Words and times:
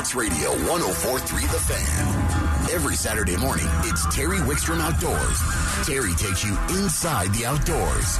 Sports 0.00 0.14
Radio 0.14 0.50
1043 0.72 1.42
The 1.42 1.60
Fan. 1.60 2.72
Every 2.72 2.94
Saturday 2.94 3.36
morning, 3.36 3.66
it's 3.80 4.06
Terry 4.14 4.38
Wickstrom 4.38 4.80
Outdoors. 4.80 5.38
Terry 5.86 6.14
takes 6.14 6.42
you 6.42 6.56
inside 6.80 7.34
the 7.34 7.44
outdoors. 7.44 8.16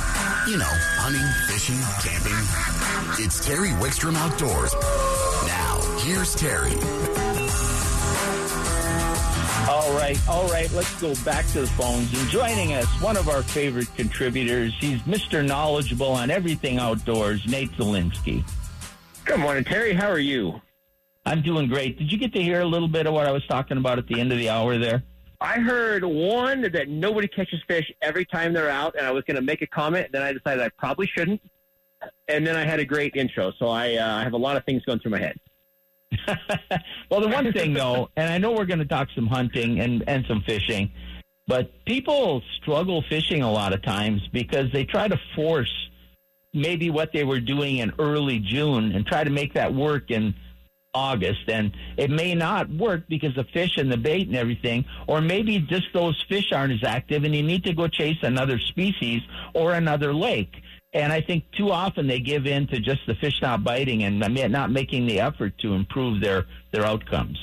You 0.46 0.58
know, 0.58 0.68
hunting, 1.00 1.24
fishing, 1.48 1.80
camping. 2.04 3.24
It's 3.24 3.42
Terry 3.46 3.70
Wickstrom 3.80 4.14
Outdoors. 4.14 4.74
Now, 5.46 5.80
here's 6.04 6.34
Terry. 6.34 6.74
All 9.66 9.96
right, 9.96 10.20
all 10.28 10.46
right, 10.48 10.70
let's 10.72 11.00
go 11.00 11.14
back 11.24 11.46
to 11.52 11.62
the 11.62 11.66
phones. 11.66 12.12
And 12.12 12.28
joining 12.28 12.74
us, 12.74 12.88
one 13.00 13.16
of 13.16 13.30
our 13.30 13.42
favorite 13.42 13.88
contributors, 13.96 14.74
he's 14.78 15.00
Mr. 15.04 15.42
Knowledgeable 15.42 16.12
on 16.12 16.30
everything 16.30 16.76
outdoors, 16.76 17.46
Nate 17.46 17.72
Zelinsky. 17.72 18.44
Good 19.24 19.40
morning, 19.40 19.64
Terry. 19.64 19.94
How 19.94 20.10
are 20.10 20.18
you? 20.18 20.60
I'm 21.26 21.42
doing 21.42 21.68
great. 21.68 21.98
Did 21.98 22.10
you 22.10 22.18
get 22.18 22.32
to 22.34 22.42
hear 22.42 22.60
a 22.60 22.66
little 22.66 22.88
bit 22.88 23.06
of 23.06 23.12
what 23.12 23.26
I 23.26 23.32
was 23.32 23.46
talking 23.46 23.76
about 23.76 23.98
at 23.98 24.06
the 24.06 24.18
end 24.18 24.32
of 24.32 24.38
the 24.38 24.48
hour 24.48 24.78
there? 24.78 25.02
I 25.40 25.58
heard 25.58 26.04
one 26.04 26.62
that 26.62 26.88
nobody 26.88 27.26
catches 27.26 27.60
fish 27.66 27.90
every 28.02 28.26
time 28.26 28.52
they're 28.52 28.70
out, 28.70 28.94
and 28.96 29.06
I 29.06 29.10
was 29.10 29.24
going 29.24 29.36
to 29.36 29.42
make 29.42 29.62
a 29.62 29.66
comment. 29.66 30.08
Then 30.12 30.22
I 30.22 30.32
decided 30.32 30.62
I 30.62 30.68
probably 30.78 31.06
shouldn't, 31.06 31.40
and 32.28 32.46
then 32.46 32.56
I 32.56 32.64
had 32.64 32.78
a 32.78 32.84
great 32.84 33.16
intro. 33.16 33.52
So 33.58 33.68
I 33.68 33.94
uh, 33.94 34.22
have 34.22 34.34
a 34.34 34.38
lot 34.38 34.56
of 34.56 34.64
things 34.64 34.84
going 34.84 34.98
through 34.98 35.12
my 35.12 35.18
head. 35.18 35.38
well, 37.10 37.20
the 37.20 37.28
one 37.28 37.52
thing 37.52 37.72
though, 37.72 38.10
and 38.16 38.30
I 38.30 38.38
know 38.38 38.52
we're 38.52 38.66
going 38.66 38.80
to 38.80 38.84
talk 38.84 39.08
some 39.14 39.26
hunting 39.26 39.80
and 39.80 40.04
and 40.08 40.26
some 40.26 40.42
fishing, 40.42 40.90
but 41.46 41.72
people 41.84 42.42
struggle 42.60 43.02
fishing 43.08 43.42
a 43.42 43.50
lot 43.50 43.72
of 43.72 43.82
times 43.82 44.20
because 44.32 44.70
they 44.72 44.84
try 44.84 45.08
to 45.08 45.18
force 45.34 45.72
maybe 46.52 46.90
what 46.90 47.12
they 47.12 47.24
were 47.24 47.40
doing 47.40 47.78
in 47.78 47.92
early 47.98 48.40
June 48.40 48.92
and 48.92 49.06
try 49.06 49.22
to 49.22 49.30
make 49.30 49.54
that 49.54 49.72
work 49.72 50.10
in 50.10 50.34
August. 50.94 51.48
And 51.48 51.72
it 51.96 52.10
may 52.10 52.34
not 52.34 52.68
work 52.70 53.04
because 53.08 53.34
the 53.34 53.44
fish 53.44 53.76
and 53.76 53.90
the 53.90 53.96
bait 53.96 54.26
and 54.26 54.36
everything, 54.36 54.84
or 55.06 55.20
maybe 55.20 55.58
just 55.58 55.86
those 55.92 56.22
fish 56.28 56.52
aren't 56.52 56.72
as 56.72 56.84
active 56.84 57.24
and 57.24 57.34
you 57.34 57.42
need 57.42 57.64
to 57.64 57.72
go 57.72 57.88
chase 57.88 58.18
another 58.22 58.58
species 58.58 59.22
or 59.54 59.74
another 59.74 60.12
lake. 60.12 60.54
And 60.92 61.12
I 61.12 61.20
think 61.20 61.44
too 61.52 61.70
often 61.70 62.08
they 62.08 62.18
give 62.18 62.46
in 62.46 62.66
to 62.68 62.80
just 62.80 63.06
the 63.06 63.14
fish 63.14 63.40
not 63.40 63.62
biting 63.62 64.02
and 64.02 64.18
not 64.18 64.72
making 64.72 65.06
the 65.06 65.20
effort 65.20 65.56
to 65.58 65.74
improve 65.74 66.20
their, 66.20 66.46
their 66.72 66.84
outcomes. 66.84 67.38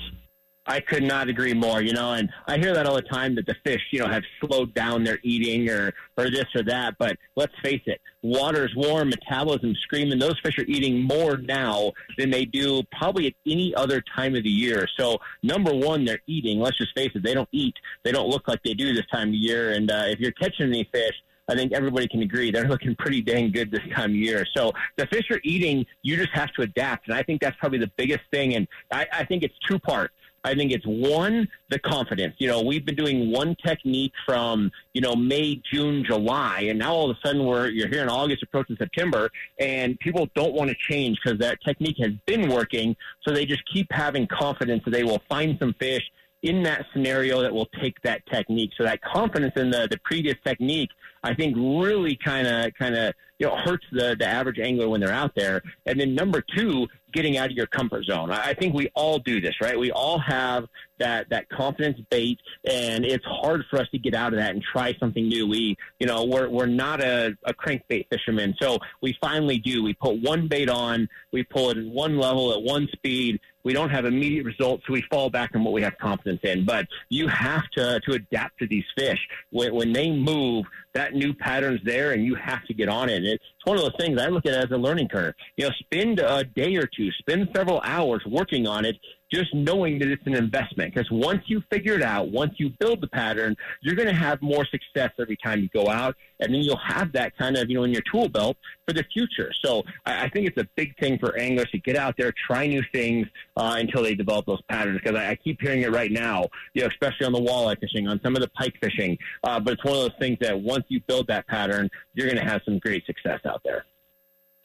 I 0.67 0.81
could 0.81 1.03
not 1.03 1.29
agree 1.29 1.53
more, 1.53 1.81
you 1.81 1.93
know, 1.93 2.13
and 2.13 2.29
I 2.45 2.57
hear 2.57 2.73
that 2.73 2.85
all 2.85 2.95
the 2.95 3.01
time 3.01 3.35
that 3.35 3.45
the 3.45 3.55
fish, 3.63 3.81
you 3.91 3.99
know, 3.99 4.07
have 4.07 4.23
slowed 4.41 4.73
down 4.73 5.03
their 5.03 5.19
eating 5.23 5.69
or, 5.69 5.93
or 6.17 6.29
this 6.29 6.45
or 6.53 6.63
that. 6.63 6.95
But 6.99 7.17
let's 7.35 7.53
face 7.63 7.81
it, 7.85 8.01
water's 8.21 8.73
warm, 8.75 9.09
metabolism 9.09 9.73
screaming. 9.81 10.19
Those 10.19 10.39
fish 10.43 10.57
are 10.59 10.65
eating 10.67 11.01
more 11.01 11.37
now 11.37 11.93
than 12.17 12.29
they 12.29 12.45
do 12.45 12.83
probably 12.97 13.27
at 13.27 13.33
any 13.45 13.73
other 13.75 14.03
time 14.15 14.35
of 14.35 14.43
the 14.43 14.49
year. 14.49 14.87
So 14.99 15.19
number 15.41 15.73
one, 15.73 16.03
they're 16.03 16.19
eating. 16.27 16.59
Let's 16.59 16.77
just 16.77 16.93
face 16.95 17.11
it, 17.15 17.23
they 17.23 17.33
don't 17.33 17.49
eat. 17.51 17.75
They 18.03 18.11
don't 18.11 18.29
look 18.29 18.47
like 18.47 18.61
they 18.63 18.73
do 18.73 18.93
this 18.93 19.05
time 19.11 19.29
of 19.29 19.35
year. 19.35 19.71
And 19.71 19.89
uh, 19.89 20.03
if 20.07 20.19
you're 20.19 20.33
catching 20.33 20.67
any 20.67 20.89
fish, 20.91 21.13
I 21.49 21.55
think 21.55 21.71
everybody 21.71 22.07
can 22.07 22.21
agree 22.21 22.51
they're 22.51 22.67
looking 22.67 22.95
pretty 22.95 23.21
dang 23.21 23.51
good 23.51 23.71
this 23.71 23.81
time 23.95 24.11
of 24.11 24.15
year. 24.15 24.45
So 24.55 24.73
the 24.97 25.07
fish 25.07 25.31
are 25.31 25.39
eating. 25.43 25.85
You 26.01 26.17
just 26.17 26.31
have 26.33 26.51
to 26.53 26.63
adapt, 26.63 27.07
and 27.07 27.15
I 27.15 27.23
think 27.23 27.41
that's 27.41 27.55
probably 27.57 27.79
the 27.79 27.91
biggest 27.95 28.23
thing. 28.31 28.55
And 28.55 28.67
I, 28.91 29.07
I 29.13 29.23
think 29.23 29.43
it's 29.43 29.55
two 29.65 29.79
part. 29.79 30.11
I 30.47 30.55
think 30.55 30.71
it's 30.71 30.85
one, 30.85 31.47
the 31.69 31.77
confidence. 31.77 32.35
You 32.37 32.47
know, 32.47 32.61
we've 32.61 32.85
been 32.85 32.95
doing 32.95 33.31
one 33.31 33.55
technique 33.65 34.13
from, 34.25 34.71
you 34.93 35.01
know, 35.01 35.13
May, 35.13 35.61
June, 35.71 36.05
July, 36.05 36.67
and 36.69 36.79
now 36.79 36.93
all 36.93 37.11
of 37.11 37.17
a 37.17 37.27
sudden 37.27 37.45
we're, 37.45 37.67
you're 37.67 37.89
here 37.89 38.01
in 38.01 38.07
August, 38.09 38.43
approaching 38.43 38.77
September, 38.77 39.29
and 39.59 39.99
people 39.99 40.29
don't 40.35 40.53
want 40.53 40.69
to 40.69 40.75
change 40.89 41.19
because 41.21 41.37
that 41.39 41.59
technique 41.65 41.97
has 41.99 42.11
been 42.25 42.49
working. 42.49 42.95
So 43.27 43.33
they 43.33 43.45
just 43.45 43.63
keep 43.71 43.87
having 43.91 44.25
confidence 44.27 44.83
that 44.85 44.91
they 44.91 45.03
will 45.03 45.21
find 45.27 45.57
some 45.59 45.73
fish 45.73 46.03
in 46.43 46.63
that 46.63 46.85
scenario 46.93 47.41
that 47.41 47.53
will 47.53 47.69
take 47.81 47.99
that 48.03 48.25
technique. 48.27 48.71
So 48.77 48.83
that 48.83 49.01
confidence 49.01 49.53
in 49.57 49.69
the, 49.69 49.87
the 49.89 49.99
previous 50.05 50.35
technique, 50.45 50.91
I 51.23 51.33
think 51.33 51.57
really 51.57 52.15
kind 52.15 52.47
of, 52.47 52.71
kind 52.75 52.95
of, 52.95 53.13
you 53.39 53.47
know, 53.47 53.57
hurts 53.57 53.85
the, 53.91 54.15
the 54.17 54.25
average 54.25 54.59
angler 54.59 54.87
when 54.87 55.01
they're 55.01 55.11
out 55.11 55.33
there. 55.35 55.61
And 55.85 55.99
then 55.99 56.15
number 56.15 56.41
two, 56.55 56.87
getting 57.17 57.37
out 57.39 57.49
of 57.49 57.57
your 57.57 57.65
comfort 57.65 58.05
zone. 58.05 58.29
I 58.29 58.53
think 58.53 58.75
we 58.75 58.91
all 58.93 59.17
do 59.17 59.41
this, 59.41 59.55
right? 59.59 59.77
We 59.77 59.91
all 59.91 60.19
have 60.19 60.67
that, 60.99 61.27
that 61.31 61.49
confidence 61.49 61.99
bait 62.11 62.39
and 62.63 63.03
it's 63.03 63.25
hard 63.25 63.63
for 63.71 63.79
us 63.79 63.87
to 63.89 63.97
get 63.97 64.13
out 64.13 64.33
of 64.33 64.39
that 64.39 64.51
and 64.51 64.61
try 64.61 64.95
something 64.99 65.27
new. 65.27 65.47
We, 65.47 65.75
you 65.99 66.05
know, 66.05 66.25
we're, 66.25 66.47
we're 66.47 66.67
not 66.67 67.01
a, 67.01 67.35
a 67.43 67.55
crankbait 67.55 68.05
fisherman. 68.11 68.53
So 68.61 68.77
we 69.01 69.17
finally 69.19 69.57
do. 69.57 69.83
We 69.83 69.95
put 69.95 70.21
one 70.21 70.47
bait 70.47 70.69
on, 70.69 71.09
we 71.31 71.41
pull 71.41 71.71
it 71.71 71.77
at 71.77 71.85
one 71.85 72.19
level 72.19 72.53
at 72.53 72.61
one 72.61 72.87
speed. 72.91 73.39
We 73.63 73.73
don't 73.73 73.89
have 73.89 74.05
immediate 74.05 74.45
results, 74.45 74.83
so 74.85 74.93
we 74.93 75.03
fall 75.09 75.29
back 75.31 75.51
on 75.55 75.63
what 75.63 75.73
we 75.73 75.81
have 75.81 75.97
confidence 75.97 76.39
in. 76.43 76.65
But 76.65 76.87
you 77.09 77.27
have 77.27 77.67
to, 77.71 77.99
to 77.99 78.13
adapt 78.13 78.59
to 78.59 78.67
these 78.67 78.85
fish. 78.95 79.19
When, 79.49 79.73
when 79.73 79.91
they 79.91 80.11
move, 80.11 80.65
that 80.97 81.13
new 81.13 81.31
pattern's 81.31 81.79
there 81.85 82.13
and 82.13 82.25
you 82.25 82.33
have 82.33 82.65
to 82.65 82.73
get 82.73 82.89
on 82.89 83.07
it. 83.07 83.23
It's 83.23 83.43
one 83.65 83.77
of 83.77 83.83
those 83.83 83.93
things 83.99 84.19
I 84.19 84.27
look 84.29 84.47
at 84.47 84.53
as 84.53 84.71
a 84.71 84.77
learning 84.77 85.09
curve. 85.09 85.35
You 85.55 85.65
know, 85.65 85.71
spend 85.79 86.19
a 86.19 86.43
day 86.43 86.75
or 86.75 86.87
two, 86.87 87.11
spend 87.19 87.49
several 87.55 87.81
hours 87.81 88.23
working 88.25 88.65
on 88.65 88.83
it, 88.83 88.95
just 89.31 89.53
knowing 89.53 89.99
that 89.99 90.07
it's 90.07 90.25
an 90.25 90.33
investment. 90.33 90.93
Because 90.93 91.09
once 91.11 91.43
you 91.47 91.61
figure 91.71 91.93
it 91.93 92.01
out, 92.01 92.31
once 92.31 92.53
you 92.57 92.71
build 92.79 93.01
the 93.01 93.07
pattern, 93.07 93.55
you're 93.81 93.95
going 93.95 94.07
to 94.07 94.13
have 94.13 94.41
more 94.41 94.65
success 94.65 95.11
every 95.19 95.37
time 95.37 95.59
you 95.59 95.69
go 95.73 95.89
out, 95.89 96.15
and 96.39 96.53
then 96.53 96.61
you'll 96.61 96.77
have 96.77 97.11
that 97.13 97.37
kind 97.37 97.57
of 97.57 97.69
you 97.69 97.75
know 97.75 97.83
in 97.83 97.91
your 97.91 98.03
tool 98.11 98.29
belt 98.29 98.57
for 98.87 98.93
the 98.93 99.03
future. 99.13 99.51
So 99.63 99.83
I, 100.05 100.25
I 100.25 100.29
think 100.29 100.47
it's 100.47 100.57
a 100.57 100.67
big 100.75 100.97
thing 100.97 101.19
for 101.19 101.37
anglers 101.37 101.69
to 101.71 101.79
get 101.79 101.97
out 101.97 102.15
there, 102.17 102.33
try 102.47 102.67
new 102.67 102.83
things 102.93 103.27
uh, 103.57 103.75
until 103.77 104.03
they 104.03 104.15
develop 104.15 104.45
those 104.45 104.61
patterns. 104.69 104.99
Because 105.03 105.19
I, 105.19 105.31
I 105.31 105.35
keep 105.35 105.61
hearing 105.61 105.81
it 105.81 105.91
right 105.91 106.11
now, 106.11 106.47
you 106.73 106.83
know, 106.83 106.87
especially 106.87 107.25
on 107.25 107.33
the 107.33 107.41
walleye 107.41 107.79
fishing, 107.79 108.07
on 108.07 108.19
some 108.23 108.35
of 108.35 108.41
the 108.41 108.49
pike 108.49 108.75
fishing. 108.81 109.17
Uh, 109.43 109.59
but 109.59 109.73
it's 109.73 109.83
one 109.83 109.95
of 109.95 110.01
those 110.01 110.19
things 110.19 110.37
that 110.41 110.59
once 110.59 110.85
you 110.89 111.01
build 111.07 111.27
that 111.27 111.47
pattern, 111.47 111.89
you're 112.13 112.27
going 112.27 112.37
to 112.37 112.49
have 112.49 112.61
some 112.65 112.79
great 112.79 113.05
success 113.05 113.39
out 113.45 113.61
there. 113.63 113.85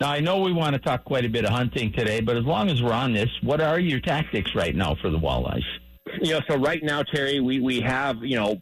Now, 0.01 0.11
I 0.11 0.21
know 0.21 0.41
we 0.41 0.53
want 0.53 0.75
to 0.75 0.81
talk 0.81 1.05
quite 1.05 1.25
a 1.25 1.29
bit 1.29 1.45
of 1.45 1.53
hunting 1.53 1.93
today, 1.93 2.21
but 2.21 2.37
as 2.37 2.45
long 2.45 2.69
as 2.69 2.83
we're 2.83 2.93
on 2.93 3.13
this, 3.13 3.29
what 3.43 3.61
are 3.61 3.79
your 3.79 4.01
tactics 4.01 4.55
right 4.55 4.75
now 4.75 4.97
for 5.01 5.11
the 5.11 5.19
walleyes? 5.19 5.63
You 6.21 6.33
know, 6.33 6.41
so 6.49 6.57
right 6.57 6.83
now, 6.83 7.03
Terry, 7.03 7.39
we, 7.39 7.61
we 7.61 7.81
have, 7.81 8.17
you 8.23 8.37
know, 8.37 8.61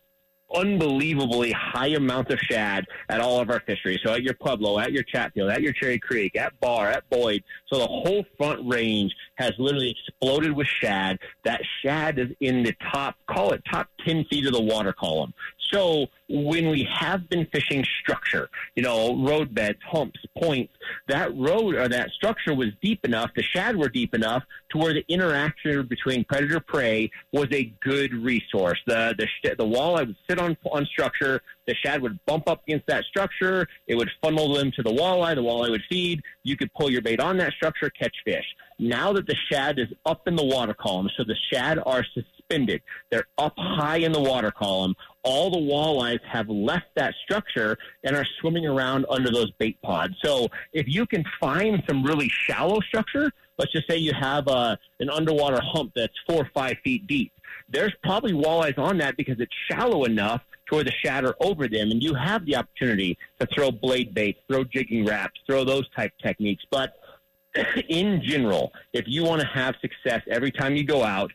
unbelievably 0.54 1.53
high 1.53 1.88
amounts 1.88 2.32
of 2.32 2.38
shad 2.41 2.84
at 3.09 3.21
all 3.21 3.41
of 3.41 3.50
our 3.50 3.60
fisheries. 3.60 4.00
So 4.04 4.12
at 4.12 4.22
your 4.22 4.34
Pueblo, 4.34 4.78
at 4.78 4.92
your 4.92 5.03
Chatfield, 5.04 5.50
at 5.50 5.62
your 5.62 5.72
Cherry 5.72 5.98
Creek, 5.98 6.37
at 6.37 6.59
Barr, 6.60 6.88
at 6.88 7.09
Boyd. 7.09 7.42
So 7.72 7.78
the 7.78 7.87
whole 7.87 8.25
front 8.37 8.60
range 8.71 9.15
has 9.37 9.53
literally 9.59 9.97
exploded 10.06 10.53
with 10.53 10.66
shad. 10.66 11.19
That 11.44 11.60
shad 11.82 12.19
is 12.19 12.28
in 12.41 12.62
the 12.62 12.75
top, 12.92 13.16
call 13.28 13.53
it 13.53 13.62
top 13.71 13.88
10 14.04 14.25
feet 14.25 14.47
of 14.47 14.53
the 14.53 14.62
water 14.62 14.92
column. 14.92 15.32
So 15.72 16.06
when 16.30 16.68
we 16.68 16.88
have 16.91 17.28
been 17.28 17.44
fishing 17.46 17.84
structure, 18.00 18.48
you 18.76 18.82
know, 18.82 19.20
road 19.24 19.52
beds, 19.52 19.78
humps, 19.84 20.20
points, 20.38 20.72
that 21.08 21.36
road 21.36 21.74
or 21.74 21.88
that 21.88 22.10
structure 22.10 22.54
was 22.54 22.68
deep 22.80 23.04
enough, 23.04 23.30
the 23.34 23.42
shad 23.42 23.76
were 23.76 23.88
deep 23.88 24.14
enough 24.14 24.44
to 24.70 24.78
where 24.78 24.94
the 24.94 25.04
interaction 25.08 25.84
between 25.86 26.24
predator 26.24 26.60
prey 26.60 27.10
was 27.32 27.48
a 27.50 27.64
good 27.82 28.14
resource. 28.14 28.78
The 28.86 29.14
the 29.18 29.26
the 29.56 29.64
walleye 29.64 30.06
would 30.06 30.16
sit 30.28 30.38
on 30.38 30.56
on 30.70 30.86
structure, 30.86 31.42
the 31.66 31.74
shad 31.74 32.00
would 32.00 32.18
bump 32.26 32.48
up 32.48 32.62
against 32.66 32.86
that 32.86 33.04
structure, 33.04 33.66
it 33.88 33.97
would 33.97 34.10
funnel 34.22 34.54
them 34.54 34.70
to 34.76 34.82
the 34.82 34.91
walleye, 34.91 35.34
the 35.34 35.42
walleye 35.42 35.70
would 35.70 35.84
feed, 35.88 36.22
you 36.44 36.56
could 36.56 36.72
pull 36.74 36.91
your 36.91 37.02
bait 37.02 37.20
on 37.20 37.38
that 37.38 37.52
structure, 37.54 37.91
catch 37.91 38.14
fish. 38.24 38.47
Now 38.78 39.12
that 39.12 39.26
the 39.26 39.36
shad 39.50 39.78
is 39.78 39.88
up 40.06 40.26
in 40.26 40.36
the 40.36 40.44
water 40.44 40.74
column, 40.74 41.10
so 41.16 41.24
the 41.24 41.36
shad 41.52 41.78
are 41.84 42.04
suspended. 42.14 42.82
They're 43.10 43.26
up 43.36 43.54
high 43.58 43.98
in 43.98 44.12
the 44.12 44.20
water 44.20 44.50
column. 44.50 44.94
All 45.22 45.50
the 45.50 45.58
walleyes 45.58 46.19
have 46.25 46.48
left 46.48 46.86
that 46.97 47.14
structure 47.25 47.76
and 48.04 48.16
are 48.16 48.26
swimming 48.41 48.66
around 48.66 49.06
under 49.08 49.31
those 49.31 49.50
bait 49.58 49.81
pods. 49.82 50.14
So 50.22 50.48
if 50.72 50.86
you 50.88 51.06
can 51.06 51.25
find 51.41 51.82
some 51.88 52.03
really 52.03 52.28
shallow 52.28 52.81
structure, 52.81 53.31
let's 53.58 53.72
just 53.72 53.88
say 53.88 53.97
you 53.97 54.12
have 54.19 54.47
a, 54.48 54.50
uh, 54.50 54.76
an 55.00 55.10
underwater 55.10 55.60
hump 55.62 55.92
that's 55.94 56.14
four 56.28 56.42
or 56.42 56.50
five 56.54 56.76
feet 56.83 57.06
deep. 57.06 57.33
There's 57.68 57.92
probably 58.03 58.33
walleyes 58.33 58.78
on 58.78 58.98
that 58.98 59.16
because 59.16 59.41
it's 59.41 59.54
shallow 59.71 60.04
enough 60.04 60.42
to 60.68 60.77
where 60.77 60.84
the 60.84 60.92
are 61.09 61.34
over 61.41 61.68
them, 61.68 61.91
and 61.91 62.03
you 62.03 62.15
have 62.15 62.47
the 62.47 62.56
opportunity 62.56 63.18
to 63.39 63.47
throw 63.47 63.71
blade 63.71 64.15
baits, 64.15 64.39
throw 64.48 64.65
jigging 64.65 65.04
Raps, 65.04 65.41
throw 65.47 65.65
those 65.65 65.89
type 65.91 66.12
techniques. 66.22 66.65
But 66.71 66.94
in 67.89 68.22
general, 68.22 68.72
if 68.92 69.04
you 69.06 69.24
want 69.24 69.41
to 69.41 69.47
have 69.48 69.74
success 69.80 70.22
every 70.28 70.53
time 70.53 70.77
you 70.77 70.84
go 70.84 71.03
out, 71.03 71.33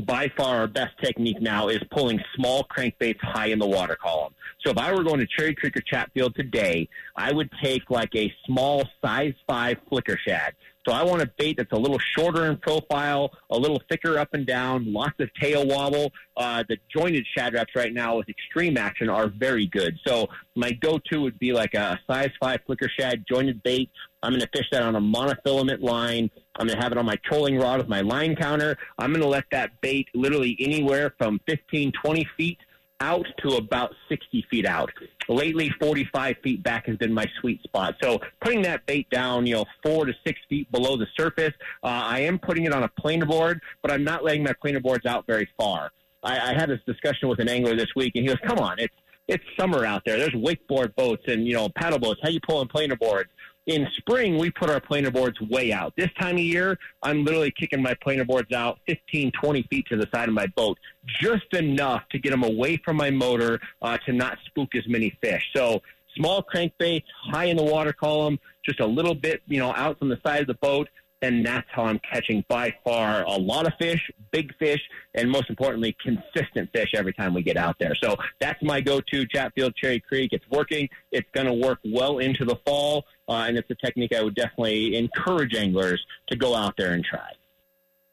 by 0.00 0.30
far 0.36 0.58
our 0.58 0.66
best 0.66 0.92
technique 1.02 1.40
now 1.40 1.68
is 1.68 1.80
pulling 1.90 2.20
small 2.34 2.64
crankbaits 2.64 3.20
high 3.22 3.46
in 3.46 3.58
the 3.58 3.66
water 3.66 3.96
column. 4.00 4.34
So 4.64 4.70
if 4.70 4.78
I 4.78 4.92
were 4.92 5.02
going 5.02 5.20
to 5.20 5.26
Cherry 5.26 5.54
Creek 5.54 5.76
or 5.76 5.80
Chatfield 5.80 6.34
today, 6.34 6.88
I 7.16 7.32
would 7.32 7.50
take 7.62 7.90
like 7.90 8.14
a 8.14 8.32
small 8.44 8.86
size 9.02 9.34
five 9.46 9.78
flicker 9.88 10.18
shad, 10.26 10.54
So 10.86 10.94
I 10.94 11.02
want 11.02 11.20
a 11.20 11.30
bait 11.36 11.56
that's 11.56 11.72
a 11.72 11.76
little 11.76 11.98
shorter 11.98 12.46
in 12.46 12.58
profile, 12.58 13.32
a 13.50 13.58
little 13.58 13.82
thicker 13.90 14.18
up 14.18 14.28
and 14.34 14.46
down, 14.46 14.92
lots 14.92 15.18
of 15.18 15.28
tail 15.34 15.66
wobble. 15.66 16.12
Uh, 16.36 16.62
the 16.68 16.76
jointed 16.94 17.26
Shad 17.36 17.54
Raps 17.54 17.72
right 17.74 17.92
now 17.92 18.18
with 18.18 18.28
extreme 18.28 18.76
action 18.76 19.08
are 19.08 19.28
very 19.28 19.66
good. 19.66 19.98
So 20.06 20.28
my 20.54 20.70
go-to 20.70 21.20
would 21.22 21.38
be 21.40 21.52
like 21.52 21.74
a 21.74 21.98
size 22.06 22.30
five 22.40 22.60
flicker 22.66 22.88
shad 22.88 23.24
jointed 23.28 23.62
bait. 23.64 23.90
I'm 24.22 24.30
going 24.30 24.42
to 24.42 24.48
fish 24.54 24.66
that 24.70 24.82
on 24.82 24.94
a 24.94 25.00
monofilament 25.00 25.82
line. 25.82 26.30
I'm 26.56 26.66
going 26.66 26.78
to 26.78 26.82
have 26.82 26.92
it 26.92 26.98
on 26.98 27.06
my 27.06 27.16
trolling 27.24 27.58
rod 27.58 27.78
with 27.78 27.88
my 27.88 28.00
line 28.00 28.36
counter. 28.36 28.76
I'm 28.98 29.10
going 29.10 29.22
to 29.22 29.28
let 29.28 29.44
that 29.50 29.80
bait 29.80 30.08
literally 30.14 30.56
anywhere 30.60 31.14
from 31.18 31.40
15, 31.46 31.92
20 32.00 32.28
feet 32.36 32.58
out 33.00 33.26
to 33.38 33.56
about 33.56 33.94
60 34.08 34.46
feet 34.50 34.66
out. 34.66 34.90
Lately, 35.28 35.70
45 35.80 36.36
feet 36.42 36.62
back 36.62 36.86
has 36.86 36.96
been 36.96 37.12
my 37.12 37.26
sweet 37.40 37.62
spot. 37.62 37.96
So 38.02 38.20
putting 38.40 38.62
that 38.62 38.86
bait 38.86 39.08
down, 39.10 39.46
you 39.46 39.54
know, 39.54 39.64
four 39.82 40.06
to 40.06 40.14
six 40.26 40.40
feet 40.48 40.70
below 40.72 40.96
the 40.96 41.06
surface. 41.18 41.52
Uh, 41.82 41.86
I 41.88 42.20
am 42.20 42.38
putting 42.38 42.64
it 42.64 42.72
on 42.72 42.84
a 42.84 42.88
planer 42.88 43.26
board, 43.26 43.60
but 43.82 43.90
I'm 43.90 44.04
not 44.04 44.24
letting 44.24 44.42
my 44.42 44.54
planer 44.60 44.80
boards 44.80 45.06
out 45.06 45.26
very 45.26 45.48
far. 45.58 45.90
I, 46.22 46.52
I 46.52 46.54
had 46.54 46.68
this 46.70 46.80
discussion 46.86 47.28
with 47.28 47.38
an 47.40 47.48
angler 47.48 47.76
this 47.76 47.94
week, 47.94 48.12
and 48.14 48.22
he 48.22 48.28
goes, 48.28 48.38
"Come 48.46 48.58
on, 48.58 48.78
it's 48.78 48.94
it's 49.28 49.44
summer 49.58 49.84
out 49.84 50.02
there. 50.06 50.18
There's 50.18 50.30
wakeboard 50.30 50.94
boats 50.96 51.22
and 51.26 51.46
you 51.46 51.54
know 51.54 51.68
paddle 51.68 51.98
boats. 51.98 52.20
How 52.22 52.30
you 52.30 52.40
pulling 52.46 52.68
planer 52.68 52.96
boards?" 52.96 53.30
In 53.66 53.88
spring, 53.96 54.38
we 54.38 54.50
put 54.50 54.70
our 54.70 54.80
planer 54.80 55.10
boards 55.10 55.40
way 55.40 55.72
out. 55.72 55.92
This 55.96 56.10
time 56.18 56.36
of 56.36 56.42
year, 56.42 56.78
I'm 57.02 57.24
literally 57.24 57.50
kicking 57.50 57.82
my 57.82 57.94
planer 57.94 58.24
boards 58.24 58.52
out 58.52 58.78
15, 58.86 59.32
20 59.32 59.62
feet 59.64 59.86
to 59.88 59.96
the 59.96 60.08
side 60.14 60.28
of 60.28 60.34
my 60.34 60.46
boat, 60.46 60.78
just 61.20 61.52
enough 61.52 62.02
to 62.10 62.18
get 62.18 62.30
them 62.30 62.44
away 62.44 62.76
from 62.84 62.96
my 62.96 63.10
motor 63.10 63.60
uh, 63.82 63.98
to 64.06 64.12
not 64.12 64.38
spook 64.46 64.74
as 64.76 64.86
many 64.86 65.16
fish. 65.20 65.42
So 65.54 65.82
small 66.16 66.42
crankbaits, 66.42 67.04
high 67.30 67.46
in 67.46 67.56
the 67.56 67.64
water 67.64 67.92
column, 67.92 68.38
just 68.64 68.80
a 68.80 68.86
little 68.86 69.14
bit, 69.14 69.42
you 69.46 69.58
know, 69.58 69.74
out 69.74 69.98
from 69.98 70.08
the 70.08 70.20
side 70.24 70.40
of 70.40 70.46
the 70.46 70.54
boat 70.54 70.88
and 71.22 71.44
that's 71.44 71.66
how 71.70 71.84
I'm 71.84 71.98
catching 72.00 72.44
by 72.48 72.74
far 72.84 73.24
a 73.24 73.36
lot 73.36 73.66
of 73.66 73.72
fish, 73.78 74.10
big 74.30 74.54
fish, 74.58 74.80
and 75.14 75.30
most 75.30 75.48
importantly, 75.48 75.96
consistent 76.00 76.70
fish 76.74 76.90
every 76.94 77.12
time 77.12 77.32
we 77.32 77.42
get 77.42 77.56
out 77.56 77.76
there. 77.78 77.94
So 77.94 78.16
that's 78.40 78.62
my 78.62 78.80
go-to 78.80 79.26
Chatfield 79.26 79.74
Cherry 79.76 80.00
Creek. 80.00 80.32
It's 80.32 80.44
working. 80.50 80.88
It's 81.12 81.28
going 81.32 81.46
to 81.46 81.54
work 81.54 81.78
well 81.84 82.18
into 82.18 82.44
the 82.44 82.56
fall, 82.66 83.06
uh, 83.28 83.44
and 83.46 83.56
it's 83.56 83.70
a 83.70 83.74
technique 83.74 84.14
I 84.14 84.22
would 84.22 84.34
definitely 84.34 84.96
encourage 84.96 85.54
anglers 85.54 86.04
to 86.28 86.36
go 86.36 86.54
out 86.54 86.76
there 86.76 86.92
and 86.92 87.04
try. 87.04 87.30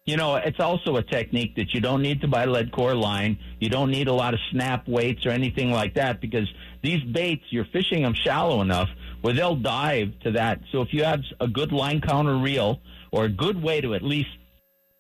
You 0.06 0.18
know, 0.18 0.36
it's 0.36 0.60
also 0.60 0.98
a 0.98 1.04
technique 1.04 1.56
that 1.56 1.74
you 1.74 1.80
don't 1.80 2.02
need 2.02 2.20
to 2.22 2.28
buy 2.28 2.44
lead 2.44 2.74
core 2.74 2.94
line. 2.94 3.40
You 3.60 3.70
don't 3.70 3.90
need 3.90 4.10
a 4.10 4.14
lot 4.14 4.34
of 4.34 4.42
snap 4.52 4.86
weights 4.86 5.26
or 5.26 5.30
anything 5.30 5.72
like 5.72 5.94
that 5.94 6.20
because 6.20 6.52
these 6.82 7.02
baits, 7.04 7.44
you're 7.52 7.68
fishing 7.72 8.04
them 8.04 8.14
shallow 8.14 8.62
enough 8.62 8.90
where 9.22 9.34
they'll 9.34 9.56
dive 9.56 10.20
to 10.24 10.32
that. 10.32 10.60
So 10.74 10.82
if 10.82 10.94
you 10.94 11.06
have 11.06 11.22
a 11.40 11.48
good 11.48 11.72
line 11.72 12.02
counter 12.02 12.38
reel 12.38 12.82
or 13.14 13.26
a 13.26 13.30
good 13.30 13.64
way 13.64 13.80
to 13.80 13.94
at 13.94 14.04
least 14.04 14.30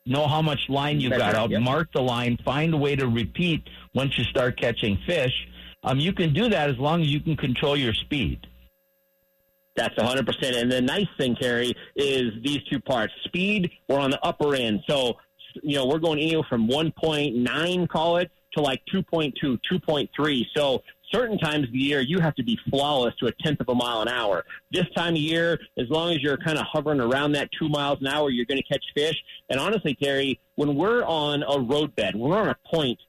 know 0.05 0.25
how 0.25 0.41
much 0.41 0.69
line 0.69 1.01
you 1.01 1.09
got 1.09 1.35
out, 1.35 1.49
yep. 1.49 1.61
mark 1.61 1.91
the 1.93 2.01
line, 2.01 2.37
find 2.45 2.73
a 2.73 2.77
way 2.77 2.95
to 2.95 3.05
repeat 3.05 3.69
once 3.93 4.17
you 4.17 4.23
start 4.23 4.57
catching 4.57 4.97
fish. 5.05 5.33
Um, 5.83 5.99
you 5.99 6.13
can 6.13 6.33
do 6.33 6.47
that 6.47 6.69
as 6.69 6.77
long 6.77 7.01
as 7.01 7.07
you 7.07 7.19
can 7.19 7.35
control 7.35 7.75
your 7.75 7.93
speed. 7.93 8.47
That's 9.75 9.95
100%. 9.95 10.61
And 10.61 10.71
the 10.71 10.81
nice 10.81 11.07
thing, 11.17 11.35
Terry, 11.35 11.73
is 11.95 12.31
these 12.43 12.59
two 12.71 12.79
parts. 12.79 13.13
Speed, 13.25 13.71
we're 13.87 13.99
on 13.99 14.11
the 14.11 14.23
upper 14.23 14.55
end. 14.55 14.81
So, 14.87 15.17
you 15.61 15.75
know, 15.75 15.87
we're 15.87 15.99
going 15.99 16.19
anywhere 16.19 16.45
from 16.47 16.67
1.9, 16.67 17.89
call 17.89 18.17
it, 18.17 18.31
to 18.55 18.61
like 18.61 18.81
2.2, 18.93 19.33
2.3. 19.71 20.45
So 20.55 20.83
certain 21.11 21.37
times 21.37 21.67
of 21.67 21.71
the 21.71 21.79
year, 21.79 22.01
you 22.01 22.19
have 22.19 22.35
to 22.35 22.43
be 22.43 22.57
flawless 22.69 23.15
to 23.19 23.27
a 23.27 23.31
tenth 23.43 23.59
of 23.61 23.69
a 23.69 23.75
mile 23.75 24.01
an 24.01 24.07
hour. 24.07 24.43
This 24.71 24.85
time 24.95 25.13
of 25.13 25.19
year, 25.19 25.59
as 25.77 25.89
long 25.89 26.11
as 26.11 26.21
you're 26.21 26.37
kind 26.37 26.57
of 26.57 26.65
hovering 26.71 26.99
around 26.99 27.33
that 27.33 27.49
two 27.57 27.69
miles 27.69 27.99
an 28.01 28.07
hour, 28.07 28.29
you're 28.29 28.45
going 28.45 28.61
to 28.61 28.67
catch 28.67 28.83
fish. 28.95 29.15
And 29.49 29.59
honestly, 29.59 29.95
Terry, 30.01 30.39
when 30.55 30.75
we're 30.75 31.03
on 31.03 31.43
a 31.43 31.59
roadbed, 31.59 32.15
when 32.15 32.29
we're 32.29 32.41
on 32.41 32.49
a 32.49 32.57
point, 32.71 32.99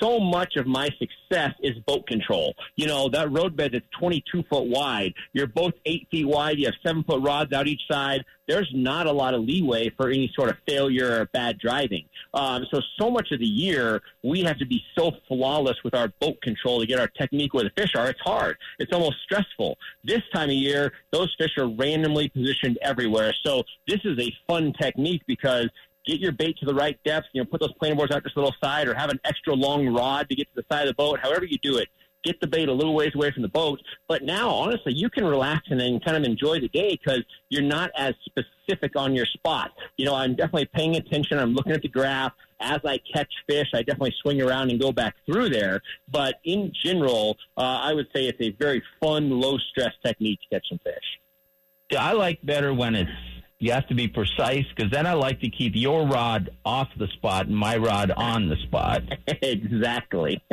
so 0.00 0.18
much 0.20 0.56
of 0.56 0.66
my 0.66 0.88
success 0.98 1.52
is 1.60 1.76
boat 1.86 2.06
control. 2.06 2.54
You 2.76 2.86
know, 2.86 3.08
that 3.10 3.30
roadbed 3.30 3.72
that's 3.72 3.84
22 3.98 4.44
foot 4.50 4.66
wide. 4.66 5.14
You're 5.32 5.46
both 5.46 5.72
eight 5.84 6.08
feet 6.10 6.26
wide. 6.26 6.58
You 6.58 6.66
have 6.66 6.74
seven 6.84 7.04
foot 7.04 7.22
rods 7.22 7.52
out 7.52 7.66
each 7.66 7.82
side. 7.90 8.24
There's 8.48 8.70
not 8.72 9.06
a 9.06 9.12
lot 9.12 9.34
of 9.34 9.42
leeway 9.42 9.90
for 9.96 10.08
any 10.08 10.30
sort 10.36 10.50
of 10.50 10.56
failure 10.68 11.20
or 11.20 11.24
bad 11.26 11.58
driving. 11.58 12.04
Um, 12.32 12.64
so, 12.72 12.80
so 12.98 13.10
much 13.10 13.32
of 13.32 13.40
the 13.40 13.46
year, 13.46 14.02
we 14.22 14.42
have 14.44 14.58
to 14.58 14.66
be 14.66 14.82
so 14.96 15.10
flawless 15.26 15.76
with 15.82 15.94
our 15.94 16.08
boat 16.20 16.40
control 16.42 16.80
to 16.80 16.86
get 16.86 17.00
our 17.00 17.08
technique 17.08 17.54
where 17.54 17.64
the 17.64 17.70
fish 17.76 17.94
are. 17.96 18.08
It's 18.08 18.20
hard. 18.20 18.56
It's 18.78 18.92
almost 18.92 19.16
stressful. 19.24 19.76
This 20.04 20.22
time 20.32 20.50
of 20.50 20.54
year, 20.54 20.92
those 21.12 21.34
fish 21.38 21.58
are 21.58 21.66
randomly 21.66 22.28
positioned 22.28 22.78
everywhere. 22.82 23.34
So, 23.44 23.64
this 23.88 24.00
is 24.04 24.18
a 24.20 24.32
fun 24.46 24.72
technique 24.80 25.22
because 25.26 25.68
get 26.06 26.20
your 26.20 26.32
bait 26.32 26.56
to 26.58 26.66
the 26.66 26.74
right 26.74 26.98
depth, 27.04 27.26
you 27.32 27.42
know, 27.42 27.46
put 27.46 27.60
those 27.60 27.72
planer 27.74 27.96
boards 27.96 28.14
out 28.14 28.22
just 28.22 28.36
a 28.36 28.38
little 28.38 28.54
side 28.62 28.88
or 28.88 28.94
have 28.94 29.10
an 29.10 29.20
extra 29.24 29.54
long 29.54 29.88
rod 29.88 30.28
to 30.28 30.34
get 30.34 30.46
to 30.54 30.62
the 30.62 30.64
side 30.74 30.82
of 30.82 30.88
the 30.88 30.94
boat, 30.94 31.18
however 31.20 31.44
you 31.44 31.58
do 31.62 31.78
it. 31.78 31.88
Get 32.24 32.40
the 32.40 32.46
bait 32.46 32.68
a 32.68 32.72
little 32.72 32.94
ways 32.94 33.12
away 33.14 33.30
from 33.30 33.42
the 33.42 33.48
boat. 33.48 33.80
But 34.08 34.24
now, 34.24 34.48
honestly, 34.48 34.92
you 34.92 35.08
can 35.08 35.24
relax 35.24 35.66
and 35.70 35.78
then 35.78 36.00
kind 36.00 36.16
of 36.16 36.24
enjoy 36.24 36.58
the 36.58 36.68
day 36.68 36.98
because 37.00 37.22
you're 37.50 37.62
not 37.62 37.90
as 37.96 38.14
specific 38.24 38.96
on 38.96 39.14
your 39.14 39.26
spot. 39.26 39.70
You 39.96 40.06
know, 40.06 40.14
I'm 40.14 40.34
definitely 40.34 40.68
paying 40.74 40.96
attention. 40.96 41.38
I'm 41.38 41.54
looking 41.54 41.72
at 41.72 41.82
the 41.82 41.88
graph. 41.88 42.32
As 42.60 42.80
I 42.84 42.98
catch 43.14 43.32
fish, 43.48 43.68
I 43.74 43.82
definitely 43.82 44.14
swing 44.22 44.42
around 44.42 44.70
and 44.70 44.80
go 44.80 44.90
back 44.90 45.14
through 45.24 45.50
there. 45.50 45.82
But 46.10 46.36
in 46.44 46.72
general, 46.84 47.36
uh, 47.56 47.60
I 47.60 47.92
would 47.92 48.08
say 48.12 48.26
it's 48.26 48.40
a 48.40 48.50
very 48.58 48.82
fun, 49.00 49.30
low 49.30 49.58
stress 49.58 49.92
technique 50.04 50.40
to 50.40 50.56
catch 50.56 50.68
some 50.68 50.78
fish. 50.78 51.96
I 51.96 52.12
like 52.12 52.44
better 52.44 52.74
when 52.74 52.96
it's 52.96 53.10
you 53.58 53.72
have 53.72 53.86
to 53.88 53.94
be 53.94 54.06
precise 54.06 54.64
because 54.74 54.90
then 54.90 55.06
I 55.06 55.14
like 55.14 55.40
to 55.40 55.48
keep 55.48 55.72
your 55.74 56.06
rod 56.06 56.50
off 56.64 56.88
the 56.98 57.08
spot 57.08 57.46
and 57.46 57.56
my 57.56 57.76
rod 57.76 58.10
on 58.10 58.48
the 58.48 58.56
spot. 58.56 59.02
exactly. 59.42 60.42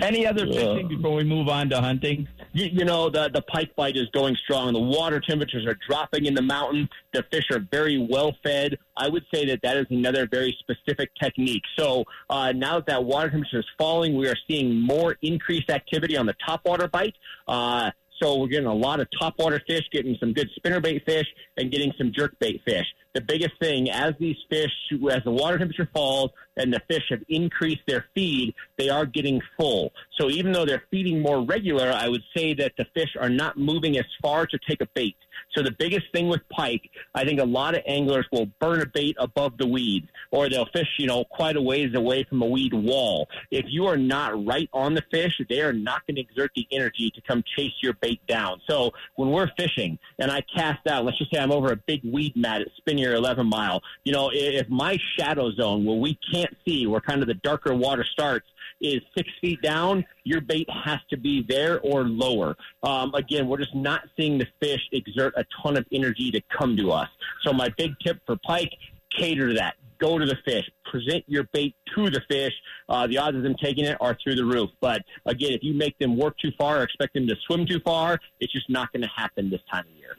Any 0.00 0.26
other 0.26 0.46
fishing 0.46 0.88
before 0.88 1.14
we 1.14 1.24
move 1.24 1.48
on 1.48 1.70
to 1.70 1.80
hunting? 1.80 2.28
You, 2.52 2.66
you, 2.66 2.84
know, 2.84 3.08
the, 3.08 3.30
the 3.32 3.42
pike 3.42 3.74
bite 3.74 3.96
is 3.96 4.08
going 4.12 4.36
strong. 4.36 4.72
The 4.74 4.80
water 4.80 5.20
temperatures 5.20 5.66
are 5.66 5.76
dropping 5.88 6.26
in 6.26 6.34
the 6.34 6.42
mountain. 6.42 6.88
The 7.12 7.24
fish 7.30 7.44
are 7.50 7.60
very 7.70 8.06
well 8.10 8.36
fed. 8.42 8.78
I 8.96 9.08
would 9.08 9.24
say 9.32 9.46
that 9.46 9.60
that 9.62 9.76
is 9.78 9.86
another 9.90 10.28
very 10.30 10.56
specific 10.60 11.10
technique. 11.20 11.62
So 11.78 12.04
uh, 12.28 12.52
now 12.52 12.76
that 12.76 12.86
that 12.86 13.04
water 13.04 13.30
temperature 13.30 13.60
is 13.60 13.66
falling, 13.78 14.16
we 14.16 14.28
are 14.28 14.36
seeing 14.46 14.78
more 14.78 15.16
increased 15.22 15.70
activity 15.70 16.16
on 16.16 16.26
the 16.26 16.34
topwater 16.46 16.90
bite. 16.90 17.14
Uh, 17.48 17.90
so 18.22 18.38
we're 18.38 18.48
getting 18.48 18.66
a 18.66 18.74
lot 18.74 19.00
of 19.00 19.08
topwater 19.10 19.60
fish, 19.66 19.84
getting 19.92 20.16
some 20.18 20.32
good 20.32 20.48
spinnerbait 20.58 21.04
fish, 21.04 21.26
and 21.56 21.70
getting 21.70 21.92
some 21.98 22.12
jerkbait 22.12 22.62
fish. 22.64 22.86
The 23.14 23.20
biggest 23.20 23.52
thing, 23.60 23.90
as 23.90 24.14
these 24.20 24.36
fish, 24.50 24.72
as 25.10 25.24
the 25.24 25.30
water 25.30 25.58
temperature 25.58 25.88
falls 25.94 26.30
and 26.56 26.72
the 26.72 26.80
fish 26.88 27.04
have 27.10 27.22
increased 27.28 27.82
their 27.86 28.04
feed, 28.14 28.54
they 28.76 28.90
are 28.90 29.06
getting 29.06 29.40
full. 29.58 29.92
So 30.20 30.28
even 30.28 30.52
though 30.52 30.66
they're 30.66 30.84
feeding 30.90 31.22
more 31.22 31.42
regular, 31.42 31.90
I 31.90 32.08
would 32.08 32.22
say 32.36 32.52
that 32.54 32.72
the 32.76 32.86
fish 32.94 33.16
are 33.18 33.30
not 33.30 33.56
moving 33.56 33.96
as 33.96 34.04
far 34.20 34.46
to 34.46 34.58
take 34.68 34.80
a 34.82 34.88
bait. 34.94 35.16
So 35.54 35.62
the 35.62 35.70
biggest 35.70 36.06
thing 36.12 36.28
with 36.28 36.46
pike, 36.50 36.90
I 37.14 37.24
think 37.24 37.40
a 37.40 37.44
lot 37.44 37.74
of 37.74 37.82
anglers 37.86 38.26
will 38.32 38.46
burn 38.60 38.82
a 38.82 38.86
bait 38.86 39.16
above 39.18 39.56
the 39.58 39.66
weeds, 39.66 40.08
or 40.30 40.48
they'll 40.48 40.66
fish, 40.66 40.88
you 40.98 41.06
know, 41.06 41.24
quite 41.24 41.56
a 41.56 41.62
ways 41.62 41.94
away 41.94 42.24
from 42.24 42.42
a 42.42 42.46
weed 42.46 42.74
wall. 42.74 43.28
If 43.50 43.64
you 43.68 43.86
are 43.86 43.96
not 43.96 44.44
right 44.46 44.68
on 44.72 44.94
the 44.94 45.02
fish, 45.10 45.40
they 45.48 45.60
are 45.60 45.72
not 45.72 46.06
going 46.06 46.16
to 46.16 46.20
exert 46.20 46.50
the 46.54 46.66
energy 46.70 47.10
to 47.10 47.20
come 47.22 47.42
chase 47.56 47.72
your 47.82 47.94
bait 47.94 48.20
down. 48.26 48.60
So 48.68 48.92
when 49.16 49.30
we're 49.30 49.50
fishing 49.58 49.98
and 50.18 50.30
I 50.30 50.42
cast 50.42 50.86
out, 50.86 51.04
let's 51.04 51.18
just 51.18 51.32
say 51.32 51.38
I'm 51.38 51.52
over 51.52 51.72
a 51.72 51.76
big 51.76 52.02
weed 52.04 52.36
mat 52.36 52.60
at 52.60 52.68
Spinney 52.76 53.04
11 53.04 53.46
Mile, 53.46 53.82
you 54.04 54.12
know, 54.12 54.30
if 54.32 54.68
my 54.68 54.98
shadow 55.18 55.50
zone 55.52 55.84
where 55.84 55.96
we 55.96 56.18
can't 56.32 56.54
see, 56.66 56.86
where 56.86 57.00
kind 57.00 57.22
of 57.22 57.28
the 57.28 57.34
darker 57.34 57.74
water 57.74 58.04
starts, 58.04 58.46
is 58.80 59.00
six 59.16 59.28
feet 59.40 59.60
down, 59.62 60.04
your 60.24 60.40
bait 60.40 60.68
has 60.70 60.98
to 61.10 61.16
be 61.16 61.44
there 61.48 61.80
or 61.80 62.04
lower. 62.04 62.56
Um, 62.82 63.14
again, 63.14 63.48
we're 63.48 63.58
just 63.58 63.74
not 63.74 64.02
seeing 64.16 64.38
the 64.38 64.46
fish 64.60 64.80
exert 64.92 65.34
a 65.36 65.44
ton 65.62 65.76
of 65.76 65.86
energy 65.92 66.30
to 66.30 66.40
come 66.56 66.76
to 66.76 66.92
us. 66.92 67.08
So 67.42 67.52
my 67.52 67.68
big 67.76 67.92
tip 68.04 68.20
for 68.26 68.36
pike, 68.44 68.72
cater 69.10 69.48
to 69.48 69.54
that. 69.54 69.74
Go 69.98 70.18
to 70.18 70.26
the 70.26 70.36
fish. 70.44 70.68
Present 70.84 71.24
your 71.26 71.44
bait 71.54 71.74
to 71.94 72.10
the 72.10 72.20
fish. 72.28 72.52
Uh, 72.88 73.06
the 73.06 73.16
odds 73.16 73.36
of 73.36 73.42
them 73.42 73.56
taking 73.58 73.86
it 73.86 73.96
are 74.00 74.16
through 74.22 74.34
the 74.34 74.44
roof. 74.44 74.68
But 74.80 75.02
again, 75.24 75.52
if 75.52 75.62
you 75.62 75.72
make 75.72 75.98
them 75.98 76.18
work 76.18 76.36
too 76.36 76.52
far 76.58 76.80
or 76.80 76.82
expect 76.82 77.14
them 77.14 77.26
to 77.28 77.36
swim 77.46 77.64
too 77.66 77.80
far, 77.80 78.18
it's 78.40 78.52
just 78.52 78.68
not 78.68 78.92
going 78.92 79.02
to 79.02 79.08
happen 79.08 79.48
this 79.48 79.62
time 79.70 79.84
of 79.86 79.96
year. 79.96 80.16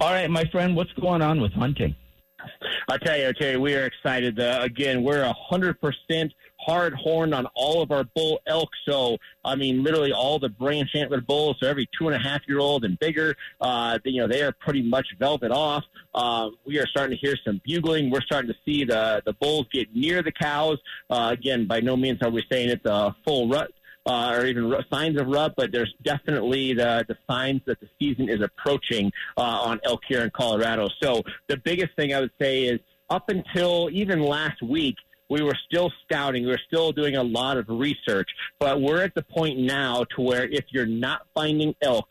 All 0.00 0.12
right, 0.12 0.30
my 0.30 0.44
friend, 0.44 0.76
what's 0.76 0.92
going 0.92 1.22
on 1.22 1.40
with 1.40 1.52
hunting? 1.52 1.96
I 2.88 2.98
tell 2.98 3.18
you, 3.18 3.32
you, 3.40 3.60
we 3.60 3.74
are 3.74 3.84
excited. 3.84 4.40
Uh, 4.40 4.60
again, 4.62 5.02
we're 5.02 5.22
a 5.22 5.32
hundred 5.32 5.80
percent 5.80 6.32
hard 6.60 6.92
horned 6.94 7.34
on 7.34 7.46
all 7.54 7.82
of 7.82 7.90
our 7.90 8.04
bull 8.04 8.40
elk. 8.46 8.68
So, 8.86 9.16
I 9.44 9.54
mean, 9.54 9.82
literally 9.82 10.12
all 10.12 10.38
the 10.38 10.48
branch 10.48 10.90
antler 10.94 11.20
bulls. 11.20 11.56
So 11.60 11.68
every 11.68 11.88
two 11.98 12.08
and 12.08 12.16
a 12.16 12.18
half 12.18 12.42
year 12.48 12.58
old 12.58 12.84
and 12.84 12.98
bigger, 12.98 13.36
uh, 13.60 13.98
you 14.04 14.20
know, 14.20 14.28
they 14.28 14.42
are 14.42 14.52
pretty 14.52 14.82
much 14.82 15.06
velvet 15.18 15.50
off. 15.50 15.84
Uh, 16.14 16.50
we 16.66 16.78
are 16.78 16.86
starting 16.86 17.16
to 17.16 17.26
hear 17.26 17.36
some 17.44 17.60
bugling. 17.64 18.10
We're 18.10 18.22
starting 18.22 18.50
to 18.50 18.58
see 18.64 18.84
the 18.84 19.22
the 19.24 19.32
bulls 19.34 19.66
get 19.72 19.94
near 19.94 20.22
the 20.22 20.32
cows. 20.32 20.78
Uh, 21.08 21.30
again, 21.32 21.66
by 21.66 21.80
no 21.80 21.96
means 21.96 22.20
are 22.22 22.30
we 22.30 22.44
saying 22.50 22.70
it's 22.70 22.84
a 22.84 23.14
full 23.24 23.48
rut 23.48 23.70
uh, 24.08 24.34
or 24.34 24.46
even 24.46 24.74
signs 24.90 25.20
of 25.20 25.26
rut, 25.26 25.52
but 25.56 25.70
there's 25.70 25.94
definitely 26.02 26.72
the, 26.72 27.04
the 27.08 27.16
signs 27.30 27.60
that 27.66 27.78
the 27.78 27.88
season 27.98 28.28
is 28.28 28.40
approaching 28.40 29.12
uh, 29.36 29.42
on 29.42 29.78
elk 29.84 30.00
here 30.08 30.22
in 30.22 30.30
Colorado. 30.30 30.88
So 31.02 31.22
the 31.46 31.58
biggest 31.58 31.94
thing 31.94 32.14
I 32.14 32.20
would 32.20 32.32
say 32.40 32.64
is 32.64 32.80
up 33.10 33.28
until 33.28 33.90
even 33.92 34.20
last 34.20 34.62
week, 34.62 34.96
we 35.28 35.42
were 35.42 35.56
still 35.68 35.92
scouting. 36.04 36.44
We 36.44 36.50
were 36.50 36.60
still 36.66 36.90
doing 36.90 37.16
a 37.16 37.22
lot 37.22 37.58
of 37.58 37.66
research, 37.68 38.30
but 38.58 38.80
we're 38.80 39.02
at 39.02 39.14
the 39.14 39.22
point 39.22 39.58
now 39.58 40.04
to 40.16 40.22
where 40.22 40.48
if 40.48 40.64
you're 40.70 40.86
not 40.86 41.26
finding 41.34 41.74
elk, 41.82 42.06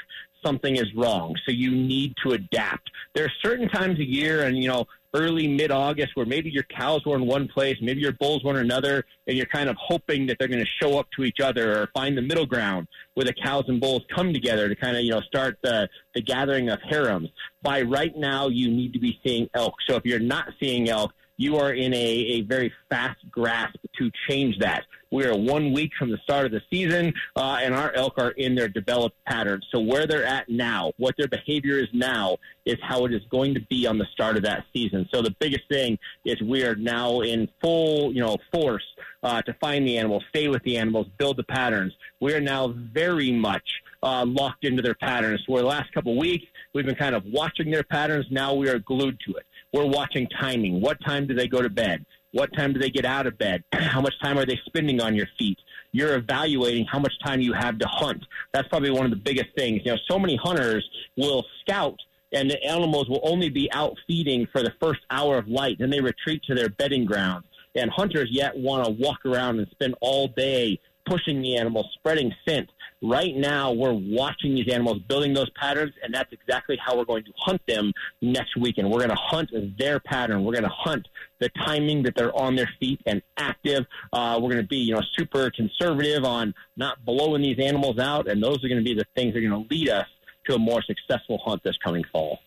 something 0.47 0.77
is 0.77 0.93
wrong. 0.95 1.35
So 1.45 1.51
you 1.51 1.71
need 1.71 2.15
to 2.23 2.31
adapt. 2.31 2.89
There 3.13 3.25
are 3.25 3.31
certain 3.43 3.67
times 3.67 3.99
a 3.99 4.05
year, 4.05 4.45
and 4.45 4.57
you 4.57 4.69
know, 4.69 4.85
early 5.13 5.47
mid 5.47 5.71
August, 5.71 6.11
where 6.15 6.25
maybe 6.25 6.49
your 6.49 6.63
cows 6.63 7.05
were 7.05 7.15
in 7.15 7.25
one 7.25 7.47
place, 7.47 7.77
maybe 7.81 7.99
your 7.99 8.13
bulls 8.13 8.43
were 8.43 8.51
in 8.51 8.57
another, 8.57 9.05
and 9.27 9.35
you're 9.35 9.45
kind 9.47 9.69
of 9.69 9.75
hoping 9.79 10.27
that 10.27 10.37
they're 10.39 10.47
going 10.47 10.63
to 10.63 10.71
show 10.81 10.97
up 10.97 11.07
to 11.17 11.23
each 11.23 11.39
other 11.41 11.81
or 11.81 11.89
find 11.93 12.17
the 12.17 12.21
middle 12.21 12.45
ground 12.45 12.87
where 13.15 13.25
the 13.25 13.33
cows 13.33 13.65
and 13.67 13.81
bulls 13.81 14.03
come 14.15 14.33
together 14.33 14.69
to 14.69 14.75
kind 14.75 14.95
of 14.95 15.03
you 15.03 15.11
know 15.11 15.21
start 15.21 15.57
the 15.63 15.89
the 16.15 16.21
gathering 16.21 16.69
of 16.69 16.79
harems. 16.89 17.29
By 17.61 17.81
right 17.81 18.15
now, 18.15 18.47
you 18.47 18.69
need 18.69 18.93
to 18.93 18.99
be 18.99 19.19
seeing 19.25 19.49
elk. 19.53 19.75
So 19.87 19.95
if 19.95 20.05
you're 20.05 20.19
not 20.19 20.47
seeing 20.59 20.89
elk, 20.89 21.11
you 21.37 21.57
are 21.57 21.73
in 21.73 21.93
a, 21.93 21.97
a 21.97 22.41
very 22.41 22.73
fast 22.89 23.19
grasp 23.31 23.77
to 23.97 24.11
change 24.27 24.57
that. 24.59 24.83
We 25.09 25.25
are 25.25 25.37
one 25.37 25.71
week 25.71 25.91
from 25.97 26.11
the 26.11 26.17
start 26.17 26.45
of 26.45 26.51
the 26.51 26.61
season, 26.69 27.13
uh, 27.35 27.59
and 27.61 27.73
our 27.73 27.93
elk 27.93 28.15
are 28.17 28.31
in 28.31 28.55
their 28.55 28.67
developed 28.67 29.15
patterns. 29.25 29.65
So 29.71 29.79
where 29.79 30.05
they're 30.05 30.25
at 30.25 30.49
now, 30.49 30.91
what 30.97 31.15
their 31.17 31.29
behavior 31.29 31.79
is 31.79 31.87
now, 31.93 32.37
is 32.65 32.75
how 32.81 33.05
it 33.05 33.13
is 33.13 33.21
going 33.29 33.53
to 33.53 33.61
be 33.69 33.87
on 33.87 33.97
the 33.97 34.05
start 34.11 34.35
of 34.35 34.43
that 34.43 34.65
season. 34.73 35.07
So 35.13 35.21
the 35.21 35.35
biggest 35.39 35.63
thing 35.69 35.97
is 36.25 36.41
we 36.41 36.65
are 36.65 36.75
now 36.75 37.21
in 37.21 37.47
full, 37.61 38.11
you 38.11 38.21
know, 38.21 38.37
force 38.51 38.83
uh, 39.23 39.41
to 39.43 39.53
find 39.61 39.87
the 39.87 39.97
animals, 39.97 40.23
stay 40.29 40.49
with 40.49 40.63
the 40.63 40.77
animals, 40.77 41.07
build 41.17 41.37
the 41.37 41.43
patterns. 41.43 41.93
We 42.19 42.33
are 42.33 42.41
now 42.41 42.67
very 42.67 43.31
much 43.31 43.81
uh, 44.03 44.25
locked 44.25 44.65
into 44.65 44.81
their 44.81 44.95
patterns. 44.95 45.41
Where 45.47 45.61
the 45.61 45.67
last 45.69 45.91
couple 45.93 46.11
of 46.11 46.17
weeks 46.17 46.45
we've 46.73 46.85
been 46.85 46.95
kind 46.95 47.15
of 47.15 47.23
watching 47.25 47.71
their 47.71 47.83
patterns, 47.83 48.25
now 48.29 48.53
we 48.53 48.67
are 48.69 48.79
glued 48.79 49.19
to 49.21 49.35
it. 49.35 49.45
We're 49.73 49.85
watching 49.85 50.27
timing. 50.39 50.81
What 50.81 50.97
time 51.05 51.27
do 51.27 51.33
they 51.33 51.47
go 51.47 51.61
to 51.61 51.69
bed? 51.69 52.05
What 52.31 52.53
time 52.55 52.73
do 52.73 52.79
they 52.79 52.89
get 52.89 53.05
out 53.05 53.27
of 53.27 53.37
bed? 53.37 53.63
how 53.73 54.01
much 54.01 54.13
time 54.21 54.37
are 54.37 54.45
they 54.45 54.59
spending 54.65 55.01
on 55.01 55.15
your 55.15 55.27
feet? 55.37 55.57
You're 55.91 56.15
evaluating 56.15 56.85
how 56.85 56.99
much 56.99 57.13
time 57.23 57.41
you 57.41 57.53
have 57.53 57.79
to 57.79 57.87
hunt. 57.87 58.23
That's 58.53 58.67
probably 58.67 58.91
one 58.91 59.05
of 59.05 59.11
the 59.11 59.17
biggest 59.17 59.49
things. 59.57 59.81
You 59.83 59.93
know, 59.93 59.97
so 60.09 60.19
many 60.19 60.35
hunters 60.35 60.87
will 61.15 61.45
scout 61.61 61.99
and 62.33 62.49
the 62.49 62.61
animals 62.63 63.09
will 63.09 63.21
only 63.23 63.49
be 63.49 63.71
out 63.71 63.95
feeding 64.05 64.47
for 64.51 64.61
the 64.61 64.73
first 64.81 64.99
hour 65.09 65.37
of 65.37 65.47
light. 65.47 65.77
Then 65.79 65.89
they 65.89 66.01
retreat 66.01 66.43
to 66.43 66.55
their 66.55 66.69
bedding 66.69 67.05
grounds. 67.05 67.45
And 67.75 67.89
hunters 67.91 68.29
yet 68.31 68.57
want 68.57 68.85
to 68.85 68.91
walk 68.91 69.25
around 69.25 69.59
and 69.59 69.67
spend 69.71 69.95
all 70.01 70.27
day 70.27 70.79
pushing 71.05 71.41
the 71.41 71.57
animals, 71.57 71.87
spreading 71.93 72.33
scent. 72.47 72.69
Right 73.03 73.35
now, 73.35 73.73
we're 73.73 73.93
watching 73.93 74.55
these 74.55 74.67
animals 74.73 74.99
building 75.07 75.33
those 75.35 75.51
patterns, 75.51 75.93
and 76.01 76.11
that's 76.11 76.33
exactly 76.33 76.79
how 76.83 76.97
we're 76.97 77.05
going 77.05 77.23
to 77.25 77.31
hunt 77.37 77.61
them 77.67 77.93
next 78.23 78.57
weekend. 78.57 78.89
We're 78.89 78.99
going 78.99 79.11
to 79.11 79.15
hunt 79.15 79.51
their 79.77 79.99
pattern. 79.99 80.43
We're 80.43 80.53
going 80.53 80.63
to 80.63 80.69
hunt 80.69 81.07
the 81.39 81.49
timing 81.49 82.01
that 82.03 82.15
they're 82.15 82.35
on 82.35 82.55
their 82.55 82.69
feet 82.79 82.99
and 83.05 83.21
active. 83.37 83.85
Uh, 84.11 84.39
we're 84.41 84.49
going 84.49 84.63
to 84.63 84.67
be, 84.67 84.77
you 84.77 84.95
know, 84.95 85.01
super 85.15 85.51
conservative 85.51 86.23
on 86.23 86.55
not 86.75 87.05
blowing 87.05 87.43
these 87.43 87.59
animals 87.59 87.99
out, 87.99 88.27
and 88.27 88.41
those 88.41 88.63
are 88.63 88.67
going 88.67 88.83
to 88.83 88.83
be 88.83 88.95
the 88.95 89.05
things 89.15 89.33
that 89.33 89.43
are 89.43 89.47
going 89.47 89.63
to 89.63 89.75
lead 89.75 89.89
us 89.89 90.07
to 90.47 90.55
a 90.55 90.59
more 90.59 90.81
successful 90.81 91.39
hunt 91.45 91.61
this 91.63 91.77
coming 91.77 92.03
fall. 92.11 92.39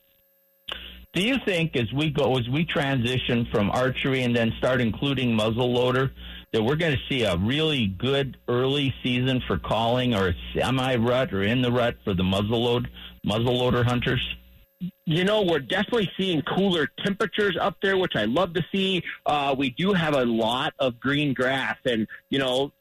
Do 1.13 1.23
you 1.23 1.39
think 1.45 1.77
as 1.77 1.93
we 1.93 2.11
go, 2.11 2.39
as 2.39 2.49
we 2.49 2.65
transition 2.65 3.47
from 3.53 3.71
archery 3.71 4.23
and 4.23 4.35
then 4.35 4.53
start 4.59 4.81
including 4.81 5.37
muzzleloader, 5.37 6.11
that 6.53 6.63
we're 6.63 6.77
going 6.77 6.93
to 6.93 7.03
see 7.09 7.23
a 7.25 7.37
really 7.37 7.87
good 7.87 8.37
early 8.49 8.95
season 9.03 9.43
for 9.47 9.59
calling 9.59 10.15
or 10.15 10.35
semi 10.55 10.97
rut 10.97 11.33
or 11.33 11.43
in 11.43 11.63
the 11.63 11.71
rut 11.71 11.97
for 12.05 12.15
the 12.15 12.23
muzzleload 12.23 12.87
muzzleloader 13.27 13.85
hunters? 13.85 14.37
You 15.05 15.25
know, 15.25 15.43
we're 15.43 15.61
definitely 15.61 16.11
seeing 16.17 16.43
cooler 16.43 16.89
temperatures 17.05 17.57
up 17.61 17.77
there, 17.83 17.99
which 17.99 18.17
I 18.17 18.25
love 18.25 18.55
to 18.55 18.65
see. 18.73 19.03
Uh, 19.27 19.55
we 19.57 19.71
do 19.71 19.93
have 19.93 20.15
a 20.15 20.25
lot 20.25 20.73
of 20.79 20.99
green 20.99 21.35
grass, 21.35 21.77
and 21.85 22.07
you 22.31 22.39
know, 22.39 22.73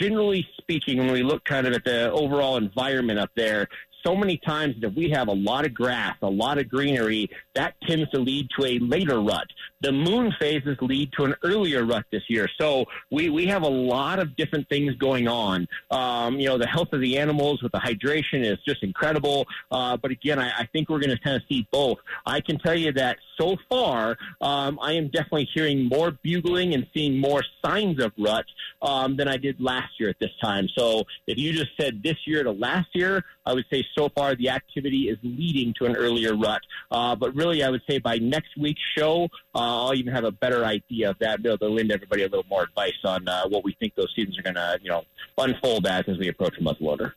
generally 0.00 0.46
speaking, 0.58 0.98
when 0.98 1.12
we 1.12 1.24
look 1.24 1.44
kind 1.44 1.66
of 1.66 1.72
at 1.72 1.84
the 1.84 2.10
overall 2.12 2.56
environment 2.56 3.18
up 3.18 3.30
there, 3.34 3.66
so 4.06 4.16
many 4.16 4.36
times 4.38 4.76
that 4.80 4.94
we 4.94 5.10
have 5.10 5.28
a 5.28 5.32
lot 5.32 5.66
of 5.66 5.74
grass, 5.74 6.16
a 6.22 6.30
lot 6.30 6.58
of 6.58 6.68
greenery, 6.68 7.28
that 7.54 7.74
tends 7.86 8.08
to 8.10 8.18
lead 8.18 8.48
to 8.58 8.64
a 8.64 8.78
later 8.78 9.20
rut. 9.20 9.46
The 9.80 9.92
moon 9.92 10.34
phases 10.38 10.76
lead 10.80 11.12
to 11.12 11.24
an 11.24 11.34
earlier 11.42 11.84
rut 11.84 12.04
this 12.10 12.22
year. 12.28 12.48
So 12.60 12.86
we, 13.10 13.30
we 13.30 13.46
have 13.46 13.62
a 13.62 13.68
lot 13.68 14.18
of 14.18 14.36
different 14.36 14.68
things 14.68 14.94
going 14.96 15.28
on. 15.28 15.66
Um, 15.90 16.38
you 16.38 16.48
know, 16.48 16.58
the 16.58 16.66
health 16.66 16.92
of 16.92 17.00
the 17.00 17.18
animals 17.18 17.62
with 17.62 17.72
the 17.72 17.78
hydration 17.78 18.44
is 18.44 18.58
just 18.66 18.82
incredible. 18.82 19.46
Uh, 19.70 19.96
but 19.96 20.10
again, 20.10 20.38
I, 20.38 20.50
I 20.60 20.68
think 20.72 20.88
we're 20.88 21.00
going 21.00 21.16
to 21.16 21.22
kind 21.22 21.36
of 21.36 21.42
see 21.48 21.66
both. 21.70 21.98
I 22.26 22.40
can 22.40 22.58
tell 22.58 22.74
you 22.74 22.92
that 22.92 23.18
so 23.40 23.56
far, 23.68 24.16
um, 24.40 24.78
I 24.82 24.92
am 24.92 25.08
definitely 25.08 25.48
hearing 25.52 25.88
more 25.88 26.10
bugling 26.10 26.74
and 26.74 26.86
seeing 26.94 27.18
more 27.18 27.42
signs 27.64 28.02
of 28.02 28.12
rut 28.18 28.44
um, 28.82 29.16
than 29.16 29.28
I 29.28 29.36
did 29.36 29.60
last 29.60 29.98
year 29.98 30.10
at 30.10 30.16
this 30.20 30.30
time. 30.42 30.68
So 30.76 31.04
if 31.26 31.38
you 31.38 31.52
just 31.52 31.70
said 31.80 32.02
this 32.02 32.16
year 32.26 32.42
to 32.44 32.50
last 32.50 32.88
year, 32.94 33.24
I 33.46 33.54
would 33.54 33.64
say 33.72 33.84
so 33.96 34.08
far 34.10 34.34
the 34.34 34.50
activity 34.50 35.08
is 35.08 35.18
leading 35.22 35.74
to 35.78 35.86
an 35.86 35.96
earlier 35.96 36.36
rut. 36.36 36.60
Uh, 36.90 37.16
but 37.16 37.34
really, 37.34 37.62
I 37.62 37.70
would 37.70 37.82
say 37.88 37.98
by 37.98 38.18
next 38.18 38.56
week's 38.58 38.82
show, 38.96 39.28
uh, 39.54 39.86
I'll 39.86 39.94
even 39.94 40.12
have 40.12 40.24
a 40.24 40.30
better 40.30 40.64
idea 40.64 41.10
of 41.10 41.18
that. 41.18 41.42
Be 41.42 41.48
able 41.48 41.58
to 41.58 41.68
lend 41.68 41.90
everybody 41.90 42.22
a 42.22 42.28
little 42.28 42.46
more 42.48 42.62
advice 42.62 42.98
on 43.04 43.28
uh, 43.28 43.48
what 43.48 43.64
we 43.64 43.72
think 43.80 43.94
those 43.94 44.12
seasons 44.14 44.38
are 44.38 44.42
going 44.42 44.54
to, 44.54 44.78
you 44.82 44.90
know, 44.90 45.04
unfold 45.38 45.86
as 45.86 46.04
as 46.08 46.18
we 46.18 46.28
approach 46.28 46.56
a 46.58 46.60
muzzleloader. 46.60 47.12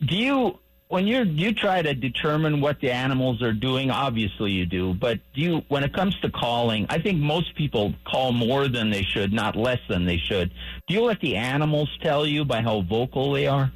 Do 0.00 0.14
you 0.14 0.58
when 0.88 1.06
you 1.06 1.24
you 1.24 1.52
try 1.52 1.82
to 1.82 1.94
determine 1.94 2.60
what 2.60 2.80
the 2.80 2.90
animals 2.90 3.42
are 3.42 3.52
doing, 3.52 3.90
obviously 3.90 4.52
you 4.52 4.66
do, 4.66 4.94
but 4.94 5.18
do 5.34 5.40
you 5.40 5.62
when 5.68 5.82
it 5.82 5.92
comes 5.92 6.18
to 6.20 6.30
calling, 6.30 6.86
I 6.88 7.00
think 7.00 7.20
most 7.20 7.54
people 7.56 7.94
call 8.04 8.32
more 8.32 8.68
than 8.68 8.90
they 8.90 9.02
should, 9.02 9.32
not 9.32 9.56
less 9.56 9.80
than 9.88 10.04
they 10.04 10.16
should. 10.16 10.52
Do 10.86 10.94
you 10.94 11.02
let 11.02 11.20
the 11.20 11.36
animals 11.36 11.90
tell 12.00 12.24
you 12.24 12.44
by 12.44 12.62
how 12.62 12.82
vocal 12.82 13.32
they 13.32 13.46
are? 13.46 13.72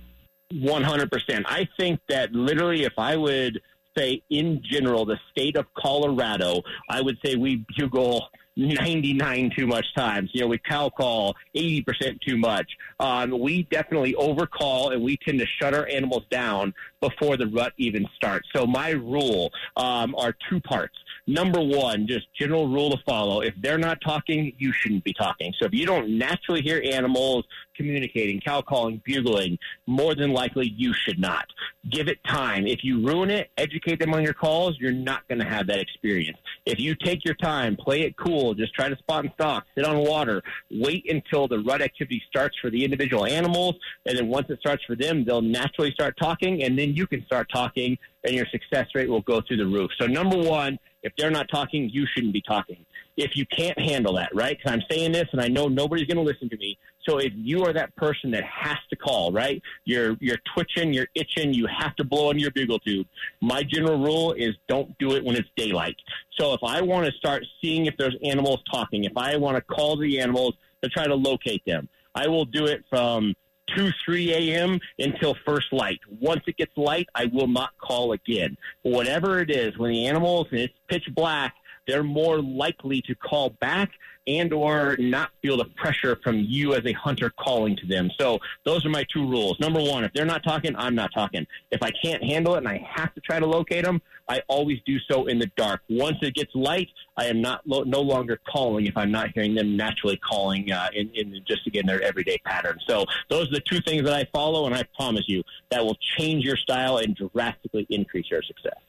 100%. 0.52 1.44
I 1.47 1.66
think 1.78 2.00
that 2.09 2.32
literally 2.32 2.85
if 2.85 2.99
I 2.99 3.16
would 3.16 3.62
say 3.96 4.22
in 4.30 4.62
general 4.62 5.04
the 5.04 5.18
state 5.30 5.56
of 5.56 5.66
Colorado, 5.75 6.62
I 6.88 7.00
would 7.00 7.18
say 7.25 7.37
we 7.37 7.64
bugle 7.76 8.28
99 8.56 9.50
too 9.56 9.66
much 9.66 9.87
times. 9.94 10.30
You 10.32 10.42
know, 10.42 10.46
we 10.49 10.58
cow 10.58 10.90
call 10.90 11.34
80% 11.56 12.20
too 12.20 12.37
much. 12.37 12.70
Um, 13.00 13.38
we 13.38 13.64
definitely 13.64 14.14
overcall 14.14 14.90
and 14.90 15.02
we 15.02 15.16
tend 15.16 15.38
to 15.40 15.46
shut 15.46 15.75
our 15.75 15.87
animals 15.88 16.25
down 16.30 16.75
before 17.00 17.37
the 17.37 17.46
rut 17.46 17.72
even 17.78 18.06
starts. 18.14 18.49
So 18.54 18.66
my 18.66 18.90
rule 18.90 19.50
um, 19.76 20.14
are 20.16 20.34
two 20.49 20.61
parts. 20.61 20.96
Number 21.29 21.61
one, 21.61 22.09
just 22.09 22.26
general 22.35 22.67
rule 22.67 22.91
to 22.91 22.99
follow. 23.07 23.43
If 23.43 23.55
they're 23.61 23.79
not 23.79 24.00
talking, 24.00 24.52
you 24.59 24.73
shouldn't 24.73 25.05
be 25.05 25.12
talking. 25.12 25.55
So 25.59 25.67
if 25.67 25.73
you 25.73 25.87
don't 25.87 26.19
naturally 26.19 26.62
hear 26.62 26.83
animals 26.85 27.45
communicating, 27.76 28.41
cow 28.41 28.61
calling, 28.61 29.00
bugling, 29.05 29.59
more 29.87 30.14
than 30.14 30.33
likely 30.33 30.75
you 30.76 30.93
should 30.93 31.21
not. 31.21 31.47
Give 31.91 32.09
it 32.09 32.19
time. 32.25 32.67
If 32.67 32.83
you 32.83 33.07
ruin 33.07 33.31
it, 33.31 33.50
educate 33.57 34.00
them 34.00 34.14
on 34.14 34.23
your 34.23 34.35
calls, 34.35 34.76
you're 34.79 34.93
not 34.93 35.26
going 35.29 35.38
to 35.38 35.45
have 35.45 35.69
that 35.69 35.79
experience. 35.79 36.38
If 36.67 36.81
you 36.81 36.95
take 36.95 37.25
your 37.25 37.35
time, 37.37 37.76
play 37.76 38.02
it 38.02 38.17
cool, 38.17 38.55
just 38.55 38.75
try 38.75 38.88
to 38.88 38.97
spot 38.97 39.25
and 39.25 39.33
stalk, 39.35 39.64
sit 39.76 39.85
on 39.85 39.99
water, 39.99 40.43
wait 40.71 41.11
until 41.11 41.49
the 41.49 41.61
rut 41.61 41.83
activity 41.83 42.23
starts 42.29 42.57
for 42.61 42.69
the 42.69 42.85
individual 42.85 43.26
animals, 43.26 43.76
and 44.07 44.19
then 44.19 44.29
once 44.29 44.50
it 44.50 44.59
starts 44.59 44.85
for 44.85 44.97
them, 44.97 45.25
they'll 45.25 45.41
naturally 45.41 45.93
start 45.93 46.17
talking, 46.21 46.62
and 46.64 46.79
then 46.79 46.95
you 46.95 47.07
can 47.07 47.25
start 47.26 47.49
talking, 47.52 47.97
and 48.25 48.35
your 48.35 48.47
success 48.47 48.87
rate 48.95 49.09
will 49.09 49.23
go 49.23 49.41
through 49.41 49.59
the 49.59 49.67
roof. 49.67 49.91
So 50.00 50.07
number 50.07 50.37
one, 50.37 50.79
if 51.02 51.12
they're 51.19 51.31
not 51.31 51.49
talking, 51.52 51.91
you 51.91 52.07
shouldn't 52.14 52.33
be 52.33 52.43
talking. 52.43 52.85
If 53.17 53.37
you 53.37 53.45
can't 53.47 53.79
handle 53.79 54.14
that, 54.14 54.35
right? 54.35 54.57
Because 54.57 54.73
I'm 54.73 54.83
saying 54.91 55.12
this 55.12 55.26
and 55.33 55.41
I 55.41 55.49
know 55.49 55.69
nobody's 55.69 56.07
going 56.07 56.17
to 56.17 56.23
listen 56.23 56.49
to 56.49 56.57
me. 56.57 56.79
So 57.07 57.19
if 57.19 57.33
you 57.35 57.64
are 57.64 57.73
that 57.73 57.95
person 57.97 58.31
that 58.31 58.45
has 58.45 58.79
to 58.91 58.97
call, 58.97 59.33
right? 59.33 59.61
You're 59.85 60.17
you're 60.21 60.38
twitching, 60.55 60.93
you're 60.93 61.09
itching, 61.14 61.52
you 61.52 61.67
have 61.67 61.95
to 61.97 62.05
blow 62.05 62.31
on 62.31 62.38
your 62.38 62.52
bugle 62.52 62.79
tube. 62.79 63.07
My 63.41 63.62
general 63.64 63.99
rule 63.99 64.33
is 64.35 64.55
don't 64.69 64.97
do 64.99 65.12
it 65.17 65.25
when 65.25 65.37
it's 65.37 65.49
daylight. 65.57 65.97
So 66.38 66.55
if 66.55 66.61
I 66.62 66.81
want 66.81 67.07
to 67.07 67.12
start 67.12 67.45
seeing 67.61 67.87
if 67.87 67.95
there's 67.99 68.17
animals 68.25 68.62
talking, 68.71 69.05
if 69.05 69.17
I 69.17 69.37
want 69.37 69.57
to 69.57 69.62
call 69.62 69.97
the 69.97 70.21
animals 70.21 70.55
to 70.83 70.88
try 70.88 71.07
to 71.07 71.14
locate 71.14 71.62
them, 71.67 71.88
I 72.14 72.29
will 72.29 72.45
do 72.45 72.67
it 72.67 72.85
from 72.88 73.35
2, 73.76 73.90
3 74.04 74.33
a.m. 74.33 74.81
until 74.99 75.35
first 75.47 75.73
light. 75.73 76.00
Once 76.21 76.42
it 76.47 76.57
gets 76.57 76.76
light, 76.76 77.09
I 77.14 77.26
will 77.26 77.47
not 77.47 77.71
call 77.78 78.12
again. 78.12 78.57
Whatever 78.83 79.40
it 79.40 79.50
is, 79.50 79.78
when 79.78 79.90
the 79.90 80.07
animals 80.07 80.49
and 80.50 80.61
it's 80.61 80.75
pitch 80.88 81.09
black, 81.14 81.54
they're 81.87 82.04
more 82.04 82.40
likely 82.40 83.02
to 83.02 83.14
call 83.14 83.50
back 83.61 83.90
and 84.26 84.52
or 84.52 84.97
not 84.99 85.31
feel 85.41 85.57
the 85.57 85.64
pressure 85.76 86.19
from 86.23 86.38
you 86.38 86.75
as 86.75 86.85
a 86.87 86.93
hunter 86.93 87.31
calling 87.38 87.76
to 87.76 87.87
them. 87.87 88.11
So 88.19 88.38
those 88.64 88.87
are 88.87 88.88
my 88.88 89.05
two 89.12 89.29
rules. 89.29 89.59
Number 89.59 89.81
one, 89.81 90.05
if 90.05 90.12
they're 90.12 90.25
not 90.25 90.45
talking, 90.45 90.76
I'm 90.76 90.95
not 90.95 91.11
talking. 91.12 91.47
If 91.71 91.83
I 91.83 91.91
can't 92.02 92.23
handle 92.23 92.55
it 92.55 92.59
and 92.59 92.69
I 92.69 92.87
have 92.88 93.12
to 93.14 93.21
try 93.21 93.41
to 93.41 93.47
locate 93.47 93.85
them, 93.85 94.00
I 94.29 94.41
always 94.49 94.79
do 94.87 94.99
so 95.11 95.26
in 95.26 95.38
the 95.38 95.50
dark. 95.57 95.81
Once 95.88 96.19
it 96.23 96.35
gets 96.35 96.55
light, 96.55 96.88
I 97.17 97.26
am 97.26 97.43
not 97.43 97.67
lo- 97.67 97.83
no 97.83 98.00
longer 98.00 98.38
calling 98.49 98.87
if 98.87 98.97
I'm 98.97 99.11
not 99.11 99.31
hearing 99.35 99.55
them 99.55 99.76
naturally 99.76 100.17
calling 100.19 100.71
uh, 100.71 100.88
in, 100.95 101.11
in 101.14 101.43
just 101.47 101.67
again 101.67 101.87
their 101.87 102.00
everyday 102.02 102.38
pattern. 102.38 102.79
So 102.87 103.05
those 103.29 103.49
are 103.49 103.55
the 103.55 103.61
two 103.61 103.81
things 103.81 104.05
that 104.05 104.14
I 104.14 104.26
follow, 104.33 104.67
and 104.67 104.75
I 104.75 104.85
promise 104.97 105.25
you 105.26 105.43
that 105.71 105.85
will 105.85 105.97
change 106.17 106.45
your 106.45 106.57
style 106.57 106.99
and 106.99 107.17
drastically 107.35 107.87
increase 107.91 108.31
your 108.31 108.43
success. 108.43 108.81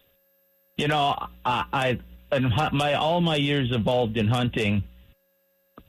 You 0.77 0.87
know, 0.87 1.15
I, 1.43 1.65
I 1.73 1.99
in 2.35 2.51
my 2.71 2.93
all 2.93 3.21
my 3.21 3.35
years 3.35 3.71
involved 3.71 4.17
in 4.17 4.27
hunting, 4.27 4.83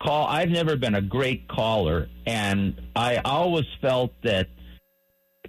call. 0.05 0.27
I've 0.27 0.51
never 0.51 0.77
been 0.77 0.95
a 0.95 1.03
great 1.03 1.49
caller, 1.49 2.09
and 2.27 2.81
I 2.95 3.17
always 3.25 3.67
felt 3.81 4.13
that 4.23 4.49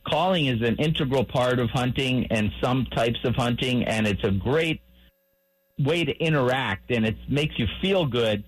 calling 0.08 0.46
is 0.46 0.62
an 0.62 0.76
integral 0.78 1.26
part 1.26 1.60
of 1.60 1.70
hunting 1.70 2.28
and 2.32 2.52
some 2.62 2.86
types 2.86 3.20
of 3.24 3.36
hunting, 3.36 3.84
and 3.84 4.08
it's 4.08 4.24
a 4.24 4.32
great 4.32 4.82
way 5.80 6.06
to 6.06 6.14
interact, 6.18 6.92
and 6.92 7.06
it 7.06 7.16
makes 7.30 7.58
you 7.60 7.68
feel 7.82 8.06
good. 8.06 8.44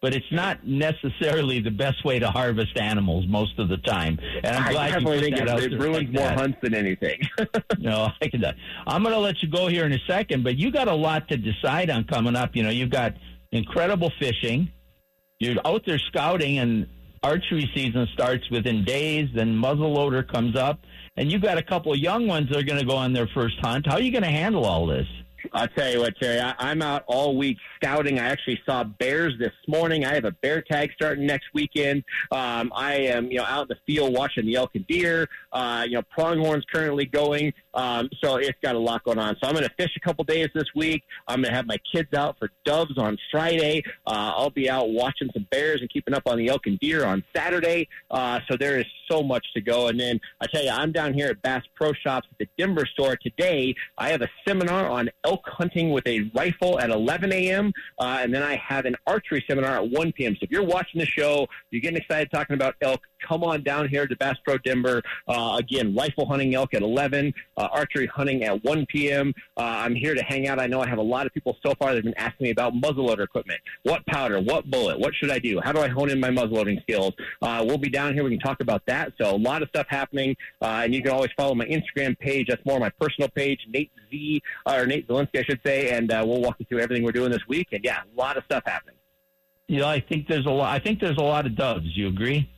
But 0.00 0.16
it's 0.16 0.32
not 0.32 0.66
necessarily 0.66 1.60
the 1.60 1.70
best 1.70 2.04
way 2.04 2.18
to 2.18 2.28
harvest 2.28 2.76
animals 2.76 3.24
most 3.28 3.56
of 3.60 3.68
the 3.68 3.76
time. 3.76 4.18
And 4.42 4.56
I'm 4.56 4.72
glad 4.72 4.90
I 4.90 4.94
definitely 4.94 5.18
you 5.18 5.22
think 5.22 5.36
it, 5.36 5.46
that 5.46 5.48
out 5.48 5.62
it 5.62 5.78
ruins 5.78 5.96
like 5.96 6.12
more 6.12 6.24
that. 6.24 6.38
hunts 6.40 6.58
than 6.60 6.74
anything. 6.74 7.20
No, 7.78 8.08
I 8.20 8.28
can. 8.28 8.44
I'm 8.86 9.02
going 9.02 9.14
to 9.14 9.20
let 9.20 9.42
you 9.42 9.48
go 9.48 9.68
here 9.68 9.84
in 9.84 9.92
a 9.92 9.98
second, 10.08 10.42
but 10.42 10.56
you 10.56 10.72
got 10.72 10.88
a 10.88 10.94
lot 10.94 11.28
to 11.28 11.36
decide 11.36 11.88
on 11.88 12.02
coming 12.04 12.34
up. 12.34 12.56
You 12.56 12.64
know, 12.64 12.70
you've 12.70 12.90
got 12.90 13.14
incredible 13.52 14.10
fishing. 14.18 14.72
You're 15.42 15.56
out 15.66 15.84
there 15.84 15.98
scouting, 15.98 16.58
and 16.58 16.86
archery 17.24 17.68
season 17.74 18.06
starts 18.12 18.48
within 18.48 18.84
days. 18.84 19.28
Then 19.34 19.56
muzzleloader 19.56 20.26
comes 20.30 20.56
up, 20.56 20.78
and 21.16 21.32
you've 21.32 21.42
got 21.42 21.58
a 21.58 21.62
couple 21.64 21.92
of 21.92 21.98
young 21.98 22.28
ones 22.28 22.48
that 22.50 22.58
are 22.58 22.62
going 22.62 22.78
to 22.78 22.86
go 22.86 22.94
on 22.94 23.12
their 23.12 23.26
first 23.26 23.56
hunt. 23.60 23.86
How 23.86 23.94
are 23.94 24.00
you 24.00 24.12
going 24.12 24.22
to 24.22 24.30
handle 24.30 24.64
all 24.64 24.86
this? 24.86 25.06
I'll 25.52 25.68
tell 25.68 25.90
you 25.90 26.00
what, 26.00 26.14
Terry. 26.20 26.40
I, 26.40 26.54
I'm 26.58 26.82
out 26.82 27.04
all 27.06 27.36
week 27.36 27.58
scouting. 27.76 28.18
I 28.18 28.28
actually 28.28 28.60
saw 28.64 28.84
bears 28.84 29.34
this 29.38 29.52
morning. 29.66 30.04
I 30.04 30.14
have 30.14 30.24
a 30.24 30.32
bear 30.32 30.62
tag 30.62 30.90
starting 30.94 31.26
next 31.26 31.46
weekend. 31.54 32.04
Um, 32.30 32.72
I 32.74 32.94
am, 32.94 33.30
you 33.30 33.38
know, 33.38 33.44
out 33.44 33.62
in 33.62 33.68
the 33.68 33.78
field 33.86 34.14
watching 34.14 34.46
the 34.46 34.56
elk 34.56 34.70
and 34.74 34.86
deer. 34.86 35.28
Uh, 35.52 35.84
you 35.86 35.94
know, 35.94 36.02
pronghorns 36.02 36.64
currently 36.72 37.06
going. 37.06 37.52
Um, 37.74 38.08
so 38.22 38.36
it's 38.36 38.58
got 38.62 38.74
a 38.74 38.78
lot 38.78 39.04
going 39.04 39.18
on. 39.18 39.36
So 39.42 39.48
I'm 39.48 39.54
going 39.54 39.64
to 39.64 39.74
fish 39.76 39.90
a 39.96 40.00
couple 40.00 40.24
days 40.24 40.48
this 40.54 40.68
week. 40.74 41.02
I'm 41.26 41.42
going 41.42 41.50
to 41.50 41.56
have 41.56 41.66
my 41.66 41.78
kids 41.92 42.12
out 42.14 42.38
for 42.38 42.50
doves 42.64 42.98
on 42.98 43.18
Friday. 43.30 43.82
Uh, 44.06 44.32
I'll 44.36 44.50
be 44.50 44.68
out 44.68 44.90
watching 44.90 45.30
some 45.32 45.46
bears 45.50 45.80
and 45.80 45.90
keeping 45.90 46.14
up 46.14 46.24
on 46.26 46.38
the 46.38 46.48
elk 46.48 46.66
and 46.66 46.78
deer 46.78 47.04
on 47.04 47.24
Saturday. 47.34 47.88
Uh, 48.10 48.40
so 48.50 48.56
there 48.56 48.78
is 48.78 48.86
so 49.10 49.22
much 49.22 49.46
to 49.54 49.60
go. 49.60 49.88
And 49.88 49.98
then 49.98 50.20
I 50.40 50.46
tell 50.46 50.62
you, 50.62 50.70
I'm 50.70 50.92
down 50.92 51.14
here 51.14 51.28
at 51.28 51.42
Bass 51.42 51.62
Pro 51.74 51.92
Shops 51.92 52.28
at 52.30 52.38
the 52.38 52.48
Denver 52.58 52.86
store 52.86 53.16
today. 53.16 53.74
I 53.98 54.10
have 54.10 54.22
a 54.22 54.28
seminar 54.46 54.88
on 54.88 55.10
elk 55.24 55.31
hunting 55.44 55.90
with 55.90 56.06
a 56.06 56.30
rifle 56.34 56.78
at 56.80 56.90
11 56.90 57.32
a.m. 57.32 57.72
Uh, 57.98 58.18
and 58.20 58.34
then 58.34 58.42
I 58.42 58.56
have 58.56 58.84
an 58.84 58.96
archery 59.06 59.44
seminar 59.48 59.76
at 59.76 59.90
1 59.90 60.12
p.m. 60.12 60.34
So 60.34 60.40
if 60.42 60.50
you're 60.50 60.64
watching 60.64 61.00
the 61.00 61.06
show, 61.06 61.46
you're 61.70 61.80
getting 61.80 61.98
excited 61.98 62.30
talking 62.30 62.54
about 62.54 62.76
elk, 62.80 63.00
come 63.26 63.44
on 63.44 63.62
down 63.62 63.88
here 63.88 64.06
to 64.06 64.16
Bass 64.16 64.36
Pro 64.44 64.58
Denver. 64.58 65.02
Uh, 65.28 65.56
again, 65.58 65.94
rifle 65.94 66.26
hunting 66.26 66.54
elk 66.54 66.74
at 66.74 66.82
11, 66.82 67.32
uh, 67.56 67.68
archery 67.72 68.06
hunting 68.06 68.44
at 68.44 68.62
1 68.64 68.86
p.m. 68.86 69.32
Uh, 69.56 69.62
I'm 69.62 69.94
here 69.94 70.14
to 70.14 70.22
hang 70.22 70.48
out. 70.48 70.58
I 70.58 70.66
know 70.66 70.80
I 70.80 70.88
have 70.88 70.98
a 70.98 71.02
lot 71.02 71.26
of 71.26 71.32
people 71.32 71.56
so 71.64 71.74
far 71.78 71.90
that 71.90 71.96
have 71.96 72.04
been 72.04 72.18
asking 72.18 72.44
me 72.44 72.50
about 72.50 72.74
muzzleloader 72.74 73.24
equipment. 73.24 73.60
What 73.82 74.04
powder? 74.06 74.40
What 74.40 74.70
bullet? 74.70 74.98
What 74.98 75.14
should 75.14 75.30
I 75.30 75.38
do? 75.38 75.60
How 75.62 75.72
do 75.72 75.80
I 75.80 75.88
hone 75.88 76.10
in 76.10 76.20
my 76.20 76.28
muzzleloading 76.28 76.82
skills? 76.82 77.12
Uh, 77.40 77.64
we'll 77.66 77.78
be 77.78 77.90
down 77.90 78.14
here. 78.14 78.24
We 78.24 78.30
can 78.30 78.40
talk 78.40 78.60
about 78.60 78.82
that. 78.86 79.12
So 79.20 79.34
a 79.34 79.36
lot 79.36 79.62
of 79.62 79.68
stuff 79.68 79.86
happening. 79.88 80.36
Uh, 80.60 80.82
and 80.84 80.94
you 80.94 81.02
can 81.02 81.12
always 81.12 81.30
follow 81.36 81.54
my 81.54 81.66
Instagram 81.66 82.18
page. 82.18 82.48
That's 82.48 82.64
more 82.64 82.78
my 82.78 82.90
personal 83.00 83.28
page, 83.28 83.66
Nate 83.68 83.90
Z, 84.10 84.42
or 84.66 84.86
Nate 84.86 85.08
Zelinsky, 85.08 85.38
I 85.38 85.42
should 85.42 85.60
say. 85.64 85.90
And 85.90 86.12
uh, 86.12 86.24
we'll 86.26 86.40
walk 86.40 86.56
you 86.58 86.66
through 86.66 86.80
everything 86.80 87.04
we're 87.04 87.12
doing 87.12 87.30
this 87.30 87.46
week. 87.48 87.68
And 87.72 87.84
yeah, 87.84 88.00
a 88.02 88.20
lot 88.20 88.36
of 88.36 88.44
stuff 88.44 88.62
happening. 88.66 88.96
You 89.68 89.78
know, 89.78 89.88
I 89.88 90.00
think 90.00 90.28
there's 90.28 90.46
a 90.46 90.50
lot. 90.50 90.74
I 90.74 90.78
think 90.78 91.00
there's 91.00 91.16
a 91.16 91.22
lot 91.22 91.46
of 91.46 91.56
doves. 91.56 91.96
You 91.96 92.08
agree? 92.08 92.50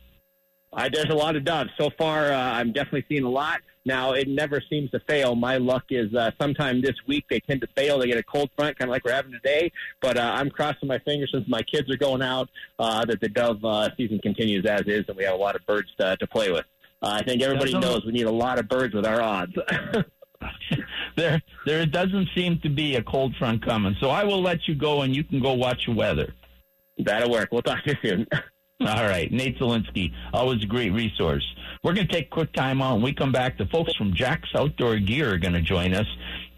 Uh, 0.75 0.89
there's 0.91 1.09
a 1.09 1.15
lot 1.15 1.35
of 1.35 1.45
doves. 1.45 1.69
So 1.79 1.89
far, 1.97 2.31
uh, 2.33 2.37
I'm 2.37 2.73
definitely 2.73 3.05
seeing 3.07 3.23
a 3.23 3.29
lot. 3.29 3.61
Now, 3.85 4.13
it 4.13 4.27
never 4.27 4.61
seems 4.69 4.89
to 4.91 4.99
fail. 5.01 5.35
My 5.35 5.57
luck 5.57 5.85
is 5.89 6.13
uh, 6.15 6.31
sometime 6.41 6.81
this 6.81 6.95
week 7.07 7.25
they 7.29 7.39
tend 7.39 7.61
to 7.61 7.67
fail. 7.77 7.99
They 7.99 8.07
get 8.07 8.17
a 8.17 8.23
cold 8.23 8.49
front, 8.57 8.77
kind 8.77 8.89
of 8.89 8.93
like 8.93 9.05
we're 9.05 9.13
having 9.13 9.31
today. 9.31 9.71
But 10.01 10.17
uh, 10.17 10.33
I'm 10.35 10.49
crossing 10.49 10.87
my 10.87 10.97
fingers 10.99 11.29
since 11.31 11.47
my 11.47 11.61
kids 11.61 11.89
are 11.91 11.97
going 11.97 12.21
out 12.23 12.49
uh, 12.79 13.05
that 13.05 13.21
the 13.21 13.29
dove 13.29 13.63
uh, 13.63 13.89
season 13.95 14.19
continues 14.19 14.65
as 14.65 14.81
is, 14.87 15.05
and 15.07 15.15
we 15.15 15.23
have 15.23 15.35
a 15.35 15.37
lot 15.37 15.55
of 15.55 15.65
birds 15.67 15.89
to, 15.99 16.17
to 16.17 16.27
play 16.27 16.51
with. 16.51 16.65
Uh, 17.01 17.19
I 17.21 17.23
think 17.23 17.41
everybody 17.43 17.71
Doesn't- 17.71 17.87
knows 17.89 18.05
we 18.05 18.11
need 18.11 18.25
a 18.25 18.31
lot 18.31 18.57
of 18.59 18.67
birds 18.67 18.93
with 18.95 19.05
our 19.05 19.21
odds. 19.21 19.53
there, 21.15 21.41
there 21.65 21.85
doesn't 21.85 22.29
seem 22.35 22.59
to 22.61 22.69
be 22.69 22.95
a 22.95 23.03
cold 23.03 23.35
front 23.37 23.63
coming. 23.63 23.95
So 23.99 24.09
I 24.09 24.23
will 24.23 24.41
let 24.41 24.67
you 24.67 24.75
go, 24.75 25.03
and 25.03 25.15
you 25.15 25.23
can 25.23 25.39
go 25.39 25.53
watch 25.53 25.85
the 25.85 25.93
weather. 25.93 26.33
That'll 26.97 27.29
work. 27.29 27.49
We'll 27.51 27.61
talk 27.61 27.83
to 27.83 27.91
you 27.91 28.09
soon. 28.09 28.27
All 28.81 29.05
right, 29.05 29.31
Nate 29.31 29.57
Zelinsky, 29.57 30.11
always 30.33 30.61
a 30.61 30.65
great 30.65 30.91
resource. 30.91 31.45
We're 31.81 31.93
going 31.93 32.07
to 32.07 32.13
take 32.13 32.25
a 32.25 32.29
quick 32.29 32.51
time 32.51 32.81
out. 32.81 32.95
When 32.95 33.03
we 33.03 33.13
come 33.13 33.31
back, 33.31 33.57
the 33.57 33.65
folks 33.67 33.95
from 33.95 34.13
Jax 34.13 34.49
Outdoor 34.53 34.97
Gear 34.97 35.35
are 35.35 35.37
going 35.37 35.53
to 35.53 35.61
join 35.61 35.93
us, 35.93 36.05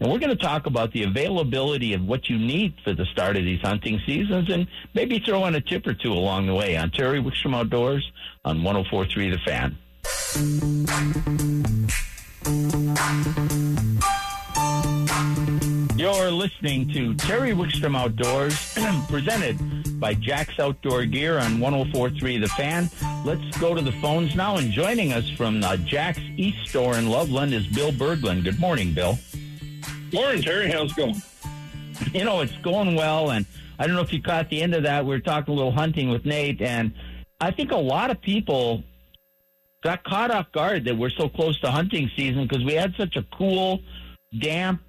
and 0.00 0.10
we're 0.10 0.18
going 0.18 0.36
to 0.36 0.42
talk 0.44 0.66
about 0.66 0.92
the 0.92 1.04
availability 1.04 1.94
of 1.94 2.04
what 2.04 2.28
you 2.28 2.36
need 2.36 2.74
for 2.82 2.92
the 2.92 3.04
start 3.04 3.36
of 3.36 3.44
these 3.44 3.60
hunting 3.60 4.00
seasons, 4.04 4.50
and 4.52 4.66
maybe 4.94 5.20
throw 5.20 5.46
in 5.46 5.54
a 5.54 5.60
tip 5.60 5.86
or 5.86 5.94
two 5.94 6.12
along 6.12 6.46
the 6.46 6.54
way. 6.54 6.76
On 6.76 6.90
Terry 6.90 7.22
Wickstrom 7.22 7.54
Outdoors 7.54 8.10
on 8.44 8.62
104.3 8.62 9.30
The 9.30 9.38
Fan. 9.46 9.78
You're 15.96 16.30
listening 16.30 16.88
to 16.92 17.14
Terry 17.14 17.52
Wickstrom 17.52 17.96
Outdoors, 17.96 18.78
presented 19.08 20.00
by 20.00 20.14
Jax 20.14 20.58
Outdoor 20.58 21.04
Gear 21.04 21.38
on 21.38 21.58
104.3 21.58 22.40
The 22.40 22.48
Fan. 22.48 22.90
Let's 23.24 23.58
go 23.58 23.74
to 23.74 23.82
the 23.82 23.92
phones 23.92 24.36
now. 24.36 24.56
And 24.56 24.70
joining 24.70 25.12
us 25.12 25.28
from 25.30 25.62
uh, 25.64 25.76
Jax 25.78 26.18
East 26.36 26.68
Store 26.68 26.96
in 26.96 27.08
Loveland 27.08 27.52
is 27.52 27.66
Bill 27.66 27.90
Berglind. 27.90 28.44
Good 28.44 28.60
morning, 28.60 28.94
Bill. 28.94 29.18
Morning, 30.12 30.42
Terry. 30.42 30.70
How's 30.70 30.92
it 30.92 30.96
going? 30.96 31.22
You 32.12 32.24
know, 32.24 32.40
it's 32.40 32.56
going 32.58 32.94
well. 32.94 33.30
And 33.30 33.44
I 33.78 33.86
don't 33.86 33.96
know 33.96 34.02
if 34.02 34.12
you 34.12 34.22
caught 34.22 34.50
the 34.50 34.62
end 34.62 34.74
of 34.74 34.84
that. 34.84 35.04
We 35.04 35.10
were 35.10 35.20
talking 35.20 35.52
a 35.52 35.56
little 35.56 35.72
hunting 35.72 36.10
with 36.10 36.24
Nate. 36.24 36.62
And 36.62 36.92
I 37.40 37.50
think 37.50 37.72
a 37.72 37.76
lot 37.76 38.10
of 38.10 38.20
people 38.20 38.84
got 39.82 40.04
caught 40.04 40.30
off 40.30 40.50
guard 40.52 40.84
that 40.84 40.96
we're 40.96 41.10
so 41.10 41.28
close 41.28 41.58
to 41.60 41.70
hunting 41.70 42.10
season 42.16 42.46
because 42.46 42.64
we 42.64 42.74
had 42.74 42.94
such 42.96 43.16
a 43.16 43.24
cool, 43.36 43.80
damp 44.38 44.82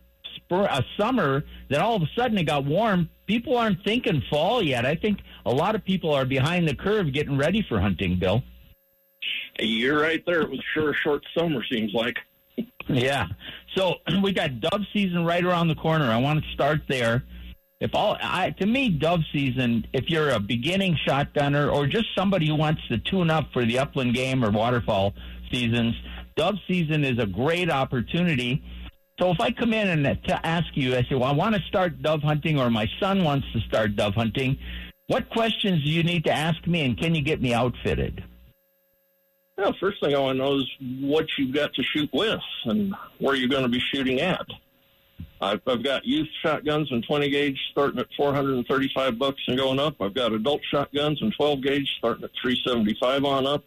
spur, 0.50 0.64
a 0.64 0.84
summer 0.98 1.44
that 1.70 1.80
all 1.80 1.96
of 1.96 2.02
a 2.02 2.10
sudden 2.18 2.38
it 2.38 2.46
got 2.46 2.66
warm. 2.66 3.10
People 3.28 3.58
aren't 3.58 3.84
thinking 3.84 4.24
fall 4.30 4.62
yet. 4.62 4.86
I 4.86 4.96
think 4.96 5.20
a 5.46 5.52
lot 5.52 5.76
of 5.76 5.86
people 5.86 6.14
are 6.14 6.26
behind 6.26 6.68
the 6.68 6.76
curve 6.76 7.14
getting 7.14 7.38
ready 7.38 7.64
for 7.68 7.80
hunting, 7.80 8.18
Bill. 8.18 8.44
You're 9.60 10.02
right 10.02 10.24
there. 10.26 10.42
It 10.42 10.50
was 10.50 10.62
sure 10.74 10.92
a 10.92 10.96
short 10.96 11.24
summer, 11.38 11.64
seems 11.72 11.94
like. 11.94 12.18
Yeah. 12.88 13.28
So 13.76 13.96
we 14.24 14.32
got 14.32 14.60
dove 14.60 14.82
season 14.94 15.26
right 15.26 15.44
around 15.44 15.68
the 15.68 15.76
corner. 15.76 16.06
I 16.06 16.18
want 16.18 16.44
to 16.44 16.52
start 16.52 16.82
there. 16.88 17.24
If 17.80 17.96
all, 17.96 18.18
I, 18.22 18.50
to 18.60 18.66
me, 18.66 18.90
dove 18.90 19.22
season, 19.32 19.88
if 19.94 20.10
you're 20.10 20.32
a 20.32 20.40
beginning 20.40 20.98
shotgunner 21.08 21.74
or 21.74 21.88
just 21.88 22.08
somebody 22.14 22.48
who 22.48 22.56
wants 22.56 22.82
to 22.90 22.98
tune 22.98 23.30
up 23.30 23.54
for 23.54 23.64
the 23.64 23.80
upland 23.80 24.16
game 24.16 24.44
or 24.44 24.52
waterfowl 24.52 25.14
seasons, 25.50 25.96
dove 26.36 26.56
season 26.68 27.06
is 27.06 27.20
a 27.20 27.26
great 27.26 27.72
opportunity. 27.72 28.62
So 29.20 29.32
if 29.32 29.42
I 29.42 29.52
come 29.52 29.74
in 29.74 30.06
and 30.06 30.24
to 30.24 30.46
ask 30.46 30.68
you, 30.76 30.96
I 30.96 31.04
say, 31.04 31.16
well, 31.16 31.26
I 31.26 31.34
want 31.34 31.54
to 31.54 31.62
start 31.64 32.02
dove 32.02 32.24
hunting 32.24 32.58
or 32.58 32.70
my 32.70 32.88
son 33.00 33.24
wants 33.26 33.46
to 33.52 33.60
start 33.60 33.98
dove 33.98 34.16
hunting, 34.16 34.58
what 35.08 35.30
questions 35.30 35.84
do 35.84 35.90
you 35.90 36.04
need 36.04 36.24
to 36.24 36.32
ask 36.32 36.66
me 36.66 36.86
and 36.86 36.98
can 36.98 37.14
you 37.14 37.22
get 37.22 37.42
me 37.42 37.54
outfitted? 37.54 38.24
Well, 39.58 39.76
first 39.78 40.00
thing 40.00 40.16
I 40.16 40.20
want 40.20 40.38
to 40.38 40.44
know 40.46 40.60
is 40.60 40.72
what 41.02 41.28
you've 41.38 41.54
got 41.54 41.74
to 41.74 41.84
shoot 41.84 42.10
with 42.14 42.40
and 42.64 42.96
where 43.18 43.36
you're 43.36 43.50
going 43.50 43.64
to 43.64 43.70
be 43.70 43.82
shooting 43.94 44.22
at. 44.22 44.46
I've, 45.42 45.62
I've 45.68 45.84
got 45.84 46.06
youth 46.06 46.30
shotguns 46.42 46.90
and 46.92 47.04
20 47.06 47.30
gauge 47.30 47.60
starting 47.72 48.00
at 48.00 48.08
435 48.16 49.20
bucks 49.20 49.42
and 49.48 49.58
going 49.58 49.80
up. 49.80 49.96
I've 50.02 50.14
got 50.14 50.32
adult 50.32 50.62
shotguns 50.72 51.22
and 51.22 51.34
12 51.36 51.62
gauge 51.62 51.90
starting 51.98 52.24
at 52.24 52.32
375 52.42 53.26
on 53.26 53.48
up. 53.48 53.64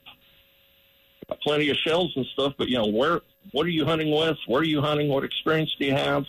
Plenty 1.41 1.71
of 1.71 1.77
shells 1.77 2.13
and 2.17 2.27
stuff, 2.27 2.55
but 2.59 2.69
you 2.69 2.77
know 2.79 2.87
where? 2.87 3.21
What 3.53 3.67
are 3.67 3.71
you 3.71 3.85
hunting 3.85 4.15
with? 4.15 4.37
Where 4.47 4.61
are 4.61 4.65
you 4.65 4.81
hunting? 4.81 5.09
What 5.09 5.25
experience 5.25 5.75
do 5.79 5.87
you 5.87 5.95
have? 5.95 6.25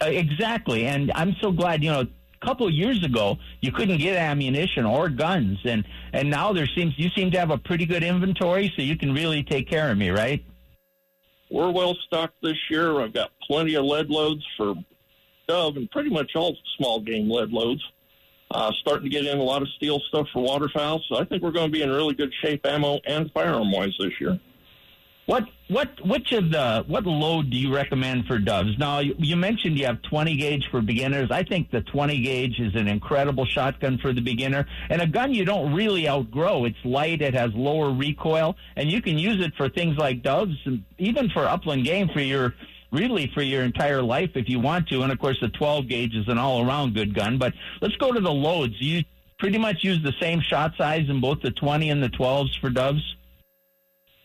Uh, 0.00 0.06
exactly, 0.06 0.86
and 0.86 1.12
I'm 1.14 1.36
so 1.40 1.52
glad. 1.52 1.82
You 1.84 1.90
know, 1.90 2.00
a 2.00 2.46
couple 2.46 2.66
of 2.66 2.72
years 2.72 3.04
ago, 3.04 3.38
you 3.60 3.70
couldn't 3.70 3.98
get 3.98 4.16
ammunition 4.16 4.86
or 4.86 5.08
guns, 5.08 5.58
and 5.64 5.84
and 6.12 6.30
now 6.30 6.52
there 6.52 6.66
seems 6.66 6.98
you 6.98 7.10
seem 7.10 7.30
to 7.32 7.38
have 7.38 7.50
a 7.50 7.58
pretty 7.58 7.86
good 7.86 8.02
inventory, 8.02 8.72
so 8.74 8.82
you 8.82 8.96
can 8.96 9.12
really 9.12 9.42
take 9.42 9.68
care 9.68 9.90
of 9.90 9.98
me, 9.98 10.10
right? 10.10 10.44
We're 11.50 11.70
well 11.70 11.94
stocked 12.06 12.36
this 12.42 12.58
year. 12.70 13.00
I've 13.00 13.12
got 13.12 13.30
plenty 13.46 13.74
of 13.74 13.84
lead 13.84 14.08
loads 14.08 14.46
for 14.56 14.74
dove 15.48 15.76
and 15.76 15.90
pretty 15.90 16.10
much 16.10 16.36
all 16.36 16.56
small 16.76 17.00
game 17.00 17.28
lead 17.28 17.50
loads. 17.50 17.82
Uh, 18.52 18.72
starting 18.80 19.04
to 19.04 19.08
get 19.08 19.24
in 19.24 19.38
a 19.38 19.42
lot 19.42 19.62
of 19.62 19.68
steel 19.76 20.00
stuff 20.08 20.26
for 20.32 20.42
waterfowl. 20.42 21.00
So 21.08 21.16
I 21.16 21.24
think 21.24 21.40
we're 21.40 21.52
going 21.52 21.68
to 21.68 21.72
be 21.72 21.82
in 21.82 21.90
really 21.90 22.14
good 22.14 22.34
shape 22.42 22.66
ammo 22.66 22.98
and 23.06 23.30
firearm 23.32 23.70
wise 23.70 23.94
this 23.98 24.12
year. 24.20 24.40
What 25.30 25.44
what 25.68 26.04
which 26.04 26.32
of 26.32 26.50
the 26.50 26.84
what 26.88 27.06
load 27.06 27.50
do 27.50 27.56
you 27.56 27.72
recommend 27.72 28.26
for 28.26 28.40
doves? 28.40 28.76
Now 28.78 28.98
you, 28.98 29.14
you, 29.16 29.36
mentioned 29.36 29.78
you 29.78 29.86
have 29.86 30.02
20 30.02 30.36
gauge 30.36 30.66
for 30.72 30.80
beginners. 30.80 31.30
I 31.30 31.44
think 31.44 31.70
the 31.70 31.82
20 31.82 32.20
gauge 32.20 32.58
is 32.58 32.74
an 32.74 32.88
incredible 32.88 33.46
shotgun 33.46 33.98
for 33.98 34.12
the 34.12 34.20
beginner 34.20 34.66
and 34.88 35.00
a 35.00 35.06
gun 35.06 35.32
you 35.32 35.44
don't 35.44 35.72
really 35.72 36.08
outgrow. 36.08 36.64
It's 36.64 36.84
light, 36.84 37.22
it 37.22 37.34
has 37.34 37.52
lower 37.54 37.92
recoil, 37.92 38.56
and 38.74 38.90
you 38.90 39.00
can 39.00 39.18
use 39.18 39.40
it 39.40 39.54
for 39.54 39.68
things 39.68 39.96
like 39.96 40.24
doves 40.24 40.56
and 40.64 40.82
even 40.98 41.30
for 41.30 41.46
upland 41.46 41.84
game 41.84 42.08
for 42.08 42.20
your 42.20 42.54
really 42.92 43.30
for 43.34 43.42
your 43.42 43.62
entire 43.62 44.02
life 44.02 44.30
if 44.34 44.48
you 44.48 44.60
want 44.60 44.88
to. 44.88 45.02
And 45.02 45.12
of 45.12 45.18
course, 45.18 45.38
the 45.40 45.48
12 45.48 45.88
gauge 45.88 46.14
is 46.14 46.28
an 46.28 46.38
all 46.38 46.66
around 46.66 46.94
good 46.94 47.14
gun. 47.14 47.38
But 47.38 47.54
let's 47.80 47.96
go 47.96 48.12
to 48.12 48.20
the 48.20 48.32
loads. 48.32 48.74
You 48.78 49.04
pretty 49.38 49.58
much 49.58 49.82
use 49.82 50.02
the 50.02 50.14
same 50.20 50.40
shot 50.40 50.72
size 50.76 51.08
in 51.08 51.20
both 51.20 51.40
the 51.42 51.50
20 51.50 51.90
and 51.90 52.02
the 52.02 52.08
12s 52.10 52.60
for 52.60 52.70
doves. 52.70 53.02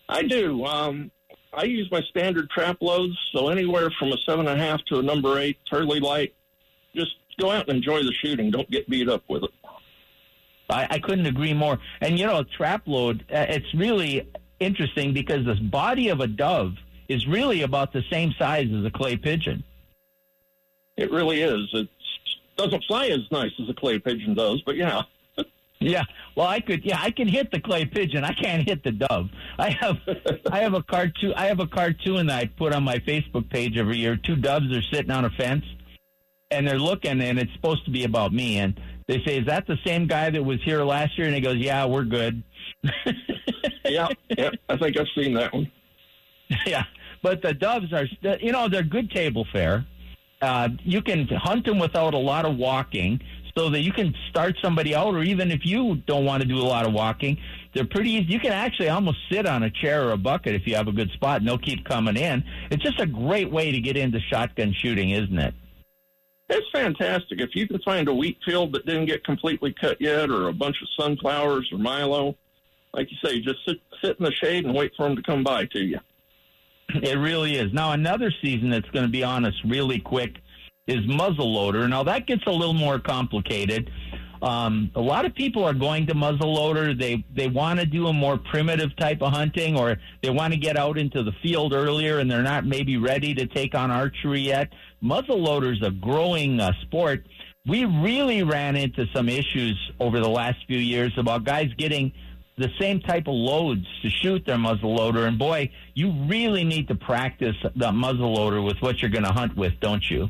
I 0.09 0.21
do. 0.23 0.65
Um, 0.65 1.11
I 1.53 1.63
use 1.63 1.89
my 1.91 2.01
standard 2.01 2.49
trap 2.49 2.77
loads, 2.81 3.17
so 3.31 3.47
anywhere 3.47 3.89
from 3.97 4.11
a 4.11 4.17
seven 4.25 4.47
and 4.47 4.59
a 4.59 4.63
half 4.63 4.83
to 4.85 4.99
a 4.99 5.01
number 5.01 5.39
eight, 5.39 5.57
fairly 5.69 5.99
light. 5.99 6.35
Just 6.95 7.15
go 7.39 7.49
out 7.49 7.67
and 7.67 7.77
enjoy 7.77 8.03
the 8.03 8.13
shooting. 8.13 8.51
Don't 8.51 8.69
get 8.69 8.89
beat 8.89 9.09
up 9.09 9.23
with 9.27 9.43
it. 9.43 9.51
I, 10.69 10.87
I 10.91 10.99
couldn't 10.99 11.25
agree 11.25 11.53
more. 11.53 11.79
And 12.01 12.19
you 12.19 12.25
know, 12.25 12.43
trap 12.43 12.83
load, 12.85 13.25
uh, 13.33 13.45
it's 13.49 13.73
really 13.73 14.29
interesting 14.59 15.13
because 15.13 15.45
the 15.45 15.55
body 15.55 16.09
of 16.09 16.19
a 16.19 16.27
dove 16.27 16.73
is 17.07 17.27
really 17.27 17.61
about 17.61 17.93
the 17.93 18.03
same 18.09 18.33
size 18.33 18.69
as 18.71 18.85
a 18.85 18.91
clay 18.91 19.17
pigeon. 19.17 19.63
It 20.97 21.11
really 21.11 21.41
is. 21.41 21.69
It 21.73 21.89
doesn't 22.57 22.83
fly 22.85 23.07
as 23.07 23.19
nice 23.31 23.51
as 23.61 23.69
a 23.69 23.73
clay 23.73 23.99
pigeon 23.99 24.33
does, 24.33 24.61
but 24.61 24.75
yeah. 24.75 25.03
Yeah, 25.81 26.03
well, 26.35 26.47
I 26.47 26.61
could. 26.61 26.85
Yeah, 26.85 26.99
I 27.01 27.11
can 27.11 27.27
hit 27.27 27.51
the 27.51 27.59
clay 27.59 27.83
pigeon. 27.85 28.23
I 28.23 28.31
can't 28.31 28.67
hit 28.67 28.81
the 28.83 28.93
dove. 28.93 29.29
I 29.59 29.71
have, 29.71 29.97
I 30.51 30.59
have 30.59 30.73
a 30.73 30.81
cartoon. 30.81 31.33
I 31.35 31.47
have 31.47 31.59
a 31.59 31.67
cartoon 31.67 32.27
that 32.27 32.39
I 32.39 32.45
put 32.45 32.73
on 32.73 32.83
my 32.83 32.99
Facebook 32.99 33.49
page 33.49 33.77
every 33.77 33.97
year. 33.97 34.15
Two 34.15 34.37
doves 34.37 34.71
are 34.71 34.81
sitting 34.81 35.11
on 35.11 35.25
a 35.25 35.29
fence, 35.29 35.65
and 36.49 36.65
they're 36.65 36.79
looking, 36.79 37.21
and 37.21 37.37
it's 37.37 37.51
supposed 37.53 37.83
to 37.85 37.91
be 37.91 38.05
about 38.05 38.33
me. 38.33 38.57
And 38.57 38.79
they 39.07 39.21
say, 39.25 39.37
"Is 39.37 39.45
that 39.47 39.67
the 39.67 39.77
same 39.85 40.07
guy 40.07 40.29
that 40.29 40.43
was 40.43 40.63
here 40.63 40.81
last 40.83 41.17
year?" 41.17 41.27
And 41.27 41.35
he 41.35 41.41
goes, 41.41 41.57
"Yeah, 41.57 41.85
we're 41.85 42.05
good." 42.05 42.41
yeah, 43.85 44.07
yeah, 44.29 44.51
I 44.69 44.77
think 44.77 44.97
I've 44.97 45.09
seen 45.13 45.33
that 45.33 45.53
one. 45.53 45.69
Yeah, 46.65 46.83
but 47.21 47.41
the 47.41 47.53
doves 47.53 47.91
are, 47.91 48.05
you 48.39 48.51
know, 48.51 48.69
they're 48.69 48.83
good 48.83 49.09
table 49.11 49.47
fare. 49.51 49.85
Uh, 50.41 50.69
you 50.83 51.01
can 51.01 51.27
hunt 51.27 51.65
them 51.65 51.79
without 51.79 52.13
a 52.13 52.17
lot 52.17 52.45
of 52.45 52.57
walking 52.57 53.19
so 53.57 53.69
that 53.69 53.81
you 53.81 53.91
can 53.91 54.13
start 54.29 54.55
somebody 54.61 54.93
out, 54.93 55.15
or 55.15 55.23
even 55.23 55.49
if 55.49 55.61
you 55.65 55.95
don't 56.07 56.25
want 56.25 56.43
to 56.43 56.47
do 56.47 56.57
a 56.57 56.67
lot 56.67 56.85
of 56.85 56.93
walking, 56.93 57.37
they're 57.73 57.85
pretty 57.85 58.11
easy. 58.11 58.33
You 58.33 58.39
can 58.39 58.51
actually 58.51 58.89
almost 58.89 59.17
sit 59.31 59.45
on 59.45 59.63
a 59.63 59.69
chair 59.69 60.07
or 60.07 60.11
a 60.11 60.17
bucket 60.17 60.55
if 60.55 60.67
you 60.67 60.75
have 60.75 60.87
a 60.87 60.91
good 60.91 61.09
spot, 61.11 61.37
and 61.37 61.47
they'll 61.47 61.57
keep 61.57 61.85
coming 61.85 62.17
in. 62.17 62.43
It's 62.69 62.83
just 62.83 62.99
a 62.99 63.05
great 63.05 63.49
way 63.49 63.71
to 63.71 63.79
get 63.79 63.95
into 63.95 64.19
shotgun 64.19 64.73
shooting, 64.73 65.11
isn't 65.11 65.39
it? 65.39 65.53
It's 66.49 66.67
fantastic. 66.71 67.39
If 67.39 67.51
you 67.55 67.67
can 67.67 67.79
find 67.81 68.07
a 68.07 68.13
wheat 68.13 68.37
field 68.45 68.73
that 68.73 68.85
didn't 68.85 69.05
get 69.05 69.23
completely 69.23 69.73
cut 69.79 69.99
yet, 69.99 70.29
or 70.29 70.49
a 70.49 70.53
bunch 70.53 70.75
of 70.81 70.87
sunflowers 70.99 71.69
or 71.71 71.77
milo, 71.79 72.35
like 72.93 73.09
you 73.09 73.17
say, 73.23 73.39
just 73.39 73.59
sit, 73.65 73.77
sit 74.03 74.17
in 74.19 74.25
the 74.25 74.31
shade 74.33 74.65
and 74.65 74.75
wait 74.75 74.91
for 74.95 75.03
them 75.07 75.15
to 75.15 75.23
come 75.23 75.43
by 75.43 75.65
to 75.65 75.79
you. 75.79 75.99
It 76.95 77.17
really 77.17 77.55
is. 77.57 77.73
Now, 77.73 77.91
another 77.91 78.31
season 78.41 78.69
that's 78.69 78.89
going 78.91 79.05
to 79.05 79.11
be 79.11 79.23
on 79.23 79.43
us 79.43 79.53
really 79.65 79.99
quick 79.99 80.37
is 80.87 80.99
muzzleloader. 81.07 81.89
Now 81.89 82.03
that 82.03 82.27
gets 82.27 82.43
a 82.45 82.51
little 82.51 82.73
more 82.73 82.99
complicated. 82.99 83.89
Um, 84.41 84.91
a 84.95 85.01
lot 85.01 85.25
of 85.25 85.33
people 85.33 85.63
are 85.63 85.73
going 85.73 86.05
to 86.07 86.13
muzzleloader. 86.13 86.99
They 86.99 87.25
they 87.35 87.47
want 87.47 87.79
to 87.79 87.85
do 87.85 88.07
a 88.07 88.13
more 88.13 88.37
primitive 88.37 88.95
type 88.97 89.21
of 89.21 89.33
hunting, 89.33 89.77
or 89.77 89.97
they 90.21 90.29
want 90.29 90.53
to 90.53 90.59
get 90.59 90.77
out 90.77 90.97
into 90.97 91.23
the 91.23 91.31
field 91.41 91.73
earlier, 91.73 92.19
and 92.19 92.29
they're 92.29 92.43
not 92.43 92.65
maybe 92.65 92.97
ready 92.97 93.33
to 93.33 93.47
take 93.47 93.73
on 93.73 93.89
archery 93.89 94.41
yet. 94.41 94.71
Muzzleloader 95.03 95.73
is 95.75 95.81
a 95.81 95.91
growing 95.91 96.59
uh, 96.59 96.71
sport. 96.83 97.25
We 97.67 97.85
really 97.85 98.43
ran 98.43 98.75
into 98.75 99.07
some 99.15 99.27
issues 99.27 99.75
over 99.99 100.19
the 100.19 100.29
last 100.29 100.57
few 100.67 100.77
years 100.77 101.13
about 101.17 101.45
guys 101.45 101.69
getting 101.77 102.11
the 102.57 102.69
same 102.79 103.01
type 103.01 103.27
of 103.27 103.33
loads 103.33 103.85
to 104.01 104.09
shoot 104.09 104.45
their 104.45 104.57
muzzleloader. 104.57 105.27
And 105.27 105.37
boy, 105.37 105.71
you 105.93 106.11
really 106.27 106.63
need 106.63 106.87
to 106.87 106.95
practice 106.95 107.55
the 107.61 107.91
muzzleloader 107.91 108.65
with 108.65 108.81
what 108.81 109.01
you're 109.01 109.11
going 109.11 109.25
to 109.25 109.31
hunt 109.31 109.55
with, 109.57 109.73
don't 109.81 110.09
you? 110.09 110.29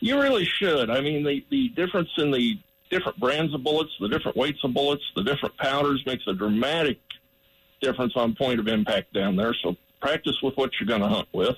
You 0.00 0.20
really 0.20 0.44
should. 0.44 0.90
I 0.90 1.00
mean, 1.00 1.24
the, 1.24 1.44
the 1.50 1.70
difference 1.70 2.10
in 2.18 2.30
the 2.30 2.58
different 2.90 3.18
brands 3.18 3.54
of 3.54 3.64
bullets, 3.64 3.90
the 3.98 4.08
different 4.08 4.36
weights 4.36 4.62
of 4.62 4.74
bullets, 4.74 5.02
the 5.16 5.22
different 5.22 5.56
powders 5.56 6.02
makes 6.06 6.24
a 6.26 6.34
dramatic 6.34 6.98
difference 7.80 8.12
on 8.14 8.34
point 8.34 8.60
of 8.60 8.68
impact 8.68 9.12
down 9.12 9.36
there. 9.36 9.54
So 9.62 9.74
practice 10.00 10.36
with 10.42 10.54
what 10.56 10.70
you're 10.78 10.86
going 10.86 11.00
to 11.00 11.08
hunt 11.08 11.28
with. 11.32 11.56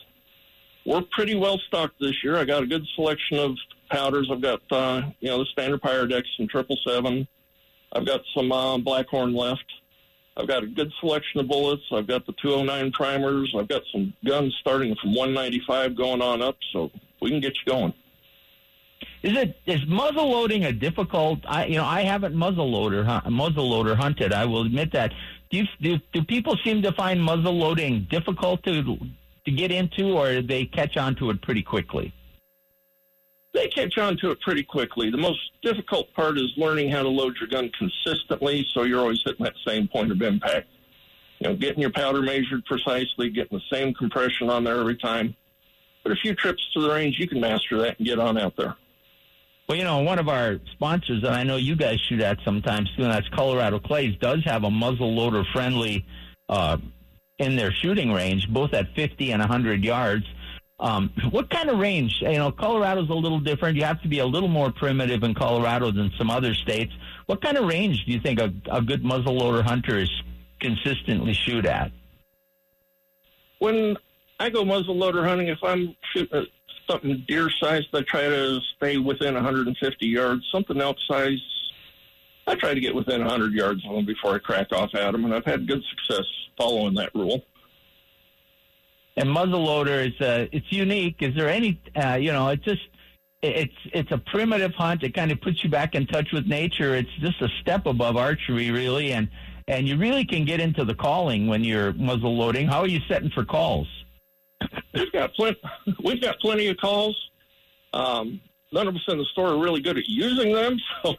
We're 0.86 1.02
pretty 1.10 1.34
well 1.34 1.58
stocked 1.66 2.00
this 2.00 2.22
year. 2.22 2.36
I 2.36 2.44
got 2.44 2.62
a 2.62 2.66
good 2.66 2.86
selection 2.94 3.38
of 3.38 3.56
powders. 3.90 4.28
I've 4.32 4.40
got, 4.40 4.62
uh, 4.70 5.02
you 5.20 5.28
know, 5.28 5.38
the 5.38 5.46
standard 5.46 5.82
Pyrodex 5.82 6.22
and 6.38 6.48
triple 6.48 6.78
seven. 6.86 7.26
I've 7.92 8.06
got 8.06 8.20
some 8.34 8.52
uh, 8.52 8.78
Blackhorn 8.78 9.34
left. 9.34 9.64
I've 10.36 10.46
got 10.46 10.62
a 10.62 10.66
good 10.66 10.92
selection 11.00 11.40
of 11.40 11.48
bullets. 11.48 11.82
I've 11.92 12.06
got 12.06 12.24
the 12.26 12.32
209 12.40 12.92
primers. 12.92 13.54
I've 13.58 13.68
got 13.68 13.82
some 13.90 14.14
guns 14.24 14.54
starting 14.60 14.94
from 14.96 15.14
195 15.14 15.96
going 15.96 16.22
on 16.22 16.42
up, 16.42 16.56
so 16.72 16.90
we 17.20 17.30
can 17.30 17.40
get 17.40 17.56
you 17.56 17.72
going. 17.72 17.92
Is 19.22 19.36
it 19.36 19.58
is 19.66 19.84
muzzle 19.86 20.30
loading 20.30 20.64
a 20.64 20.72
difficult? 20.72 21.40
I 21.46 21.66
you 21.66 21.76
know 21.76 21.84
I 21.84 22.02
haven't 22.02 22.34
muzzle 22.34 22.70
loader 22.70 23.04
muzzle 23.28 23.68
loader 23.68 23.96
hunted. 23.96 24.32
I 24.32 24.44
will 24.44 24.62
admit 24.62 24.92
that. 24.92 25.12
Do, 25.50 25.58
you, 25.58 25.66
do 25.80 25.98
do 26.12 26.22
people 26.22 26.56
seem 26.62 26.82
to 26.82 26.92
find 26.92 27.22
muzzle 27.22 27.56
loading 27.56 28.06
difficult 28.10 28.62
to 28.64 28.82
to 28.82 29.50
get 29.50 29.72
into, 29.72 30.16
or 30.16 30.34
do 30.34 30.42
they 30.42 30.66
catch 30.66 30.96
on 30.96 31.16
to 31.16 31.30
it 31.30 31.42
pretty 31.42 31.62
quickly? 31.62 32.12
They 33.58 33.66
catch 33.66 33.98
on 33.98 34.16
to 34.18 34.30
it 34.30 34.40
pretty 34.40 34.62
quickly. 34.62 35.10
The 35.10 35.16
most 35.16 35.40
difficult 35.62 36.14
part 36.14 36.38
is 36.38 36.46
learning 36.56 36.92
how 36.92 37.02
to 37.02 37.08
load 37.08 37.34
your 37.40 37.48
gun 37.48 37.68
consistently, 37.76 38.64
so 38.72 38.84
you're 38.84 39.00
always 39.00 39.20
hitting 39.24 39.42
that 39.42 39.54
same 39.66 39.88
point 39.88 40.12
of 40.12 40.22
impact. 40.22 40.68
You 41.40 41.48
know, 41.48 41.56
getting 41.56 41.80
your 41.80 41.90
powder 41.90 42.22
measured 42.22 42.64
precisely, 42.66 43.30
getting 43.30 43.58
the 43.58 43.76
same 43.76 43.94
compression 43.94 44.48
on 44.48 44.62
there 44.62 44.78
every 44.78 44.96
time. 44.96 45.34
But 46.04 46.12
a 46.12 46.16
few 46.16 46.36
trips 46.36 46.62
to 46.74 46.82
the 46.82 46.88
range, 46.88 47.18
you 47.18 47.26
can 47.26 47.40
master 47.40 47.78
that 47.78 47.98
and 47.98 48.06
get 48.06 48.20
on 48.20 48.38
out 48.38 48.54
there. 48.56 48.76
Well, 49.68 49.76
you 49.76 49.82
know, 49.82 50.02
one 50.02 50.20
of 50.20 50.28
our 50.28 50.60
sponsors 50.74 51.22
that 51.22 51.32
I 51.32 51.42
know 51.42 51.56
you 51.56 51.74
guys 51.74 51.98
shoot 52.08 52.20
at 52.20 52.38
sometimes 52.44 52.88
too, 52.96 53.02
and 53.02 53.12
that's 53.12 53.28
Colorado 53.30 53.80
Clays, 53.80 54.16
does 54.20 54.44
have 54.44 54.62
a 54.62 54.70
muzzle 54.70 55.12
loader 55.12 55.42
friendly 55.52 56.06
uh, 56.48 56.76
in 57.38 57.56
their 57.56 57.72
shooting 57.72 58.12
range, 58.12 58.48
both 58.48 58.72
at 58.72 58.94
50 58.94 59.32
and 59.32 59.40
100 59.40 59.82
yards. 59.82 60.26
Um, 60.80 61.12
what 61.30 61.50
kind 61.50 61.70
of 61.70 61.78
range? 61.78 62.20
You 62.20 62.38
know, 62.38 62.52
Colorado's 62.52 63.10
a 63.10 63.14
little 63.14 63.40
different. 63.40 63.76
You 63.76 63.84
have 63.84 64.00
to 64.02 64.08
be 64.08 64.20
a 64.20 64.26
little 64.26 64.48
more 64.48 64.70
primitive 64.70 65.22
in 65.22 65.34
Colorado 65.34 65.90
than 65.90 66.12
some 66.16 66.30
other 66.30 66.54
states. 66.54 66.92
What 67.26 67.42
kind 67.42 67.56
of 67.56 67.66
range 67.66 68.04
do 68.04 68.12
you 68.12 68.20
think 68.20 68.40
a, 68.40 68.52
a 68.70 68.80
good 68.80 69.02
muzzleloader 69.02 69.62
hunter 69.62 69.98
is 69.98 70.10
consistently 70.60 71.34
shoot 71.34 71.66
at? 71.66 71.92
When 73.58 73.96
I 74.40 74.50
go 74.50 74.64
muzzleloader 74.64 75.26
hunting, 75.26 75.48
if 75.48 75.62
I'm 75.62 75.96
shooting 76.12 76.38
at 76.38 76.48
something 76.88 77.24
deer 77.26 77.50
sized, 77.50 77.88
I 77.94 78.02
try 78.02 78.22
to 78.22 78.60
stay 78.76 78.98
within 78.98 79.34
150 79.34 80.06
yards. 80.06 80.48
Something 80.50 80.80
else 80.80 81.04
size, 81.08 81.40
I 82.46 82.54
try 82.54 82.72
to 82.72 82.80
get 82.80 82.94
within 82.94 83.20
100 83.20 83.52
yards 83.52 83.84
of 83.84 83.94
them 83.94 84.06
before 84.06 84.34
I 84.34 84.38
crack 84.38 84.72
off 84.72 84.94
at 84.94 85.12
them, 85.12 85.24
and 85.24 85.34
I've 85.34 85.44
had 85.44 85.66
good 85.66 85.82
success 85.90 86.24
following 86.56 86.94
that 86.94 87.14
rule. 87.14 87.44
And 89.18 89.28
muzzleloader 89.30 90.06
is 90.06 90.20
uh, 90.20 90.46
it's 90.52 90.70
unique. 90.70 91.16
Is 91.20 91.34
there 91.34 91.48
any 91.48 91.80
uh, 92.00 92.14
you 92.14 92.30
know 92.32 92.50
it's 92.50 92.64
just 92.64 92.82
it's 93.42 93.74
it's 93.92 94.12
a 94.12 94.18
primitive 94.18 94.72
hunt. 94.74 95.02
It 95.02 95.12
kind 95.12 95.32
of 95.32 95.40
puts 95.40 95.64
you 95.64 95.70
back 95.70 95.96
in 95.96 96.06
touch 96.06 96.30
with 96.32 96.46
nature. 96.46 96.94
It's 96.94 97.10
just 97.18 97.42
a 97.42 97.48
step 97.60 97.86
above 97.86 98.16
archery, 98.16 98.70
really, 98.70 99.12
and 99.12 99.28
and 99.66 99.88
you 99.88 99.96
really 99.96 100.24
can 100.24 100.44
get 100.44 100.60
into 100.60 100.84
the 100.84 100.94
calling 100.94 101.48
when 101.48 101.64
you're 101.64 101.92
muzzle 101.94 102.36
loading. 102.36 102.68
How 102.68 102.82
are 102.82 102.86
you 102.86 103.00
setting 103.08 103.30
for 103.30 103.44
calls? 103.44 103.88
we've 104.94 105.10
got 105.10 105.34
plenty. 105.34 105.60
We've 106.04 106.22
got 106.22 106.38
plenty 106.38 106.68
of 106.68 106.76
calls. 106.76 107.16
Um, 107.92 108.40
none 108.70 108.86
of 108.86 108.94
us 108.94 109.02
in 109.08 109.18
the 109.18 109.24
store 109.32 109.48
are 109.48 109.58
really 109.58 109.80
good 109.80 109.98
at 109.98 110.06
using 110.06 110.52
them, 110.52 110.78
so 111.02 111.16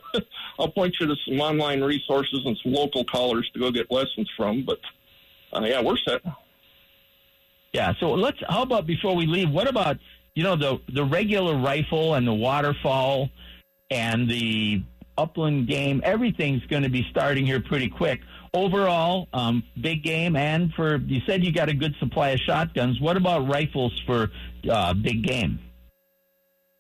I'll 0.58 0.72
point 0.72 0.96
you 1.02 1.08
to 1.08 1.18
some 1.28 1.42
online 1.42 1.82
resources 1.82 2.44
and 2.46 2.58
some 2.64 2.72
local 2.72 3.04
callers 3.04 3.50
to 3.56 3.60
go 3.60 3.72
get 3.72 3.92
lessons 3.92 4.30
from. 4.38 4.64
But 4.64 4.80
uh, 5.52 5.66
yeah, 5.66 5.82
we're 5.82 5.98
set. 5.98 6.22
Yeah. 7.74 7.94
So 8.00 8.12
let's. 8.12 8.38
How 8.48 8.64
about 8.64 8.88
before 8.88 9.16
we 9.16 9.26
leave? 9.26 9.50
What 9.50 9.68
about 9.68 9.98
you 10.36 10.44
know 10.44 10.56
the 10.56 10.80
the 10.94 11.04
regular 11.04 11.58
rifle 11.58 12.16
and 12.16 12.28
the 12.28 12.34
waterfowl 12.34 13.30
and 13.90 14.30
the 14.30 14.84
upland 15.18 15.68
game? 15.68 16.02
Everything's 16.04 16.66
going 16.66 16.84
to 16.84 16.90
be 16.90 17.06
starting 17.12 17.46
here 17.46 17.60
pretty 17.60 17.90
quick 17.90 18.22
overall, 18.54 19.28
um, 19.34 19.64
big 19.80 20.04
game, 20.04 20.36
and 20.36 20.74
for 20.74 20.98
you 20.98 21.22
said 21.28 21.44
you 21.44 21.52
got 21.52 21.70
a 21.70 21.74
good 21.74 21.96
supply 22.00 22.30
of 22.30 22.40
shotguns. 22.40 23.00
What 23.00 23.18
about 23.18 23.48
rifles 23.48 24.02
for 24.06 24.32
uh, 24.70 24.94
big 24.94 25.24
game? 25.24 25.60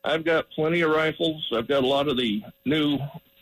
I've 0.03 0.23
got 0.23 0.49
plenty 0.51 0.81
of 0.81 0.91
rifles. 0.91 1.47
I've 1.53 1.67
got 1.67 1.83
a 1.83 1.87
lot 1.87 2.07
of 2.07 2.17
the 2.17 2.41
new 2.65 2.97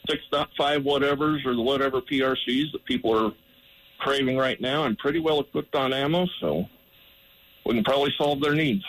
6.5 0.09 0.47
whatevers 0.83 1.45
or 1.45 1.55
the 1.55 1.61
whatever 1.61 2.01
PRCs 2.01 2.71
that 2.71 2.83
people 2.85 3.15
are 3.15 3.31
craving 3.99 4.37
right 4.37 4.59
now 4.59 4.85
and 4.85 4.97
pretty 4.97 5.19
well 5.19 5.39
equipped 5.39 5.75
on 5.75 5.93
ammo, 5.93 6.25
so 6.39 6.65
we 7.67 7.73
can 7.73 7.83
probably 7.83 8.13
solve 8.17 8.41
their 8.41 8.55
needs. 8.55 8.83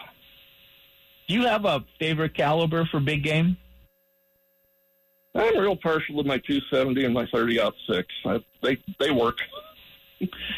Do 1.26 1.34
you 1.34 1.46
have 1.46 1.64
a 1.64 1.84
favorite 1.98 2.34
caliber 2.34 2.86
for 2.86 3.00
big 3.00 3.22
game? 3.22 3.56
I'm 5.34 5.58
real 5.58 5.76
partial 5.76 6.22
to 6.22 6.26
my 6.26 6.38
270 6.38 7.04
and 7.04 7.12
my 7.12 7.26
30 7.32 7.60
out 7.60 7.74
six. 7.88 8.08
I, 8.24 8.42
they 8.62 8.78
they 8.98 9.10
work. 9.10 9.38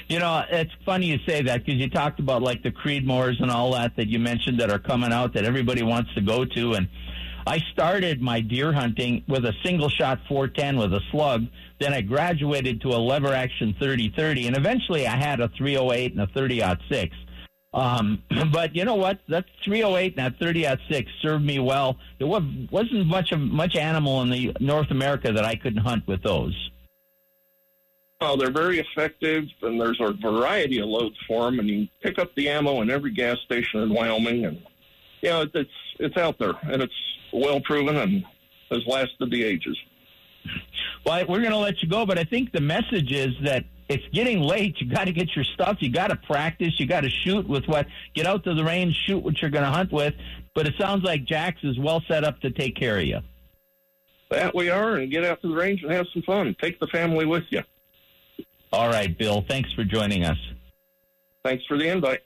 You 0.09 0.18
know, 0.18 0.44
it's 0.50 0.70
funny 0.87 1.06
you 1.06 1.18
say 1.26 1.42
that 1.42 1.64
because 1.64 1.78
you 1.80 1.90
talked 1.90 2.18
about 2.18 2.40
like 2.40 2.62
the 2.62 2.70
Creedmoors 2.70 3.42
and 3.42 3.50
all 3.50 3.72
that 3.72 3.94
that 3.96 4.09
you 4.09 4.18
mentioned 4.18 4.59
that 4.61 4.70
are 4.70 4.78
coming 4.78 5.12
out 5.12 5.35
that 5.35 5.44
everybody 5.44 5.83
wants 5.83 6.14
to 6.14 6.22
go 6.22 6.46
to. 6.46 6.74
And 6.74 6.88
I 7.46 7.59
started 7.72 8.22
my 8.22 8.40
deer 8.40 8.72
hunting 8.72 9.22
with 9.28 9.44
a 9.44 9.52
single 9.62 9.90
shot 9.90 10.20
410 10.28 10.78
with 10.78 10.94
a 10.94 11.00
slug. 11.11 11.46
Then 11.78 11.92
I 11.92 12.00
graduated 12.00 12.80
to 12.83 12.88
a 12.88 12.96
lever 12.96 13.35
action 13.35 13.74
3030, 13.78 14.46
and 14.46 14.56
eventually 14.56 15.06
I 15.06 15.16
had 15.16 15.40
a 15.40 15.48
308 15.48 16.12
and 16.12 16.22
a 16.22 16.26
30 16.28 16.62
six. 16.90 17.14
Um, 17.72 18.22
but 18.52 18.74
you 18.74 18.85
know 18.85 18.96
what? 18.96 19.20
That 19.28 19.44
308 19.64 20.16
and 20.16 20.35
that 20.35 20.38
30 20.40 20.66
six 20.90 21.11
served 21.22 21.44
me 21.44 21.59
well. 21.59 21.96
There 22.18 22.26
wasn't 22.26 23.06
much 23.06 23.33
of 23.33 23.40
much 23.40 23.76
animal 23.76 24.22
in 24.22 24.30
the 24.30 24.56
North 24.61 24.90
America 24.90 25.33
that 25.33 25.44
I 25.44 25.54
couldn't 25.56 25.83
hunt 25.83 26.06
with 26.06 26.22
those. 26.22 26.70
Well, 28.20 28.37
they're 28.37 28.50
very 28.50 28.80
effective, 28.80 29.44
and 29.62 29.80
there's 29.80 29.98
a 30.00 30.12
variety 30.12 30.78
of 30.78 30.88
loads 30.88 31.16
for 31.26 31.44
them, 31.44 31.59
and 31.59 31.68
you 31.68 31.88
pick 32.02 32.18
up 32.18 32.35
the 32.35 32.50
ammo 32.50 32.83
in 32.83 32.90
every 32.90 33.12
gas 33.12 33.38
station 33.46 33.80
in 33.80 33.94
Wyoming, 33.94 34.44
and 34.44 34.62
you 35.22 35.30
know 35.30 35.46
it's 35.54 35.70
it's 35.98 36.16
out 36.18 36.38
there, 36.38 36.52
and 36.64 36.83
it's 36.83 36.92
well 37.33 37.61
proven 37.61 37.96
and 37.96 38.24
has 38.70 38.87
lasted 38.87 39.30
the 39.30 39.42
ages. 39.42 39.76
Well, 41.04 41.24
we're 41.26 41.40
going 41.40 41.50
to 41.50 41.56
let 41.56 41.83
you 41.83 41.88
go, 41.88 42.04
but 42.04 42.18
I 42.18 42.24
think 42.24 42.52
the 42.52 42.61
message 42.61 43.12
is 43.12 43.35
that 43.42 43.64
it's 43.90 44.07
getting 44.14 44.40
late. 44.40 44.81
You 44.81 44.88
got 44.88 45.07
to 45.07 45.12
get 45.12 45.35
your 45.35 45.44
stuff. 45.44 45.79
You 45.81 45.90
got 45.90 46.09
to 46.09 46.16
practice. 46.16 46.79
You 46.79 46.87
got 46.87 47.00
to 47.00 47.11
shoot 47.11 47.46
with 47.48 47.66
what. 47.66 47.87
Get 48.14 48.24
out 48.24 48.44
to 48.44 48.55
the 48.55 48.64
range, 48.64 48.96
shoot 49.05 49.18
what 49.18 49.42
you're 49.42 49.50
going 49.50 49.64
to 49.64 49.70
hunt 49.70 49.90
with. 49.90 50.14
But 50.55 50.68
it 50.68 50.74
sounds 50.79 51.03
like 51.03 51.24
Jax 51.24 51.59
is 51.64 51.76
well 51.79 52.00
set 52.07 52.22
up 52.22 52.40
to 52.40 52.50
take 52.50 52.76
care 52.76 52.98
of 52.98 53.05
you. 53.05 53.18
That 54.31 54.55
we 54.55 54.70
are, 54.70 54.94
and 54.94 55.11
get 55.11 55.24
out 55.24 55.42
to 55.42 55.48
the 55.48 55.55
range 55.55 55.83
and 55.83 55.90
have 55.90 56.07
some 56.12 56.22
fun. 56.22 56.55
Take 56.62 56.79
the 56.79 56.87
family 56.87 57.26
with 57.26 57.42
you. 57.50 57.64
All 58.72 58.88
right, 58.88 59.16
Bill. 59.18 59.44
Thanks 59.48 59.72
for 59.72 59.83
joining 59.83 60.24
us. 60.24 60.38
Thanks 61.44 61.64
for 61.66 61.76
the 61.76 61.88
invite. 61.88 62.20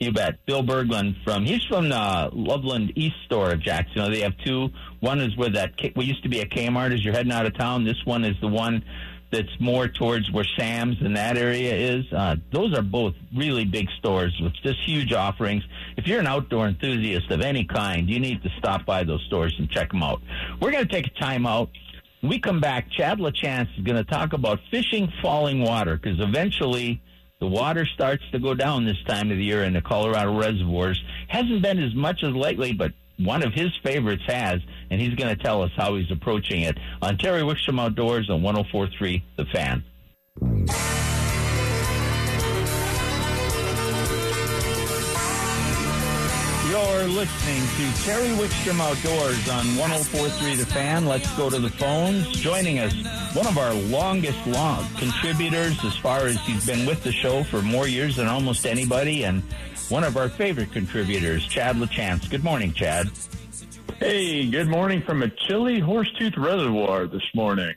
You 0.00 0.12
bet. 0.12 0.44
Bill 0.44 0.62
Berglind 0.62 1.22
from 1.24 1.46
he's 1.46 1.64
from 1.64 1.88
the 1.88 2.28
Loveland 2.32 2.92
East 2.94 3.16
store 3.24 3.52
of 3.52 3.60
Jackson. 3.60 3.92
You 3.94 4.02
know, 4.02 4.10
they 4.10 4.20
have 4.20 4.36
two. 4.44 4.68
One 5.00 5.20
is 5.20 5.34
where 5.38 5.50
that 5.50 5.72
we 5.96 6.04
used 6.04 6.22
to 6.24 6.28
be 6.28 6.40
a 6.40 6.46
Kmart 6.46 6.92
as 6.92 7.02
you're 7.02 7.14
heading 7.14 7.32
out 7.32 7.46
of 7.46 7.56
town. 7.56 7.84
This 7.84 8.04
one 8.04 8.24
is 8.24 8.36
the 8.42 8.48
one 8.48 8.84
that's 9.30 9.60
more 9.60 9.88
towards 9.88 10.30
where 10.30 10.44
Sam's 10.58 10.96
in 11.00 11.14
that 11.14 11.36
area 11.36 11.74
is. 11.74 12.04
Uh, 12.12 12.36
those 12.52 12.76
are 12.76 12.82
both 12.82 13.14
really 13.34 13.64
big 13.64 13.88
stores 13.98 14.36
with 14.42 14.52
just 14.62 14.78
huge 14.84 15.12
offerings. 15.12 15.62
If 15.96 16.06
you're 16.06 16.20
an 16.20 16.26
outdoor 16.26 16.66
enthusiast 16.66 17.30
of 17.30 17.40
any 17.40 17.64
kind, 17.64 18.08
you 18.08 18.18
need 18.18 18.42
to 18.42 18.50
stop 18.58 18.84
by 18.84 19.04
those 19.04 19.22
stores 19.26 19.54
and 19.58 19.70
check 19.70 19.90
them 19.90 20.02
out. 20.02 20.20
We're 20.60 20.72
going 20.72 20.86
to 20.86 20.92
take 20.92 21.06
a 21.06 21.20
time 21.20 21.46
out. 21.46 21.70
We 22.22 22.38
come 22.38 22.60
back, 22.60 22.90
Chad 22.90 23.18
LaChance 23.18 23.78
is 23.78 23.84
going 23.84 23.96
to 23.96 24.04
talk 24.04 24.32
about 24.32 24.60
fishing 24.70 25.10
falling 25.22 25.62
water 25.62 25.96
because 25.96 26.20
eventually 26.20 27.00
the 27.40 27.46
water 27.46 27.86
starts 27.86 28.22
to 28.32 28.38
go 28.38 28.54
down 28.54 28.84
this 28.84 29.02
time 29.06 29.30
of 29.30 29.38
the 29.38 29.44
year 29.44 29.64
in 29.64 29.72
the 29.72 29.80
Colorado 29.80 30.38
reservoirs. 30.38 31.02
Hasn't 31.28 31.62
been 31.62 31.78
as 31.82 31.94
much 31.94 32.22
as 32.22 32.34
lately, 32.34 32.74
but 32.74 32.92
one 33.20 33.42
of 33.42 33.52
his 33.52 33.70
favorites 33.82 34.22
has, 34.26 34.60
and 34.90 35.00
he's 35.00 35.14
going 35.14 35.34
to 35.34 35.42
tell 35.42 35.62
us 35.62 35.70
how 35.76 35.96
he's 35.96 36.10
approaching 36.10 36.62
it 36.62 36.78
on 37.02 37.18
Terry 37.18 37.42
Wickstrom 37.42 37.80
Outdoors 37.80 38.30
on 38.30 38.42
1043 38.42 39.24
The 39.36 39.44
Fan. 39.46 39.84
You're 46.70 47.08
listening 47.08 47.62
to 47.76 48.02
Terry 48.04 48.28
Wickstrom 48.36 48.80
Outdoors 48.80 49.48
on 49.48 49.76
1043 49.76 50.54
The 50.56 50.66
Fan. 50.66 51.06
Let's 51.06 51.30
go 51.36 51.50
to 51.50 51.58
the 51.58 51.70
phones. 51.70 52.28
Joining 52.28 52.78
us, 52.78 52.94
one 53.34 53.46
of 53.46 53.58
our 53.58 53.74
longest 53.74 54.46
long 54.46 54.86
contributors 54.96 55.84
as 55.84 55.96
far 55.96 56.26
as 56.26 56.38
he's 56.46 56.64
been 56.64 56.86
with 56.86 57.02
the 57.02 57.12
show 57.12 57.42
for 57.44 57.60
more 57.60 57.88
years 57.88 58.16
than 58.16 58.28
almost 58.28 58.66
anybody, 58.66 59.24
and 59.24 59.42
one 59.90 60.04
of 60.04 60.16
our 60.16 60.28
favorite 60.28 60.70
contributors, 60.72 61.46
Chad 61.46 61.76
LaChance. 61.76 62.30
Good 62.30 62.44
morning, 62.44 62.72
Chad. 62.72 63.10
Hey, 63.98 64.48
good 64.48 64.68
morning 64.68 65.02
from 65.02 65.22
a 65.22 65.28
chilly 65.28 65.80
Horsetooth 65.80 66.36
Reservoir 66.36 67.06
this 67.06 67.28
morning. 67.34 67.74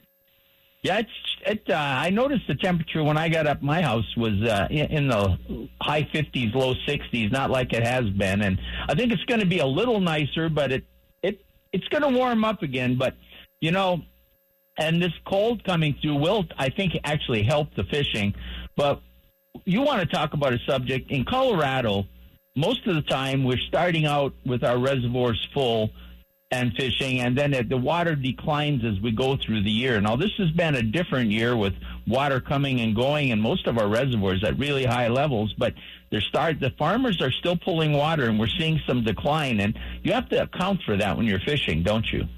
Yeah, 0.82 0.98
it's, 0.98 1.10
it, 1.44 1.62
uh, 1.68 1.74
I 1.74 2.10
noticed 2.10 2.46
the 2.46 2.54
temperature 2.54 3.02
when 3.02 3.18
I 3.18 3.28
got 3.28 3.46
up 3.46 3.62
my 3.62 3.82
house 3.82 4.06
was 4.16 4.34
uh, 4.42 4.68
in 4.70 5.08
the 5.08 5.68
high 5.80 6.02
50s, 6.02 6.54
low 6.54 6.74
60s, 6.86 7.32
not 7.32 7.50
like 7.50 7.72
it 7.72 7.82
has 7.82 8.08
been. 8.10 8.42
And 8.42 8.60
I 8.88 8.94
think 8.94 9.12
it's 9.12 9.24
going 9.24 9.40
to 9.40 9.46
be 9.46 9.58
a 9.58 9.66
little 9.66 9.98
nicer, 9.98 10.48
but 10.48 10.70
it, 10.70 10.84
it 11.22 11.40
it's 11.72 11.88
going 11.88 12.02
to 12.02 12.16
warm 12.16 12.44
up 12.44 12.62
again. 12.62 12.96
But, 12.96 13.16
you 13.60 13.72
know, 13.72 14.02
and 14.78 15.02
this 15.02 15.12
cold 15.26 15.64
coming 15.64 15.96
through 16.00 16.16
will, 16.16 16.44
I 16.58 16.68
think, 16.68 16.92
actually 17.02 17.42
help 17.42 17.74
the 17.74 17.84
fishing. 17.84 18.34
But 18.76 19.00
you 19.64 19.80
want 19.82 20.00
to 20.00 20.06
talk 20.06 20.34
about 20.34 20.52
a 20.52 20.58
subject 20.66 21.10
in 21.10 21.24
Colorado. 21.24 22.06
Most 22.56 22.86
of 22.86 22.94
the 22.94 23.02
time, 23.02 23.44
we're 23.44 23.58
starting 23.58 24.06
out 24.06 24.34
with 24.44 24.62
our 24.62 24.78
reservoirs 24.78 25.48
full 25.52 25.90
and 26.50 26.72
fishing, 26.74 27.20
and 27.20 27.36
then 27.36 27.50
the 27.68 27.76
water 27.76 28.14
declines 28.14 28.84
as 28.84 29.00
we 29.00 29.10
go 29.10 29.36
through 29.36 29.62
the 29.62 29.70
year. 29.70 30.00
Now, 30.00 30.14
this 30.14 30.30
has 30.38 30.50
been 30.50 30.76
a 30.76 30.82
different 30.82 31.30
year 31.30 31.56
with 31.56 31.72
water 32.06 32.40
coming 32.40 32.80
and 32.80 32.94
going 32.94 33.30
in 33.30 33.40
most 33.40 33.66
of 33.66 33.78
our 33.78 33.88
reservoirs 33.88 34.44
at 34.44 34.56
really 34.58 34.84
high 34.84 35.08
levels, 35.08 35.52
but 35.54 35.74
they're 36.10 36.20
start 36.20 36.60
the 36.60 36.70
farmers 36.78 37.20
are 37.20 37.32
still 37.32 37.56
pulling 37.56 37.92
water, 37.92 38.28
and 38.28 38.38
we're 38.38 38.46
seeing 38.46 38.80
some 38.86 39.02
decline, 39.02 39.58
and 39.58 39.76
you 40.02 40.12
have 40.12 40.28
to 40.28 40.42
account 40.42 40.82
for 40.82 40.96
that 40.96 41.16
when 41.16 41.26
you're 41.26 41.40
fishing, 41.40 41.82
don't 41.82 42.12
you? 42.12 42.28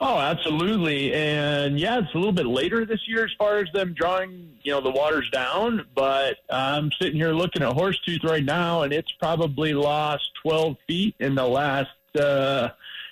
Oh, 0.00 0.18
absolutely. 0.18 1.12
And 1.12 1.78
yeah, 1.78 1.98
it's 1.98 2.14
a 2.14 2.18
little 2.18 2.32
bit 2.32 2.46
later 2.46 2.84
this 2.84 3.08
year 3.08 3.24
as 3.24 3.32
far 3.36 3.58
as 3.58 3.66
them 3.72 3.94
drawing, 3.94 4.56
you 4.62 4.70
know, 4.70 4.80
the 4.80 4.90
waters 4.90 5.28
down. 5.30 5.86
But 5.94 6.36
I'm 6.48 6.92
sitting 7.00 7.16
here 7.16 7.32
looking 7.32 7.62
at 7.62 7.74
Horsetooth 7.74 8.22
right 8.22 8.44
now, 8.44 8.82
and 8.82 8.92
it's 8.92 9.10
probably 9.12 9.74
lost 9.74 10.30
12 10.42 10.76
feet 10.86 11.16
in 11.18 11.34
the 11.34 11.46
last 11.46 11.90
uh, 12.16 12.68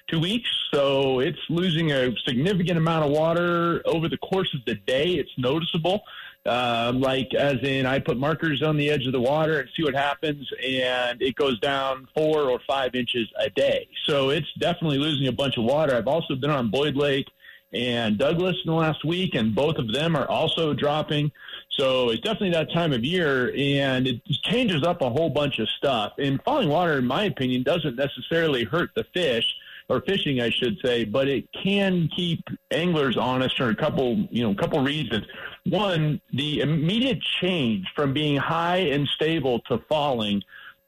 two 0.07 0.20
weeks. 0.20 0.49
So 0.72 1.18
it's 1.18 1.40
losing 1.49 1.90
a 1.90 2.14
significant 2.25 2.79
amount 2.79 3.05
of 3.05 3.11
water 3.11 3.83
over 3.85 4.09
the 4.09 4.18
course 4.18 4.55
of 4.55 4.64
the 4.64 4.77
day. 4.77 5.14
It's 5.14 5.37
noticeable. 5.37 6.03
Um, 6.46 7.00
like 7.00 7.35
as 7.35 7.56
in, 7.62 7.87
I 7.87 7.98
put 7.98 8.16
markers 8.16 8.62
on 8.62 8.76
the 8.76 8.90
edge 8.90 9.06
of 9.06 9.12
the 9.12 9.20
water 9.20 9.61
and 9.61 9.68
see 9.76 9.82
what 9.82 9.94
happens, 9.94 10.48
and 10.64 11.20
it 11.20 11.35
goes 11.35 11.59
down 11.61 12.06
four 12.14 12.42
or 12.50 12.61
five 12.66 12.94
inches 12.94 13.28
a 13.38 13.50
day. 13.50 13.88
So 14.04 14.30
it's 14.30 14.52
definitely 14.59 14.98
losing 14.98 15.26
a 15.26 15.32
bunch 15.32 15.56
of 15.56 15.64
water. 15.64 15.94
I've 15.94 16.09
also 16.09 16.37
been 16.37 16.50
on 16.50 16.70
Boyd 16.70 16.96
Lake 16.96 17.26
and 17.72 18.16
Douglas 18.16 18.56
in 18.64 18.70
the 18.70 18.76
last 18.76 19.04
week, 19.04 19.35
and 19.35 19.54
both 19.54 19.76
of 19.76 19.92
them 19.92 20.16
are 20.16 20.28
also 20.28 20.72
dropping. 20.72 21.32
So 21.70 22.11
it's 22.11 22.22
definitely 22.22 22.50
that 22.50 22.72
time 22.72 22.92
of 22.92 23.04
year, 23.04 23.52
and 23.56 24.06
it 24.06 24.24
changes 24.44 24.82
up 24.82 25.02
a 25.02 25.11
whole 25.11 25.30
bunch 25.30 25.59
of 25.59 25.68
stuff. 25.70 26.12
And 26.18 26.42
falling 26.42 26.68
water, 26.68 26.98
in 26.98 27.06
my 27.06 27.24
opinion, 27.24 27.64
doesn't 27.64 27.96
necessarily 27.96 28.64
hurt 28.64 28.90
the 28.94 29.04
fish 29.12 29.54
or 29.88 30.01
fishing, 30.01 30.40
I 30.40 30.51
should 30.51 30.79
say, 30.85 31.05
but 31.05 31.29
it 31.29 31.49
can 31.53 32.09
keep 32.14 32.42
anglers 32.70 33.16
honest 33.16 33.57
for 33.57 33.68
a 33.68 33.77
couple, 33.77 34.27
you 34.31 34.42
know, 34.42 34.51
a 34.51 34.55
couple 34.57 34.83
reasons. 34.83 35.27
One, 35.64 36.20
the 36.33 36.61
immediate 36.61 37.20
change 37.40 37.87
from 37.94 38.12
being 38.12 38.37
high 38.37 38.79
and 38.79 39.07
stable 39.09 39.61
to 39.68 39.79
falling 39.88 40.42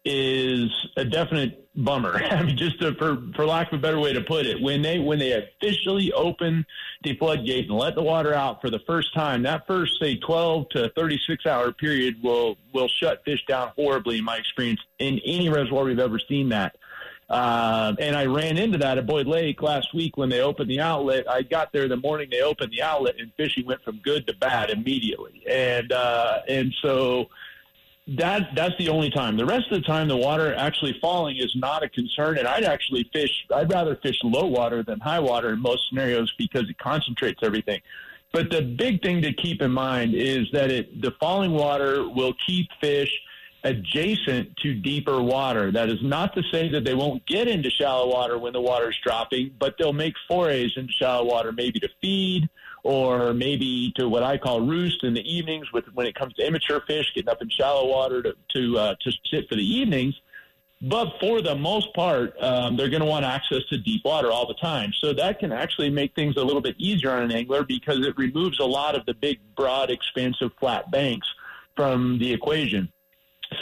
is 0.05 0.71
a 0.97 1.05
definite 1.05 1.69
bummer. 1.77 2.23
I 2.31 2.43
mean, 2.43 2.57
just 2.57 2.81
to, 2.81 2.95
for 2.95 3.23
for 3.35 3.47
lack 3.47 3.73
of 3.73 3.79
a 3.79 3.83
better 3.83 3.99
way 3.99 4.13
to 4.13 4.21
put 4.21 4.47
it, 4.47 4.61
when 4.61 4.83
they 4.83 4.99
when 4.99 5.19
they 5.19 5.33
officially 5.33 6.13
open 6.13 6.65
the 7.03 7.17
floodgate 7.17 7.69
and 7.69 7.79
let 7.79 7.95
the 7.95 8.03
water 8.03 8.35
out 8.35 8.61
for 8.61 8.71
the 8.71 8.81
first 8.81 9.15
time, 9.15 9.43
that 9.43 9.67
first 9.67 9.99
say 10.01 10.17
twelve 10.17 10.69
to 10.71 10.91
thirty 10.97 11.21
six 11.27 11.47
hour 11.47 11.73
period 11.73 12.17
will 12.23 12.57
will 12.73 12.89
shut 12.89 13.25
fish 13.25 13.45
down 13.47 13.73
horribly. 13.77 14.19
In 14.19 14.25
my 14.25 14.37
experience, 14.37 14.81
in 14.99 15.21
any 15.25 15.49
reservoir 15.49 15.85
we've 15.85 15.99
ever 15.99 16.19
seen 16.19 16.49
that. 16.51 16.77
Uh, 17.29 17.95
and 17.99 18.17
I 18.17 18.25
ran 18.25 18.57
into 18.57 18.79
that 18.79 18.97
at 18.97 19.07
Boyd 19.07 19.27
Lake 19.27 19.61
last 19.61 19.93
week 19.93 20.17
when 20.17 20.31
they 20.31 20.41
opened 20.41 20.71
the 20.71 20.81
outlet. 20.81 21.31
I 21.31 21.43
got 21.43 21.73
there 21.73 21.87
the 21.87 21.97
morning 21.97 22.29
they 22.31 22.41
opened 22.41 22.73
the 22.73 22.83
outlet, 22.83 23.17
and 23.19 23.31
fishing 23.37 23.67
went 23.67 23.83
from 23.83 23.99
good 23.99 24.27
to 24.29 24.35
bad 24.35 24.71
immediately. 24.71 25.45
And 25.47 25.93
uh, 25.93 26.41
and 26.49 26.75
so 26.81 27.29
that 28.17 28.55
that's 28.55 28.77
the 28.79 28.89
only 28.89 29.11
time. 29.11 29.37
The 29.37 29.45
rest 29.45 29.71
of 29.71 29.83
the 29.83 29.87
time, 29.87 30.09
the 30.09 30.17
water 30.17 30.55
actually 30.55 30.97
falling 31.01 31.37
is 31.37 31.55
not 31.55 31.83
a 31.83 31.89
concern. 31.91 32.39
And 32.39 32.49
I'd 32.49 32.65
actually 32.65 33.09
fish. 33.13 33.45
I'd 33.55 33.71
rather 33.71 33.97
fish 33.97 34.19
low 34.25 34.47
water 34.47 34.83
than 34.83 34.99
high 34.99 35.21
water 35.21 35.51
in 35.51 35.61
most 35.61 35.89
scenarios 35.91 36.33
because 36.39 36.69
it 36.71 36.79
concentrates 36.79 37.41
everything. 37.43 37.81
But 38.33 38.51
the 38.51 38.63
big 38.63 39.03
thing 39.03 39.21
to 39.23 39.33
keep 39.35 39.61
in 39.61 39.71
mind 39.71 40.15
is 40.15 40.51
that 40.53 40.71
it 40.71 41.03
the 41.03 41.11
falling 41.21 41.53
water 41.53 42.09
will 42.09 42.33
keep 42.47 42.69
fish 42.81 43.13
adjacent 43.65 44.57
to 44.59 44.75
deeper 44.75 45.23
water. 45.23 45.71
That 45.73 45.89
is 45.89 46.03
not 46.03 46.35
to 46.35 46.43
say 46.53 46.69
that 46.69 46.85
they 46.85 46.95
won't 46.95 47.25
get 47.27 47.49
into 47.49 47.71
shallow 47.71 48.09
water 48.09 48.39
when 48.39 48.53
the 48.53 48.61
water 48.61 48.91
is 48.91 48.97
dropping, 49.03 49.55
but 49.59 49.75
they'll 49.79 49.93
make 49.93 50.15
forays 50.29 50.73
into 50.77 50.93
shallow 50.93 51.25
water, 51.25 51.53
maybe 51.53 51.81
to 51.81 51.89
feed 52.01 52.49
or 52.85 53.35
maybe 53.35 53.93
to 53.97 54.09
what 54.09 54.23
I 54.23 54.39
call 54.39 54.61
roost 54.61 55.03
in 55.03 55.15
the 55.15 55.29
evenings. 55.29 55.73
With 55.73 55.87
when 55.95 56.07
it 56.07 56.15
comes 56.15 56.35
to 56.35 56.47
immature 56.47 56.81
fish, 56.87 57.13
getting 57.15 57.29
up 57.29 57.43
in 57.43 57.51
shallow 57.51 57.87
water 57.89 58.23
to 58.23 58.35
to 58.55 58.79
uh, 58.79 58.95
to 59.01 59.13
sit 59.31 59.49
for 59.49 59.57
the 59.57 59.63
evenings. 59.63 60.15
But 60.81 61.15
for 61.19 61.43
the 61.43 61.57
most 61.57 61.93
part, 61.93 62.41
um, 62.41 62.77
they're 62.77 62.89
going 62.89 63.03
to 63.03 63.09
want 63.09 63.25
access 63.25 63.65
to 63.71 63.79
deep 63.79 64.05
water 64.05 64.31
all 64.31 64.47
the 64.47 64.55
time. 64.55 64.93
So 65.01 65.13
that 65.13 65.41
can 65.41 65.51
actually 65.51 65.91
make 65.91 66.15
things 66.15 66.37
a 66.37 66.45
little 66.45 66.63
bit 66.63 66.77
easier 66.79 67.11
on 67.11 67.25
an 67.25 67.33
angler 67.33 67.65
because 67.65 68.07
it 68.07 68.17
removes 68.17 68.61
a 68.61 68.65
lot 68.65 68.95
of 68.95 69.05
the 69.05 69.15
big, 69.15 69.41
broad, 69.57 69.91
expansive, 69.91 70.53
flat 70.61 70.89
banks 70.93 71.27
from 71.75 72.19
the 72.21 72.33
equation. 72.33 72.93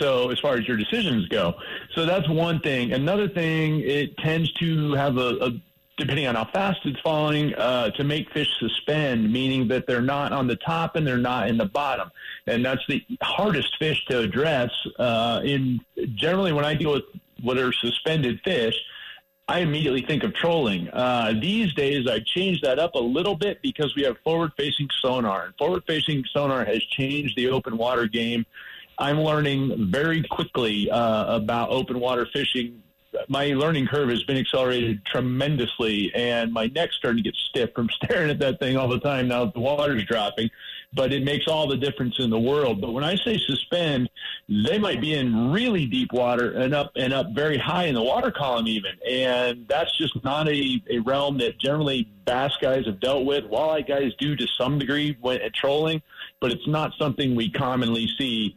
So 0.00 0.30
as 0.30 0.38
far 0.40 0.56
as 0.56 0.66
your 0.66 0.76
decisions 0.76 1.28
go, 1.28 1.54
so 1.94 2.04
that's 2.04 2.28
one 2.28 2.60
thing. 2.60 2.92
Another 2.92 3.28
thing, 3.28 3.80
it 3.80 4.16
tends 4.18 4.52
to 4.54 4.92
have 4.94 5.16
a, 5.16 5.36
a 5.40 5.50
depending 5.96 6.26
on 6.26 6.34
how 6.34 6.44
fast 6.44 6.80
it's 6.84 7.00
falling, 7.00 7.54
uh, 7.54 7.90
to 7.90 8.04
make 8.04 8.30
fish 8.30 8.50
suspend, 8.58 9.32
meaning 9.32 9.66
that 9.68 9.86
they're 9.86 10.02
not 10.02 10.32
on 10.32 10.46
the 10.46 10.56
top 10.56 10.96
and 10.96 11.06
they're 11.06 11.16
not 11.16 11.48
in 11.48 11.56
the 11.56 11.64
bottom, 11.64 12.10
and 12.46 12.64
that's 12.64 12.82
the 12.88 13.02
hardest 13.22 13.76
fish 13.78 14.04
to 14.06 14.18
address. 14.18 14.70
Uh, 14.98 15.40
in 15.44 15.80
generally, 16.14 16.52
when 16.52 16.64
I 16.64 16.74
deal 16.74 16.92
with 16.92 17.04
what 17.42 17.56
are 17.58 17.72
suspended 17.72 18.40
fish, 18.44 18.74
I 19.48 19.60
immediately 19.60 20.02
think 20.02 20.24
of 20.24 20.34
trolling. 20.34 20.88
Uh, 20.90 21.32
these 21.40 21.72
days, 21.74 22.08
I 22.08 22.20
changed 22.20 22.64
that 22.64 22.78
up 22.78 22.94
a 22.94 23.00
little 23.00 23.36
bit 23.36 23.62
because 23.62 23.94
we 23.94 24.02
have 24.02 24.18
forward-facing 24.24 24.88
sonar, 25.00 25.44
and 25.46 25.54
forward-facing 25.56 26.24
sonar 26.32 26.64
has 26.64 26.82
changed 26.82 27.36
the 27.36 27.48
open 27.48 27.78
water 27.78 28.06
game 28.06 28.44
I'm 28.98 29.20
learning 29.20 29.90
very 29.90 30.22
quickly 30.22 30.90
uh, 30.90 31.36
about 31.36 31.70
open 31.70 32.00
water 32.00 32.26
fishing. 32.32 32.82
My 33.28 33.46
learning 33.48 33.86
curve 33.86 34.10
has 34.10 34.22
been 34.24 34.36
accelerated 34.36 35.04
tremendously, 35.04 36.14
and 36.14 36.52
my 36.52 36.66
neck's 36.66 36.96
starting 36.96 37.22
to 37.22 37.30
get 37.30 37.36
stiff 37.36 37.70
from 37.74 37.88
staring 38.04 38.30
at 38.30 38.38
that 38.40 38.58
thing 38.58 38.76
all 38.76 38.88
the 38.88 39.00
time 39.00 39.28
now 39.28 39.44
that 39.46 39.54
the 39.54 39.60
water's 39.60 40.04
dropping. 40.04 40.50
But 40.94 41.12
it 41.12 41.24
makes 41.24 41.46
all 41.46 41.66
the 41.66 41.76
difference 41.76 42.18
in 42.20 42.30
the 42.30 42.38
world. 42.38 42.80
But 42.80 42.92
when 42.92 43.04
I 43.04 43.16
say 43.16 43.38
suspend, 43.38 44.08
they 44.48 44.78
might 44.78 45.00
be 45.00 45.14
in 45.14 45.50
really 45.50 45.84
deep 45.84 46.12
water 46.12 46.52
and 46.52 46.74
up 46.74 46.92
and 46.96 47.12
up 47.12 47.32
very 47.34 47.58
high 47.58 47.84
in 47.84 47.94
the 47.94 48.02
water 48.02 48.30
column, 48.30 48.66
even. 48.66 48.92
And 49.06 49.66
that's 49.68 49.94
just 49.98 50.22
not 50.24 50.48
a, 50.48 50.82
a 50.88 51.00
realm 51.00 51.38
that 51.38 51.58
generally 51.58 52.08
bass 52.24 52.56
guys 52.62 52.86
have 52.86 53.00
dealt 53.00 53.26
with. 53.26 53.44
Walleye 53.44 53.86
guys 53.86 54.12
do 54.18 54.36
to 54.36 54.46
some 54.58 54.78
degree 54.78 55.18
when 55.20 55.40
at 55.42 55.52
trolling, 55.54 56.00
but 56.40 56.50
it's 56.50 56.66
not 56.66 56.92
something 56.98 57.34
we 57.34 57.50
commonly 57.50 58.08
see 58.16 58.56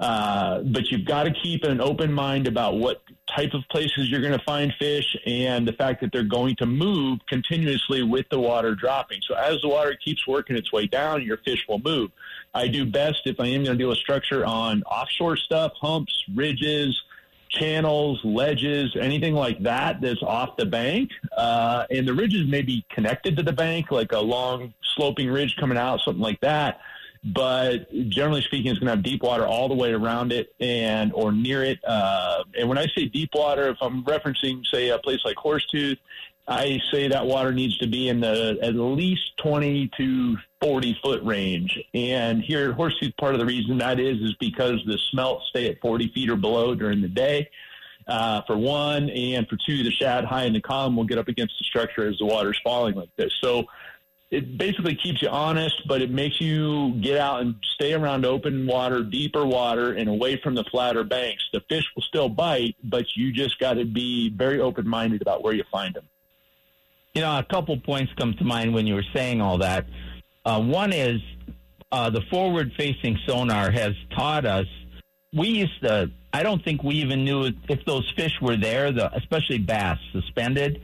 uh, 0.00 0.62
but 0.62 0.90
you've 0.90 1.04
got 1.04 1.24
to 1.24 1.30
keep 1.30 1.62
an 1.62 1.78
open 1.78 2.10
mind 2.10 2.46
about 2.46 2.78
what 2.78 3.02
type 3.36 3.52
of 3.52 3.62
places 3.70 4.10
you're 4.10 4.22
going 4.22 4.36
to 4.36 4.44
find 4.46 4.72
fish 4.78 5.14
and 5.26 5.68
the 5.68 5.74
fact 5.74 6.00
that 6.00 6.10
they're 6.10 6.22
going 6.22 6.56
to 6.56 6.64
move 6.64 7.20
continuously 7.28 8.02
with 8.02 8.26
the 8.30 8.40
water 8.40 8.74
dropping. 8.74 9.20
So 9.28 9.34
as 9.34 9.60
the 9.60 9.68
water 9.68 9.96
keeps 10.02 10.26
working 10.26 10.56
its 10.56 10.72
way 10.72 10.86
down, 10.86 11.22
your 11.22 11.36
fish 11.38 11.66
will 11.68 11.80
move. 11.80 12.10
I 12.54 12.66
do 12.66 12.86
best 12.86 13.20
if 13.26 13.38
I 13.38 13.48
am 13.48 13.64
going 13.64 13.76
to 13.76 13.76
deal 13.76 13.90
with 13.90 13.98
structure 13.98 14.44
on 14.46 14.82
offshore 14.84 15.36
stuff, 15.36 15.72
humps, 15.78 16.24
ridges, 16.34 16.98
channels, 17.50 18.20
ledges, 18.24 18.96
anything 18.98 19.34
like 19.34 19.62
that 19.64 20.00
that's 20.00 20.22
off 20.22 20.56
the 20.56 20.64
bank. 20.64 21.10
Uh, 21.36 21.84
and 21.90 22.08
the 22.08 22.14
ridges 22.14 22.48
may 22.48 22.62
be 22.62 22.86
connected 22.90 23.36
to 23.36 23.42
the 23.42 23.52
bank, 23.52 23.90
like 23.90 24.12
a 24.12 24.18
long 24.18 24.72
sloping 24.94 25.28
ridge 25.28 25.56
coming 25.60 25.76
out, 25.76 26.00
something 26.00 26.22
like 26.22 26.40
that 26.40 26.80
but 27.22 27.90
generally 28.08 28.40
speaking, 28.42 28.70
it's 28.70 28.78
going 28.78 28.86
to 28.86 28.96
have 28.96 29.02
deep 29.02 29.22
water 29.22 29.46
all 29.46 29.68
the 29.68 29.74
way 29.74 29.92
around 29.92 30.32
it 30.32 30.54
and 30.58 31.12
or 31.12 31.32
near 31.32 31.62
it. 31.62 31.78
Uh, 31.84 32.42
and 32.58 32.68
when 32.68 32.78
I 32.78 32.86
say 32.96 33.06
deep 33.06 33.30
water, 33.34 33.68
if 33.68 33.76
I'm 33.80 34.02
referencing, 34.04 34.64
say, 34.66 34.88
a 34.88 34.98
place 34.98 35.20
like 35.24 35.36
Horsetooth, 35.36 35.98
I 36.48 36.80
say 36.90 37.08
that 37.08 37.26
water 37.26 37.52
needs 37.52 37.76
to 37.78 37.86
be 37.86 38.08
in 38.08 38.20
the 38.20 38.58
at 38.62 38.74
least 38.74 39.36
20 39.36 39.90
to 39.98 40.36
40 40.60 40.98
foot 41.02 41.22
range. 41.22 41.78
And 41.94 42.42
here 42.42 42.70
at 42.70 42.76
Horsetooth, 42.76 43.16
part 43.18 43.34
of 43.34 43.40
the 43.40 43.46
reason 43.46 43.78
that 43.78 44.00
is 44.00 44.18
is 44.20 44.34
because 44.40 44.80
the 44.86 44.98
smelts 45.10 45.46
stay 45.50 45.68
at 45.68 45.80
40 45.80 46.08
feet 46.08 46.30
or 46.30 46.36
below 46.36 46.74
during 46.74 47.02
the 47.02 47.08
day. 47.08 47.50
Uh, 48.08 48.42
for 48.46 48.56
one, 48.56 49.08
and 49.10 49.46
for 49.46 49.56
two, 49.64 49.84
the 49.84 49.90
shad 49.90 50.24
high 50.24 50.44
in 50.44 50.52
the 50.52 50.60
column 50.60 50.96
will 50.96 51.04
get 51.04 51.18
up 51.18 51.28
against 51.28 51.56
the 51.58 51.64
structure 51.64 52.08
as 52.08 52.18
the 52.18 52.24
water's 52.24 52.58
falling 52.64 52.96
like 52.96 53.14
this. 53.16 53.32
So 53.40 53.66
it 54.30 54.56
basically 54.56 54.94
keeps 54.94 55.20
you 55.22 55.28
honest, 55.28 55.82
but 55.88 56.00
it 56.00 56.10
makes 56.10 56.40
you 56.40 56.94
get 57.00 57.18
out 57.18 57.40
and 57.40 57.56
stay 57.74 57.94
around 57.94 58.24
open 58.24 58.64
water, 58.66 59.02
deeper 59.02 59.44
water, 59.44 59.94
and 59.94 60.08
away 60.08 60.36
from 60.40 60.54
the 60.54 60.62
flatter 60.64 61.02
banks. 61.02 61.42
The 61.52 61.60
fish 61.68 61.84
will 61.96 62.04
still 62.04 62.28
bite, 62.28 62.76
but 62.84 63.06
you 63.16 63.32
just 63.32 63.58
got 63.58 63.74
to 63.74 63.84
be 63.84 64.30
very 64.30 64.60
open 64.60 64.86
minded 64.86 65.20
about 65.20 65.42
where 65.42 65.52
you 65.52 65.64
find 65.70 65.94
them. 65.94 66.08
You 67.14 67.22
know, 67.22 67.38
a 67.38 67.42
couple 67.42 67.76
points 67.80 68.12
come 68.16 68.34
to 68.34 68.44
mind 68.44 68.72
when 68.72 68.86
you 68.86 68.94
were 68.94 69.04
saying 69.12 69.40
all 69.40 69.58
that. 69.58 69.86
Uh, 70.44 70.62
one 70.62 70.92
is 70.92 71.20
uh, 71.90 72.08
the 72.10 72.22
forward 72.30 72.72
facing 72.76 73.18
sonar 73.26 73.72
has 73.72 73.94
taught 74.14 74.46
us. 74.46 74.66
We 75.32 75.48
used 75.48 75.82
to, 75.82 76.08
I 76.32 76.44
don't 76.44 76.64
think 76.64 76.84
we 76.84 76.94
even 76.96 77.24
knew 77.24 77.50
if 77.68 77.84
those 77.84 78.08
fish 78.16 78.40
were 78.40 78.56
there, 78.56 78.92
the, 78.92 79.12
especially 79.16 79.58
bass 79.58 79.98
suspended 80.12 80.80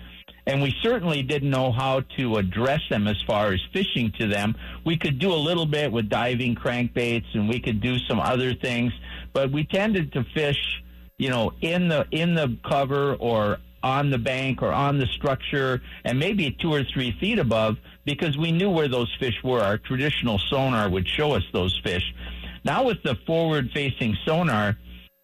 and 0.47 0.63
we 0.63 0.75
certainly 0.83 1.23
didn't 1.23 1.51
know 1.51 1.73
how 1.73 2.03
to 2.17 2.37
address 2.37 2.81
them 2.89 3.09
as 3.09 3.21
far 3.27 3.53
as 3.53 3.61
fishing 3.73 4.13
to 4.19 4.29
them. 4.29 4.55
We 4.85 4.97
could 4.97 5.19
do 5.19 5.33
a 5.33 5.35
little 5.35 5.67
bit 5.67 5.91
with 5.91 6.09
diving 6.09 6.55
crankbaits, 6.55 7.35
and 7.35 7.49
we 7.49 7.61
could 7.61 7.81
do 7.81 7.99
some 7.99 8.21
other 8.21 8.55
things, 8.55 8.93
but 9.33 9.51
we 9.51 9.65
tended 9.65 10.13
to 10.13 10.25
fish, 10.35 10.83
you 11.19 11.31
know, 11.31 11.53
in 11.61 11.89
the 11.89 12.07
in 12.11 12.35
the 12.35 12.57
cover 12.65 13.15
or 13.15 13.59
on 13.83 14.11
the 14.11 14.19
bank 14.19 14.63
or 14.63 14.73
on 14.73 14.99
the 14.99 15.07
structure, 15.07 15.81
and 16.05 16.19
maybe 16.19 16.51
two 16.61 16.73
or 16.73 16.83
three 16.85 17.13
feet 17.21 17.39
above, 17.39 17.77
because 18.05 18.37
we 18.37 18.51
knew 18.51 18.71
where 18.71 18.89
those 18.89 19.15
fish 19.21 19.37
were. 19.45 19.61
Our 19.61 19.79
traditional 19.79 20.39
sonar 20.39 20.89
would 20.89 21.07
show 21.07 21.33
us 21.33 21.45
those 21.53 21.79
fish. 21.85 22.15
Now 22.65 22.85
with 22.85 23.03
the 23.05 23.15
forward-facing 23.27 24.17
sonar 24.25 24.77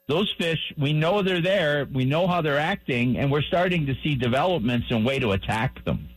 those 0.09 0.33
fish, 0.39 0.73
we 0.77 0.93
know 0.93 1.23
they're 1.23 1.41
there, 1.41 1.87
we 1.93 2.05
know 2.05 2.27
how 2.27 2.43
they're 2.43 2.59
acting, 2.59 3.19
and 3.19 3.31
we're 3.31 3.43
starting 3.43 3.87
to 3.87 3.95
see 4.03 4.15
developments 4.15 4.87
and 4.91 5.05
way 5.05 5.19
to 5.19 5.33
attack 5.33 5.85
them. 5.85 6.09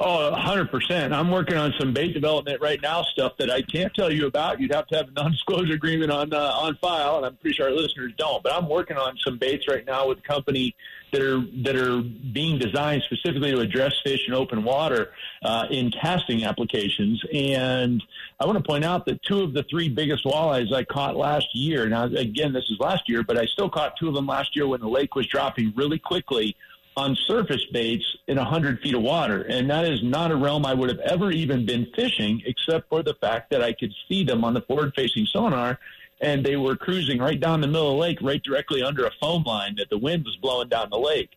Oh, 0.00 0.32
100%. 0.32 1.12
I'm 1.12 1.28
working 1.28 1.56
on 1.56 1.74
some 1.78 1.92
bait 1.92 2.14
development 2.14 2.60
right 2.60 2.80
now, 2.80 3.02
stuff 3.02 3.32
that 3.38 3.50
I 3.50 3.62
can't 3.62 3.92
tell 3.94 4.12
you 4.12 4.26
about. 4.26 4.60
You'd 4.60 4.72
have 4.72 4.86
to 4.88 4.96
have 4.96 5.08
a 5.08 5.10
non-disclosure 5.10 5.72
agreement 5.72 6.12
on 6.12 6.32
uh, 6.32 6.38
on 6.38 6.76
file, 6.76 7.16
and 7.16 7.26
I'm 7.26 7.36
pretty 7.36 7.56
sure 7.56 7.66
our 7.66 7.74
listeners 7.74 8.12
don't. 8.16 8.40
But 8.44 8.54
I'm 8.54 8.68
working 8.68 8.96
on 8.96 9.16
some 9.24 9.38
baits 9.38 9.66
right 9.68 9.84
now 9.84 10.06
with 10.06 10.18
a 10.18 10.22
company 10.22 10.76
that 11.12 11.22
are 11.22 11.40
that 11.62 11.76
are 11.76 12.00
being 12.00 12.58
designed 12.58 13.02
specifically 13.04 13.50
to 13.52 13.60
address 13.60 13.94
fish 14.04 14.26
in 14.26 14.34
open 14.34 14.64
water 14.64 15.12
uh, 15.42 15.66
in 15.70 15.90
casting 15.90 16.44
applications. 16.44 17.22
And 17.32 18.02
I 18.40 18.46
want 18.46 18.58
to 18.58 18.64
point 18.64 18.84
out 18.84 19.06
that 19.06 19.22
two 19.22 19.42
of 19.42 19.54
the 19.54 19.64
three 19.64 19.88
biggest 19.88 20.24
walleyes 20.24 20.72
I 20.72 20.84
caught 20.84 21.16
last 21.16 21.54
year. 21.54 21.88
Now, 21.88 22.04
again, 22.04 22.52
this 22.52 22.70
is 22.70 22.78
last 22.78 23.08
year, 23.08 23.22
but 23.22 23.38
I 23.38 23.46
still 23.46 23.70
caught 23.70 23.96
two 23.96 24.08
of 24.08 24.14
them 24.14 24.26
last 24.26 24.54
year 24.54 24.66
when 24.66 24.80
the 24.80 24.88
lake 24.88 25.14
was 25.14 25.26
dropping 25.26 25.72
really 25.76 25.98
quickly 25.98 26.56
on 26.98 27.14
surface 27.14 27.64
baits 27.72 28.04
in 28.26 28.36
100 28.36 28.80
feet 28.80 28.94
of 28.94 29.02
water. 29.02 29.42
And 29.42 29.70
that 29.70 29.84
is 29.84 30.02
not 30.02 30.32
a 30.32 30.36
realm 30.36 30.66
I 30.66 30.74
would 30.74 30.88
have 30.88 30.98
ever 30.98 31.30
even 31.30 31.64
been 31.64 31.86
fishing, 31.94 32.42
except 32.44 32.88
for 32.88 33.04
the 33.04 33.14
fact 33.14 33.50
that 33.50 33.62
I 33.62 33.72
could 33.72 33.94
see 34.08 34.24
them 34.24 34.44
on 34.44 34.52
the 34.52 34.62
forward 34.62 34.94
facing 34.96 35.24
sonar. 35.26 35.78
And 36.20 36.44
they 36.44 36.56
were 36.56 36.76
cruising 36.76 37.18
right 37.18 37.38
down 37.38 37.60
the 37.60 37.66
middle 37.66 37.90
of 37.90 37.94
the 37.94 38.00
lake, 38.00 38.18
right 38.20 38.42
directly 38.42 38.82
under 38.82 39.06
a 39.06 39.10
foam 39.20 39.44
line 39.44 39.76
that 39.76 39.88
the 39.90 39.98
wind 39.98 40.24
was 40.24 40.36
blowing 40.36 40.68
down 40.68 40.90
the 40.90 40.98
lake. 40.98 41.30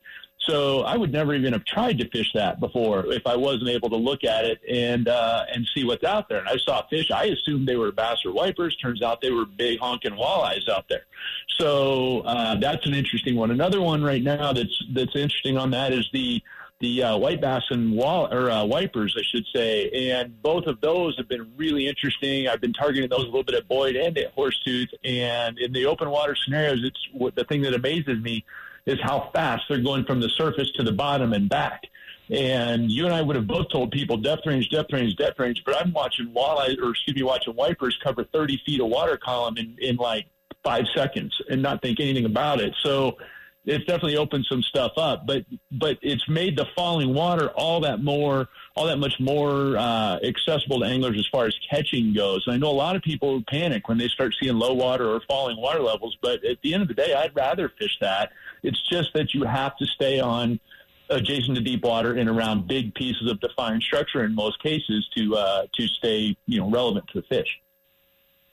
So 0.47 0.81
I 0.81 0.97
would 0.97 1.11
never 1.11 1.35
even 1.35 1.53
have 1.53 1.65
tried 1.65 1.99
to 1.99 2.09
fish 2.09 2.31
that 2.33 2.59
before 2.59 3.05
if 3.13 3.27
I 3.27 3.35
wasn't 3.35 3.69
able 3.69 3.89
to 3.91 3.95
look 3.95 4.23
at 4.23 4.43
it 4.43 4.59
and 4.67 5.07
uh, 5.07 5.45
and 5.53 5.67
see 5.75 5.83
what's 5.83 6.03
out 6.03 6.29
there. 6.29 6.39
And 6.39 6.49
I 6.49 6.57
saw 6.57 6.81
fish. 6.87 7.11
I 7.11 7.25
assumed 7.25 7.67
they 7.67 7.75
were 7.75 7.91
bass 7.91 8.25
or 8.25 8.33
wipers. 8.33 8.75
Turns 8.77 9.03
out 9.03 9.21
they 9.21 9.29
were 9.31 9.45
big 9.45 9.79
honking 9.79 10.13
walleyes 10.13 10.67
out 10.67 10.85
there. 10.89 11.05
So 11.59 12.21
uh, 12.21 12.55
that's 12.55 12.85
an 12.87 12.95
interesting 12.95 13.35
one. 13.35 13.51
Another 13.51 13.81
one 13.81 14.03
right 14.03 14.23
now 14.23 14.51
that's 14.51 14.83
that's 14.93 15.15
interesting 15.15 15.57
on 15.57 15.69
that 15.71 15.93
is 15.93 16.09
the 16.11 16.41
the 16.81 17.03
uh, 17.03 17.17
white 17.17 17.39
bass 17.39 17.63
and 17.69 17.95
wall 17.95 18.27
or 18.33 18.49
uh, 18.49 18.65
wipers, 18.65 19.15
I 19.17 19.21
should 19.23 19.45
say, 19.53 20.11
and 20.11 20.41
both 20.41 20.65
of 20.65 20.81
those 20.81 21.15
have 21.17 21.29
been 21.29 21.51
really 21.55 21.87
interesting. 21.87 22.47
I've 22.47 22.59
been 22.59 22.73
targeting 22.73 23.09
those 23.09 23.21
a 23.21 23.25
little 23.25 23.43
bit 23.43 23.55
at 23.55 23.67
Boyd 23.67 23.95
and 23.95 24.17
at 24.17 24.35
Horsetooth, 24.35 24.89
and 25.03 25.57
in 25.59 25.71
the 25.71 25.85
open 25.85 26.09
water 26.09 26.35
scenarios, 26.35 26.83
it's 26.83 27.07
what 27.13 27.35
the 27.35 27.43
thing 27.45 27.61
that 27.61 27.73
amazes 27.73 28.19
me 28.21 28.43
is 28.85 28.99
how 29.01 29.29
fast 29.33 29.63
they're 29.69 29.79
going 29.79 30.05
from 30.05 30.19
the 30.19 30.29
surface 30.29 30.71
to 30.71 30.83
the 30.83 30.91
bottom 30.91 31.33
and 31.33 31.47
back. 31.47 31.83
And 32.29 32.89
you 32.89 33.05
and 33.05 33.13
I 33.13 33.21
would 33.21 33.35
have 33.35 33.47
both 33.47 33.69
told 33.69 33.91
people 33.91 34.17
depth 34.17 34.45
range, 34.45 34.69
depth 34.69 34.91
range, 34.93 35.15
depth 35.17 35.39
range, 35.39 35.63
but 35.65 35.75
I'm 35.75 35.91
watching 35.91 36.27
walleye, 36.27 36.81
or 36.81 36.91
excuse 36.91 37.15
me, 37.15 37.23
watching 37.23 37.55
wipers 37.55 37.99
cover 38.03 38.23
30 38.23 38.61
feet 38.65 38.81
of 38.81 38.87
water 38.87 39.17
column 39.17 39.57
in, 39.57 39.75
in 39.79 39.97
like 39.97 40.27
five 40.63 40.85
seconds 40.95 41.39
and 41.49 41.61
not 41.61 41.81
think 41.81 41.99
anything 41.99 42.25
about 42.25 42.61
it. 42.61 42.73
So 42.81 43.17
it's 43.65 43.85
definitely 43.85 44.17
opened 44.17 44.45
some 44.49 44.63
stuff 44.63 44.93
up, 44.97 45.27
but 45.27 45.45
but 45.71 45.99
it's 46.01 46.27
made 46.27 46.57
the 46.57 46.65
falling 46.75 47.13
water 47.13 47.49
all 47.49 47.79
that 47.81 48.03
more, 48.03 48.49
all 48.75 48.87
that 48.87 48.97
much 48.97 49.19
more 49.19 49.77
uh, 49.77 50.17
accessible 50.23 50.79
to 50.79 50.85
anglers 50.85 51.17
as 51.17 51.27
far 51.27 51.45
as 51.45 51.55
catching 51.69 52.13
goes. 52.13 52.43
And 52.47 52.55
I 52.55 52.57
know 52.57 52.71
a 52.71 52.73
lot 52.73 52.95
of 52.95 53.03
people 53.03 53.43
panic 53.47 53.87
when 53.87 53.99
they 53.99 54.07
start 54.07 54.35
seeing 54.41 54.55
low 54.55 54.73
water 54.73 55.07
or 55.07 55.21
falling 55.27 55.57
water 55.57 55.79
levels, 55.79 56.17
but 56.21 56.43
at 56.43 56.57
the 56.63 56.73
end 56.73 56.81
of 56.81 56.87
the 56.87 56.95
day, 56.95 57.13
I'd 57.13 57.35
rather 57.35 57.69
fish 57.77 57.97
that. 58.01 58.31
It's 58.63 58.81
just 58.89 59.13
that 59.13 59.33
you 59.35 59.43
have 59.43 59.77
to 59.77 59.85
stay 59.85 60.19
on 60.19 60.59
adjacent 61.11 61.55
to 61.55 61.61
deep 61.61 61.83
water 61.83 62.15
and 62.15 62.29
around 62.29 62.67
big 62.67 62.95
pieces 62.95 63.29
of 63.29 63.39
defined 63.41 63.83
structure 63.83 64.23
in 64.23 64.33
most 64.33 64.61
cases 64.63 65.07
to 65.15 65.35
uh, 65.35 65.67
to 65.73 65.87
stay 65.87 66.35
you 66.47 66.59
know 66.59 66.69
relevant 66.69 67.05
to 67.09 67.21
the 67.21 67.27
fish. 67.27 67.59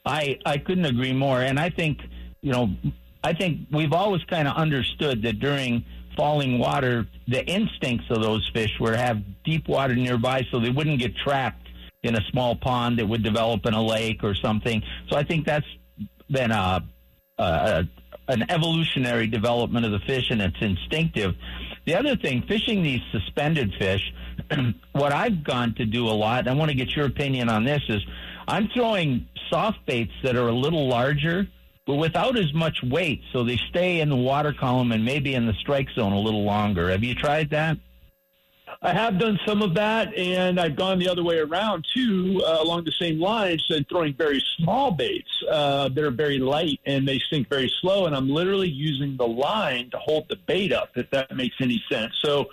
I 0.05 0.39
I 0.45 0.59
couldn't 0.59 0.85
agree 0.85 1.15
more, 1.15 1.41
and 1.41 1.59
I 1.59 1.71
think 1.71 2.01
you 2.43 2.53
know 2.53 2.71
I 3.23 3.33
think 3.33 3.69
we've 3.71 3.93
always 3.93 4.23
kind 4.25 4.47
of 4.47 4.57
understood 4.57 5.23
that 5.23 5.41
during 5.41 5.85
falling 6.17 6.59
water, 6.59 7.07
the 7.27 7.45
instincts 7.47 8.07
of 8.11 8.23
those 8.23 8.49
fish 8.53 8.73
were 8.81 8.93
to 8.93 8.99
have 8.99 9.19
deep 9.45 9.69
water 9.69 9.95
nearby 9.95 10.47
so 10.51 10.61
they 10.61 10.71
wouldn't 10.71 10.99
get 10.99 11.17
trapped 11.17 11.69
in 12.03 12.15
a 12.15 12.21
small 12.31 12.57
pond 12.57 12.99
that 12.99 13.07
would 13.07 13.23
develop 13.23 13.67
in 13.67 13.75
a 13.75 13.83
lake 13.83 14.23
or 14.23 14.35
something. 14.35 14.83
So 15.09 15.17
I 15.17 15.25
think 15.25 15.47
that's 15.47 15.67
been 16.31 16.51
a, 16.51 16.85
a 17.39 17.85
an 18.29 18.45
evolutionary 18.51 19.27
development 19.27 19.87
of 19.87 19.93
the 19.93 20.01
fish, 20.01 20.31
and 20.31 20.43
it's 20.43 20.61
instinctive. 20.61 21.35
The 21.87 21.95
other 21.95 22.15
thing, 22.15 22.43
fishing 22.47 22.83
these 22.83 23.01
suspended 23.11 23.73
fish, 23.79 24.03
what 24.93 25.13
I've 25.13 25.43
gone 25.43 25.75
to 25.77 25.87
do 25.87 26.07
a 26.07 26.13
lot, 26.13 26.41
and 26.41 26.51
I 26.51 26.53
want 26.53 26.71
to 26.71 26.77
get 26.77 26.95
your 26.95 27.07
opinion 27.07 27.49
on 27.49 27.65
this, 27.65 27.81
is 27.89 28.03
I'm 28.47 28.69
throwing 28.69 29.27
soft 29.49 29.79
baits 29.87 30.13
that 30.23 30.37
are 30.37 30.49
a 30.49 30.53
little 30.53 30.89
larger 30.89 31.49
but 31.89 31.95
without 31.95 32.39
as 32.39 32.53
much 32.53 32.83
weight, 32.83 33.23
so 33.33 33.43
they 33.43 33.57
stay 33.71 34.01
in 34.01 34.11
the 34.11 34.17
water 34.17 34.53
column 34.53 34.93
and 34.93 35.03
maybe 35.03 35.35
in 35.35 35.47
the 35.47 35.55
strike 35.55 35.89
zone 35.95 36.13
a 36.13 36.21
little 36.21 36.45
longer. 36.45 36.91
Have 36.91 37.03
you 37.03 37.15
tried 37.15 37.49
that? 37.49 37.79
I 38.83 38.93
have 38.93 39.19
done 39.19 39.41
some 39.47 39.63
of 39.63 39.75
that, 39.77 40.15
and 40.15 40.61
I've 40.61 40.77
gone 40.77 40.99
the 40.99 41.09
other 41.09 41.25
way 41.25 41.39
around 41.39 41.87
too, 41.95 42.43
uh, 42.47 42.59
along 42.61 42.85
the 42.85 42.93
same 42.93 43.19
lines, 43.19 43.65
and 43.71 43.89
throwing 43.89 44.13
very 44.13 44.45
small 44.59 44.91
baits 44.91 45.31
uh, 45.51 45.89
that 45.89 46.05
are 46.05 46.11
very 46.11 46.39
light 46.39 46.79
and 46.85 47.09
they 47.09 47.23
sink 47.31 47.49
very 47.49 47.73
slow. 47.81 48.05
And 48.05 48.15
I'm 48.15 48.29
literally 48.29 48.69
using 48.69 49.17
the 49.17 49.27
line 49.27 49.89
to 49.93 49.99
hold 49.99 50.29
the 50.29 50.37
bait 50.37 50.73
up, 50.73 50.91
if 50.95 51.09
that 51.09 51.35
makes 51.35 51.57
any 51.59 51.83
sense. 51.91 52.13
So 52.23 52.51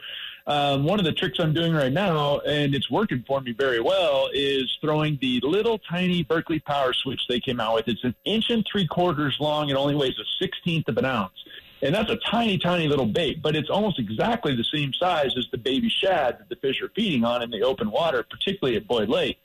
um, 0.48 0.84
one 0.84 1.00
of 1.00 1.06
the 1.06 1.12
tricks 1.12 1.40
I'm 1.40 1.54
doing 1.54 1.74
right 1.74 1.92
now, 1.92 2.40
and 2.40 2.76
it's 2.76 2.90
working 2.90 3.24
for 3.28 3.42
me 3.42 3.52
very 3.52 3.80
well, 3.80 4.30
is 4.34 4.78
throwing 4.82 5.18
the 5.22 5.40
little 5.42 5.80
tiny 5.80 6.24
Berkley 6.24 6.60
Power 6.60 6.94
Switch 6.94 7.28
they 7.28 7.40
came 7.40 7.60
out 7.60 7.76
with. 7.76 7.88
It's 7.88 8.04
an 8.04 8.16
inch 8.26 8.50
and 8.50 8.66
three 8.72 8.88
quarters 8.88 9.38
long. 9.40 9.70
It 9.70 9.76
only 9.76 9.96
weighs 9.96 10.18
a 10.20 10.26
sixteenth 10.40 10.88
of 10.88 10.98
an 10.98 11.06
ounce. 11.06 11.34
And 11.82 11.94
that's 11.94 12.10
a 12.10 12.16
tiny, 12.16 12.58
tiny 12.58 12.88
little 12.88 13.06
bait, 13.06 13.42
but 13.42 13.56
it's 13.56 13.70
almost 13.70 14.00
exactly 14.00 14.56
the 14.56 14.64
same 14.64 14.94
size 14.94 15.34
as 15.38 15.48
the 15.52 15.58
baby 15.58 15.90
shad 15.90 16.40
that 16.40 16.50
the 16.50 16.56
fish 16.56 16.82
are 16.82 16.90
feeding 16.96 17.24
on 17.24 17.44
in 17.44 17.52
the 17.52 17.62
open 17.62 17.92
water, 17.92 18.26
particularly 18.28 18.78
at 18.78 18.88
Boyd 18.88 19.10
Lake. 19.10 19.38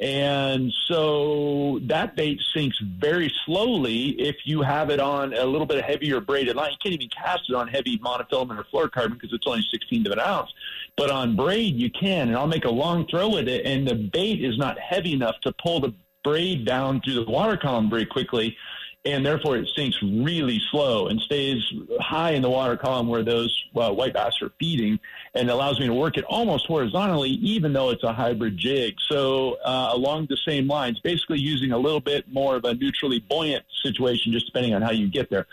And 0.00 0.72
so 0.86 1.78
that 1.82 2.16
bait 2.16 2.40
sinks 2.54 2.78
very 2.80 3.30
slowly 3.44 4.18
if 4.18 4.36
you 4.44 4.62
have 4.62 4.88
it 4.88 4.98
on 4.98 5.34
a 5.34 5.44
little 5.44 5.66
bit 5.66 5.76
of 5.76 5.84
heavier 5.84 6.20
braided 6.20 6.56
line. 6.56 6.70
You 6.70 6.78
can't 6.82 6.94
even 6.94 7.10
cast 7.10 7.50
it 7.50 7.54
on 7.54 7.68
heavy 7.68 7.98
monofilament 7.98 8.58
or 8.58 8.64
fluorocarbon 8.64 9.14
because 9.14 9.34
it's 9.34 9.46
only 9.46 9.62
16th 9.74 10.06
of 10.06 10.12
an 10.12 10.20
ounce. 10.20 10.50
But 10.96 11.10
on 11.10 11.36
braid, 11.36 11.76
you 11.76 11.90
can. 11.90 12.28
And 12.28 12.36
I'll 12.36 12.46
make 12.46 12.64
a 12.64 12.70
long 12.70 13.06
throw 13.08 13.28
with 13.28 13.46
it, 13.46 13.66
and 13.66 13.86
the 13.86 13.94
bait 13.94 14.42
is 14.42 14.56
not 14.56 14.78
heavy 14.78 15.12
enough 15.12 15.38
to 15.42 15.52
pull 15.62 15.80
the 15.80 15.92
braid 16.24 16.64
down 16.64 17.02
through 17.02 17.24
the 17.24 17.30
water 17.30 17.56
column 17.58 17.90
very 17.90 18.06
quickly 18.06 18.56
and 19.04 19.24
therefore 19.24 19.56
it 19.56 19.68
sinks 19.74 19.96
really 20.02 20.60
slow 20.70 21.08
and 21.08 21.20
stays 21.20 21.62
high 22.00 22.32
in 22.32 22.42
the 22.42 22.50
water 22.50 22.76
column 22.76 23.08
where 23.08 23.22
those 23.22 23.64
uh, 23.74 23.90
white 23.90 24.12
bass 24.12 24.42
are 24.42 24.52
feeding 24.58 24.98
and 25.34 25.48
allows 25.48 25.80
me 25.80 25.86
to 25.86 25.94
work 25.94 26.18
it 26.18 26.24
almost 26.24 26.66
horizontally 26.66 27.30
even 27.30 27.72
though 27.72 27.90
it's 27.90 28.04
a 28.04 28.12
hybrid 28.12 28.58
jig. 28.58 28.94
So 29.08 29.56
uh, 29.64 29.90
along 29.92 30.26
the 30.28 30.36
same 30.36 30.66
lines 30.68 31.00
basically 31.00 31.38
using 31.38 31.72
a 31.72 31.78
little 31.78 32.00
bit 32.00 32.30
more 32.30 32.56
of 32.56 32.64
a 32.64 32.74
neutrally 32.74 33.20
buoyant 33.20 33.64
situation 33.82 34.32
just 34.32 34.46
depending 34.46 34.74
on 34.74 34.82
how 34.82 34.90
you 34.90 35.08
get 35.08 35.30
there. 35.30 35.46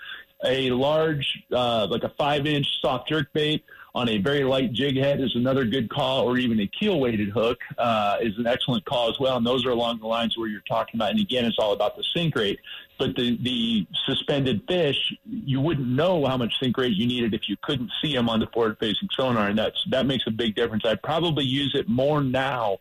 A 0.44 0.70
large 0.72 1.44
uh, 1.52 1.88
like 1.90 2.04
a 2.04 2.10
five 2.10 2.46
inch 2.46 2.68
soft 2.82 3.08
jerk 3.08 3.32
bait 3.34 3.64
on 3.98 4.08
a 4.10 4.20
very 4.20 4.44
light 4.44 4.72
jig 4.74 4.96
head 4.96 5.20
is 5.20 5.36
another 5.36 5.66
good 5.66 5.90
call, 5.90 6.30
or 6.30 6.38
even 6.38 6.60
a 6.60 6.68
keel 6.68 7.00
weighted 7.00 7.30
hook 7.30 7.58
uh, 7.80 8.18
is 8.22 8.38
an 8.38 8.46
excellent 8.46 8.86
call 8.86 9.10
as 9.10 9.20
well. 9.20 9.38
And 9.38 9.46
those 9.46 9.66
are 9.66 9.72
along 9.72 10.02
the 10.02 10.06
lines 10.06 10.38
where 10.38 10.48
you're 10.48 10.62
talking 10.70 11.00
about. 11.00 11.10
And 11.10 11.20
again, 11.20 11.46
it's 11.46 11.58
all 11.58 11.74
about 11.74 11.98
the 11.98 12.04
sink 12.16 12.36
rate. 12.36 12.60
But 13.00 13.16
the, 13.16 13.40
the 13.42 13.88
suspended 14.06 14.62
fish, 14.68 15.16
you 15.26 15.60
wouldn't 15.60 15.88
know 15.88 16.28
how 16.28 16.38
much 16.38 16.54
sink 16.60 16.78
rate 16.78 16.94
you 16.94 17.08
needed 17.08 17.34
if 17.34 17.50
you 17.50 17.56
couldn't 17.64 17.92
see 18.00 18.14
them 18.14 18.30
on 18.30 18.40
the 18.40 18.48
forward 18.54 18.78
facing 18.80 19.10
sonar. 19.18 19.48
And 19.48 19.58
that's, 19.58 19.84
that 19.90 20.06
makes 20.06 20.26
a 20.28 20.32
big 20.32 20.54
difference. 20.54 20.84
I'd 20.86 21.02
probably 21.02 21.46
use 21.46 21.74
it 21.74 21.90
more 21.90 22.22
now 22.22 22.78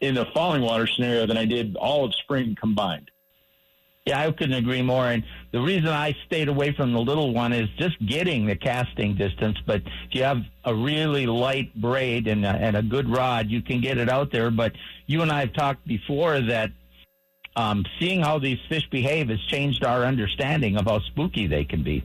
in 0.00 0.16
a 0.16 0.24
falling 0.32 0.62
water 0.62 0.86
scenario 0.86 1.26
than 1.26 1.36
I 1.36 1.44
did 1.44 1.76
all 1.76 2.06
of 2.06 2.14
spring 2.14 2.56
combined. 2.58 3.10
Yeah, 4.06 4.20
I 4.20 4.30
couldn't 4.32 4.54
agree 4.54 4.82
more. 4.82 5.06
And 5.06 5.24
the 5.50 5.60
reason 5.60 5.88
I 5.88 6.14
stayed 6.26 6.48
away 6.48 6.72
from 6.72 6.92
the 6.92 7.00
little 7.00 7.32
one 7.32 7.54
is 7.54 7.70
just 7.78 7.96
getting 8.04 8.44
the 8.44 8.54
casting 8.54 9.14
distance. 9.14 9.56
But 9.66 9.76
if 9.76 10.14
you 10.14 10.24
have 10.24 10.42
a 10.64 10.74
really 10.74 11.26
light 11.26 11.74
braid 11.74 12.26
and 12.26 12.44
a, 12.44 12.50
and 12.50 12.76
a 12.76 12.82
good 12.82 13.08
rod, 13.08 13.48
you 13.48 13.62
can 13.62 13.80
get 13.80 13.96
it 13.96 14.10
out 14.10 14.30
there. 14.30 14.50
But 14.50 14.72
you 15.06 15.22
and 15.22 15.32
I 15.32 15.40
have 15.40 15.54
talked 15.54 15.86
before 15.86 16.40
that 16.42 16.70
um, 17.56 17.84
seeing 17.98 18.20
how 18.20 18.38
these 18.38 18.58
fish 18.68 18.86
behave 18.90 19.30
has 19.30 19.40
changed 19.46 19.84
our 19.84 20.04
understanding 20.04 20.76
of 20.76 20.84
how 20.84 21.00
spooky 21.00 21.46
they 21.46 21.64
can 21.64 21.82
be. 21.82 22.04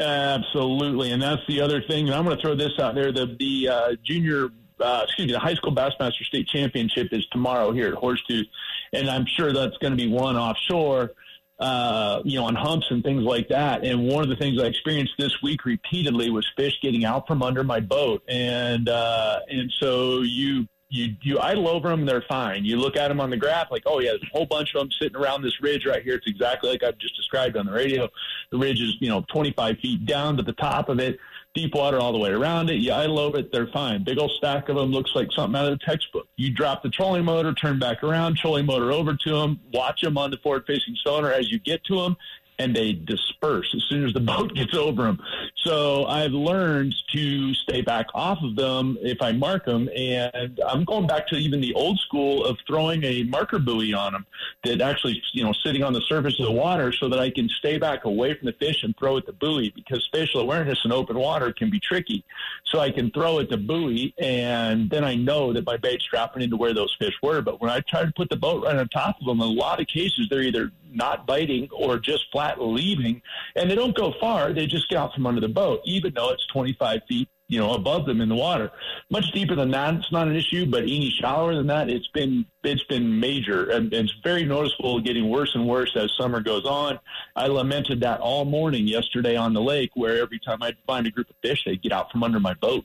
Absolutely, 0.00 1.12
and 1.12 1.20
that's 1.20 1.42
the 1.46 1.60
other 1.60 1.82
thing. 1.82 2.06
And 2.06 2.14
I'm 2.14 2.24
going 2.24 2.36
to 2.36 2.40
throw 2.40 2.54
this 2.54 2.78
out 2.78 2.94
there: 2.94 3.12
the 3.12 3.36
the 3.38 3.68
uh, 3.68 3.92
junior, 4.02 4.48
uh, 4.80 5.02
excuse 5.04 5.26
me, 5.26 5.32
the 5.32 5.38
high 5.38 5.52
school 5.52 5.74
bassmaster 5.74 6.24
state 6.24 6.48
championship 6.48 7.08
is 7.12 7.26
tomorrow 7.26 7.72
here 7.72 7.88
at 7.88 7.94
Horsetooth, 7.94 8.46
and 8.92 9.08
I'm 9.08 9.26
sure 9.26 9.52
that's 9.52 9.76
going 9.78 9.92
to 9.92 9.96
be 9.96 10.08
one 10.08 10.36
offshore. 10.36 11.12
Uh, 11.58 12.22
you 12.24 12.38
know, 12.38 12.46
on 12.46 12.54
humps 12.54 12.86
and 12.88 13.04
things 13.04 13.22
like 13.22 13.46
that. 13.48 13.84
And 13.84 14.08
one 14.08 14.22
of 14.22 14.30
the 14.30 14.36
things 14.36 14.58
I 14.58 14.64
experienced 14.64 15.12
this 15.18 15.42
week 15.42 15.66
repeatedly 15.66 16.30
was 16.30 16.50
fish 16.56 16.72
getting 16.80 17.04
out 17.04 17.26
from 17.26 17.42
under 17.42 17.62
my 17.62 17.80
boat, 17.80 18.22
and 18.28 18.88
uh, 18.88 19.40
and 19.46 19.70
so 19.78 20.22
you 20.22 20.66
you 20.90 21.14
you 21.22 21.38
idle 21.38 21.68
over 21.68 21.88
them, 21.88 22.04
they're 22.04 22.24
fine. 22.28 22.64
You 22.64 22.76
look 22.76 22.96
at 22.96 23.08
them 23.08 23.20
on 23.20 23.30
the 23.30 23.36
graph, 23.36 23.70
like, 23.70 23.84
oh 23.86 24.00
yeah, 24.00 24.10
there's 24.10 24.22
a 24.22 24.36
whole 24.36 24.46
bunch 24.46 24.74
of 24.74 24.80
them 24.80 24.90
sitting 25.00 25.16
around 25.16 25.42
this 25.42 25.60
ridge 25.62 25.86
right 25.86 26.02
here. 26.02 26.14
It's 26.14 26.26
exactly 26.26 26.70
like 26.70 26.82
I've 26.82 26.98
just 26.98 27.16
described 27.16 27.56
on 27.56 27.66
the 27.66 27.72
radio. 27.72 28.08
The 28.50 28.58
ridge 28.58 28.80
is 28.80 28.96
you 29.00 29.08
know 29.08 29.24
25 29.32 29.78
feet 29.78 30.04
down 30.04 30.36
to 30.36 30.42
the 30.42 30.52
top 30.54 30.88
of 30.88 30.98
it, 30.98 31.18
deep 31.54 31.74
water 31.74 31.98
all 31.98 32.12
the 32.12 32.18
way 32.18 32.30
around 32.30 32.70
it. 32.70 32.76
You 32.76 32.92
idle 32.92 33.18
over 33.18 33.38
it, 33.38 33.52
they're 33.52 33.66
fine. 33.68 34.04
Big 34.04 34.18
old 34.18 34.30
stack 34.38 34.68
of 34.68 34.76
them 34.76 34.90
looks 34.90 35.10
like 35.14 35.28
something 35.32 35.58
out 35.58 35.70
of 35.70 35.78
the 35.78 35.84
textbook. 35.84 36.28
You 36.36 36.52
drop 36.52 36.82
the 36.82 36.90
trolling 36.90 37.24
motor, 37.24 37.52
turn 37.52 37.78
back 37.78 38.04
around, 38.04 38.36
trolling 38.36 38.66
motor 38.66 38.92
over 38.92 39.14
to 39.14 39.30
them, 39.30 39.60
watch 39.72 40.02
them 40.02 40.16
on 40.16 40.30
the 40.30 40.36
forward 40.38 40.64
facing 40.66 40.96
sonar 41.04 41.32
as 41.32 41.50
you 41.50 41.58
get 41.58 41.82
to 41.84 41.96
them, 41.96 42.16
and 42.60 42.76
they 42.76 42.92
disperse 42.92 43.74
as 43.74 43.82
soon 43.84 44.04
as 44.04 44.12
the 44.12 44.20
boat 44.32 44.54
gets 44.54 44.74
over 44.74 45.04
them. 45.04 45.18
So 45.56 46.04
I've 46.06 46.32
learned 46.32 46.94
to 47.12 47.54
stay 47.54 47.80
back 47.80 48.06
off 48.14 48.38
of 48.42 48.54
them 48.54 48.98
if 49.00 49.22
I 49.22 49.32
mark 49.32 49.64
them. 49.64 49.88
And 49.96 50.60
I'm 50.66 50.84
going 50.84 51.06
back 51.06 51.26
to 51.28 51.36
even 51.36 51.60
the 51.60 51.72
old 51.74 51.98
school 52.00 52.44
of 52.44 52.58
throwing 52.66 53.02
a 53.04 53.24
marker 53.24 53.58
buoy 53.58 53.94
on 53.94 54.12
them 54.12 54.26
that 54.64 54.80
actually, 54.80 55.22
you 55.32 55.42
know, 55.42 55.52
sitting 55.52 55.82
on 55.82 55.92
the 55.92 56.02
surface 56.02 56.38
of 56.38 56.46
the 56.46 56.52
water 56.52 56.92
so 56.92 57.08
that 57.08 57.18
I 57.18 57.30
can 57.30 57.48
stay 57.48 57.78
back 57.78 58.04
away 58.04 58.34
from 58.34 58.46
the 58.46 58.52
fish 58.52 58.84
and 58.84 58.94
throw 58.98 59.16
at 59.16 59.26
the 59.26 59.32
buoy 59.32 59.70
because 59.74 60.04
spatial 60.04 60.40
awareness 60.40 60.84
in 60.84 60.92
open 60.92 61.18
water 61.18 61.52
can 61.52 61.70
be 61.70 61.80
tricky. 61.80 62.24
So 62.66 62.78
I 62.78 62.90
can 62.90 63.10
throw 63.10 63.40
at 63.40 63.48
the 63.48 63.56
buoy 63.56 64.14
and 64.18 64.90
then 64.90 65.04
I 65.04 65.14
know 65.14 65.52
that 65.54 65.64
my 65.64 65.78
bait's 65.78 66.06
dropping 66.10 66.42
into 66.42 66.56
where 66.56 66.74
those 66.74 66.94
fish 66.98 67.14
were. 67.22 67.40
But 67.40 67.60
when 67.60 67.70
I 67.70 67.80
try 67.80 68.04
to 68.04 68.12
put 68.12 68.28
the 68.28 68.36
boat 68.36 68.64
right 68.64 68.76
on 68.76 68.88
top 68.88 69.16
of 69.20 69.26
them, 69.26 69.40
in 69.40 69.48
a 69.48 69.50
lot 69.50 69.80
of 69.80 69.86
cases, 69.86 70.28
they're 70.28 70.42
either 70.42 70.70
not 70.92 71.26
biting 71.26 71.68
or 71.72 71.98
just 71.98 72.24
flat 72.32 72.60
leaving. 72.60 73.22
And 73.56 73.70
they 73.70 73.74
don't 73.74 73.96
go 73.96 74.14
far. 74.20 74.52
They 74.52 74.66
just 74.66 74.88
get 74.88 74.98
out 74.98 75.14
from 75.14 75.26
under 75.26 75.40
the 75.40 75.48
boat, 75.48 75.80
even 75.84 76.14
though 76.14 76.30
it's 76.30 76.46
25 76.46 77.00
feet, 77.08 77.28
you 77.48 77.58
know, 77.58 77.74
above 77.74 78.06
them 78.06 78.20
in 78.20 78.28
the 78.28 78.34
water. 78.34 78.70
Much 79.10 79.30
deeper 79.32 79.54
than 79.54 79.70
that, 79.72 79.94
it's 79.94 80.12
not 80.12 80.28
an 80.28 80.36
issue, 80.36 80.66
but 80.66 80.82
any 80.82 81.10
shallower 81.10 81.54
than 81.54 81.66
that, 81.66 81.88
it's 81.88 82.08
been, 82.08 82.44
it's 82.62 82.84
been 82.84 83.18
major. 83.18 83.70
And, 83.70 83.92
and 83.92 84.08
it's 84.08 84.18
very 84.22 84.44
noticeable 84.44 85.00
getting 85.00 85.28
worse 85.28 85.54
and 85.54 85.68
worse 85.68 85.96
as 85.96 86.10
summer 86.18 86.40
goes 86.40 86.64
on. 86.64 86.98
I 87.36 87.46
lamented 87.46 88.00
that 88.00 88.20
all 88.20 88.44
morning 88.44 88.86
yesterday 88.86 89.36
on 89.36 89.52
the 89.52 89.62
lake 89.62 89.90
where 89.94 90.22
every 90.22 90.38
time 90.38 90.62
I'd 90.62 90.76
find 90.86 91.06
a 91.06 91.10
group 91.10 91.30
of 91.30 91.36
fish, 91.42 91.64
they'd 91.64 91.82
get 91.82 91.92
out 91.92 92.10
from 92.10 92.22
under 92.22 92.40
my 92.40 92.54
boat. 92.54 92.84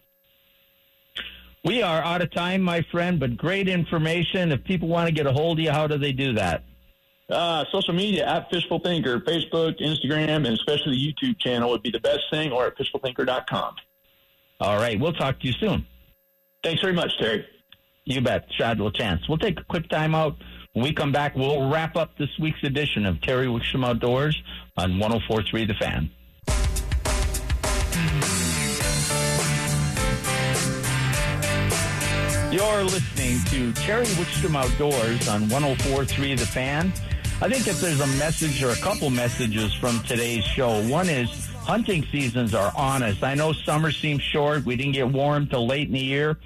We 1.66 1.82
are 1.82 2.04
out 2.04 2.22
of 2.22 2.30
time, 2.30 2.62
my 2.62 2.84
friend, 2.92 3.20
but 3.20 3.38
great 3.38 3.68
information. 3.68 4.52
If 4.52 4.64
people 4.64 4.88
want 4.88 5.08
to 5.08 5.12
get 5.12 5.26
a 5.26 5.32
hold 5.32 5.58
of 5.58 5.66
you, 5.66 5.72
how 5.72 5.88
do 5.88 5.98
they 5.98 6.12
do 6.12 6.34
that? 6.34 6.64
Uh, 7.28 7.66
social 7.72 7.94
media 7.94 8.26
at 8.28 8.50
Fishful 8.52 8.80
Thinker, 8.80 9.20
Facebook, 9.20 9.80
Instagram, 9.82 10.46
and 10.46 10.48
especially 10.48 10.92
the 10.92 11.14
YouTube 11.14 11.40
channel 11.40 11.72
would 11.72 11.82
be 11.82 11.90
the 11.90 12.00
best 12.00 12.22
thing, 12.30 12.52
or 12.52 12.68
at 12.68 12.78
fishfulthinker.com. 12.78 13.76
All 14.60 14.78
right. 14.78 15.00
We'll 15.00 15.14
talk 15.14 15.40
to 15.40 15.48
you 15.48 15.54
soon. 15.54 15.86
Thanks 16.64 16.82
very 16.82 16.94
much, 16.94 17.18
Terry. 17.18 17.46
You 18.06 18.22
bet. 18.22 18.48
Shad 18.52 18.80
chance. 18.94 19.28
We'll 19.28 19.40
take 19.40 19.60
a 19.60 19.64
quick 19.64 19.90
time 19.90 20.14
out. 20.14 20.36
When 20.74 20.84
we 20.84 20.94
come 20.94 21.12
back, 21.12 21.36
we'll 21.36 21.70
wrap 21.70 21.96
up 21.96 22.18
this 22.18 22.30
week's 22.40 22.62
edition 22.64 23.06
of 23.06 23.22
Terry 23.22 23.48
Wickstrom 23.48 23.86
Outdoors 23.86 24.42
on 24.78 25.00
1043 25.00 25.66
The 25.66 25.74
Fan. 25.74 26.12
You're 32.52 32.84
listening 32.84 33.40
to 33.46 33.74
Terry 33.82 34.06
Wickstrom 34.06 34.56
Outdoors 34.56 35.28
on 35.28 35.44
104.3 35.48 36.38
The 36.40 36.46
Fan. 36.46 36.94
I 37.46 37.48
think 37.48 37.68
if 37.68 37.80
there's 37.80 38.00
a 38.00 38.08
message 38.18 38.64
or 38.64 38.72
a 38.72 38.76
couple 38.78 39.12
messages 39.12 39.72
from 39.76 40.00
today's 40.02 40.44
show, 40.44 40.82
one 40.88 41.08
is 41.08 41.30
hunting 41.58 42.04
seasons 42.12 42.56
are 42.56 42.74
on 42.76 43.04
us. 43.04 43.22
I 43.22 43.36
know 43.36 43.54
summer 43.54 43.92
seems 43.92 44.24
short. 44.24 44.66
We 44.66 44.76
didn't 44.76 44.94
get 44.94 45.12
warm 45.12 45.46
till 45.46 45.68
late 45.68 45.86
in 45.86 45.94
the 45.94 46.00
year. 46.00 46.40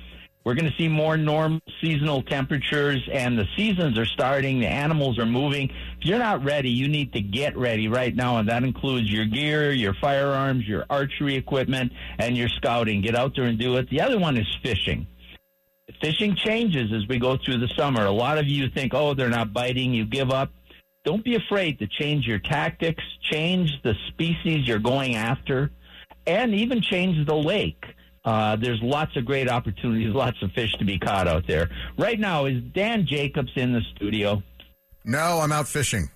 We're 0.44 0.56
going 0.56 0.70
to 0.70 0.76
see 0.78 0.90
more 0.90 1.16
normal 1.16 1.62
seasonal 1.80 2.22
temperatures 2.24 3.08
and 3.14 3.40
the 3.40 3.48
seasons 3.56 3.98
are 3.98 4.06
starting. 4.06 4.60
The 4.60 4.68
animals 4.68 5.18
are 5.20 5.26
moving. 5.26 5.70
If 6.02 6.06
you're 6.06 6.20
not 6.20 6.44
ready, 6.44 6.70
you 6.70 6.90
need 6.90 7.14
to 7.14 7.22
get 7.22 7.56
ready 7.56 7.88
right 7.88 8.14
now. 8.14 8.40
And 8.40 8.50
that 8.50 8.66
includes 8.66 9.10
your 9.10 9.24
gear, 9.24 9.72
your 9.72 9.94
firearms, 10.02 10.68
your 10.68 10.86
archery 10.90 11.36
equipment, 11.36 11.94
and 12.18 12.36
your 12.36 12.50
scouting. 12.50 13.00
Get 13.00 13.16
out 13.16 13.38
there 13.38 13.46
and 13.46 13.58
do 13.58 13.78
it. 13.78 13.90
The 13.90 14.02
other 14.02 14.20
one 14.20 14.36
is 14.36 14.48
fishing. 14.62 15.08
Fishing 16.02 16.36
changes 16.36 16.92
as 16.92 17.08
we 17.08 17.20
go 17.20 17.38
through 17.38 17.60
the 17.60 17.70
summer. 17.78 18.06
A 18.06 18.12
lot 18.12 18.38
of 18.38 18.48
you 18.48 18.70
think, 18.70 18.94
oh, 18.94 19.14
they're 19.14 19.30
not 19.30 19.54
biting. 19.54 19.94
You 19.94 20.06
give 20.06 20.30
up. 20.30 20.52
Don't 21.06 21.24
be 21.24 21.36
afraid 21.36 21.80
to 21.80 21.88
change 21.88 22.26
your 22.28 22.40
tactics, 22.40 23.04
change 23.22 23.72
the 23.84 23.96
species 24.10 24.68
you're 24.68 24.80
going 24.80 25.16
after, 25.16 25.72
and 26.28 26.54
even 26.54 26.82
change 26.82 27.26
the 27.26 27.36
lake. 27.36 27.84
Uh, 28.26 28.56
there's 28.58 28.82
lots 28.82 29.16
of 29.16 29.26
great 29.26 29.50
opportunities, 29.50 30.14
lots 30.14 30.42
of 30.42 30.52
fish 30.52 30.74
to 30.80 30.86
be 30.86 31.00
caught 31.00 31.28
out 31.28 31.48
there. 31.48 31.70
Right 31.98 32.20
now, 32.20 32.46
is 32.46 32.62
Dan 32.74 33.06
Jacobs 33.08 33.52
in 33.56 33.74
the 33.74 33.82
studio? 33.96 34.44
No, 35.06 35.40
I'm 35.40 35.52
out 35.52 35.68
fishing. 35.68 36.10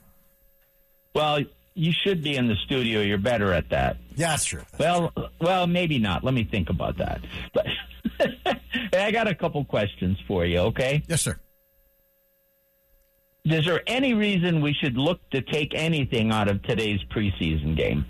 Well, 1.16 1.40
you 1.76 1.92
should 1.92 2.22
be 2.24 2.36
in 2.36 2.48
the 2.48 2.56
studio. 2.66 3.02
You're 3.02 3.18
better 3.18 3.54
at 3.54 3.70
that. 3.70 3.98
Yeah, 4.16 4.30
that's 4.30 4.46
true. 4.46 4.64
Well, 4.78 5.12
well, 5.40 5.66
maybe 5.66 5.98
not. 5.98 6.24
Let 6.24 6.34
me 6.34 6.44
think 6.44 6.70
about 6.70 6.98
that. 6.98 7.22
But 7.54 7.68
I 8.94 9.12
got 9.12 9.28
a 9.28 9.36
couple 9.36 9.64
questions 9.66 10.18
for 10.28 10.46
you. 10.46 10.60
Okay. 10.60 11.04
Yes, 11.08 11.22
sir. 11.22 11.40
Is 13.46 13.66
there 13.66 13.82
any 13.88 14.14
reason 14.14 14.62
we 14.62 14.74
should 14.74 14.98
look 14.98 15.20
to 15.32 15.42
take 15.42 15.74
anything 15.76 16.32
out 16.32 16.48
of 16.48 16.64
today's 16.64 17.02
preseason 17.14 17.76
game? 17.76 18.06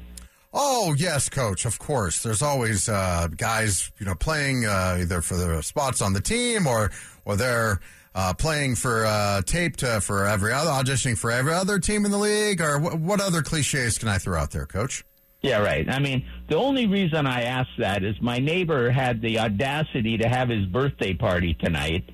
Oh 0.53 0.93
yes, 0.95 1.29
coach. 1.29 1.65
Of 1.65 1.79
course. 1.79 2.21
There's 2.21 2.43
always 2.43 2.87
uh, 2.87 3.27
guys, 3.35 3.91
you 3.97 4.05
know, 4.05 4.13
playing 4.13 4.65
uh, 4.65 4.97
either 4.99 5.21
for 5.21 5.35
the 5.35 5.63
spots 5.63 6.01
on 6.01 6.13
the 6.13 6.21
team 6.21 6.67
or 6.67 6.91
or 7.25 7.35
they're 7.35 7.79
uh, 8.13 8.33
playing 8.35 8.75
for 8.75 9.05
uh, 9.07 9.41
tape 9.41 9.77
to, 9.77 9.99
for 10.01 10.27
every 10.27 10.53
other 10.53 10.69
auditioning 10.69 11.17
for 11.17 11.31
every 11.31 11.53
other 11.53 11.79
team 11.79 12.05
in 12.05 12.11
the 12.11 12.17
league. 12.17 12.61
Or 12.61 12.77
wh- 12.79 13.01
what 13.01 13.19
other 13.19 13.41
cliches 13.41 13.97
can 13.97 14.09
I 14.09 14.19
throw 14.19 14.39
out 14.39 14.51
there, 14.51 14.67
coach? 14.67 15.03
Yeah, 15.41 15.57
right. 15.57 15.89
I 15.89 15.99
mean, 15.99 16.25
the 16.47 16.55
only 16.55 16.87
reason 16.87 17.27
I 17.27 17.41
asked 17.43 17.77
that 17.79 18.03
is 18.03 18.15
my 18.21 18.37
neighbor 18.37 18.89
had 18.91 19.21
the 19.21 19.39
audacity 19.39 20.17
to 20.19 20.29
have 20.29 20.47
his 20.47 20.65
birthday 20.67 21.13
party 21.13 21.53
tonight, 21.55 22.09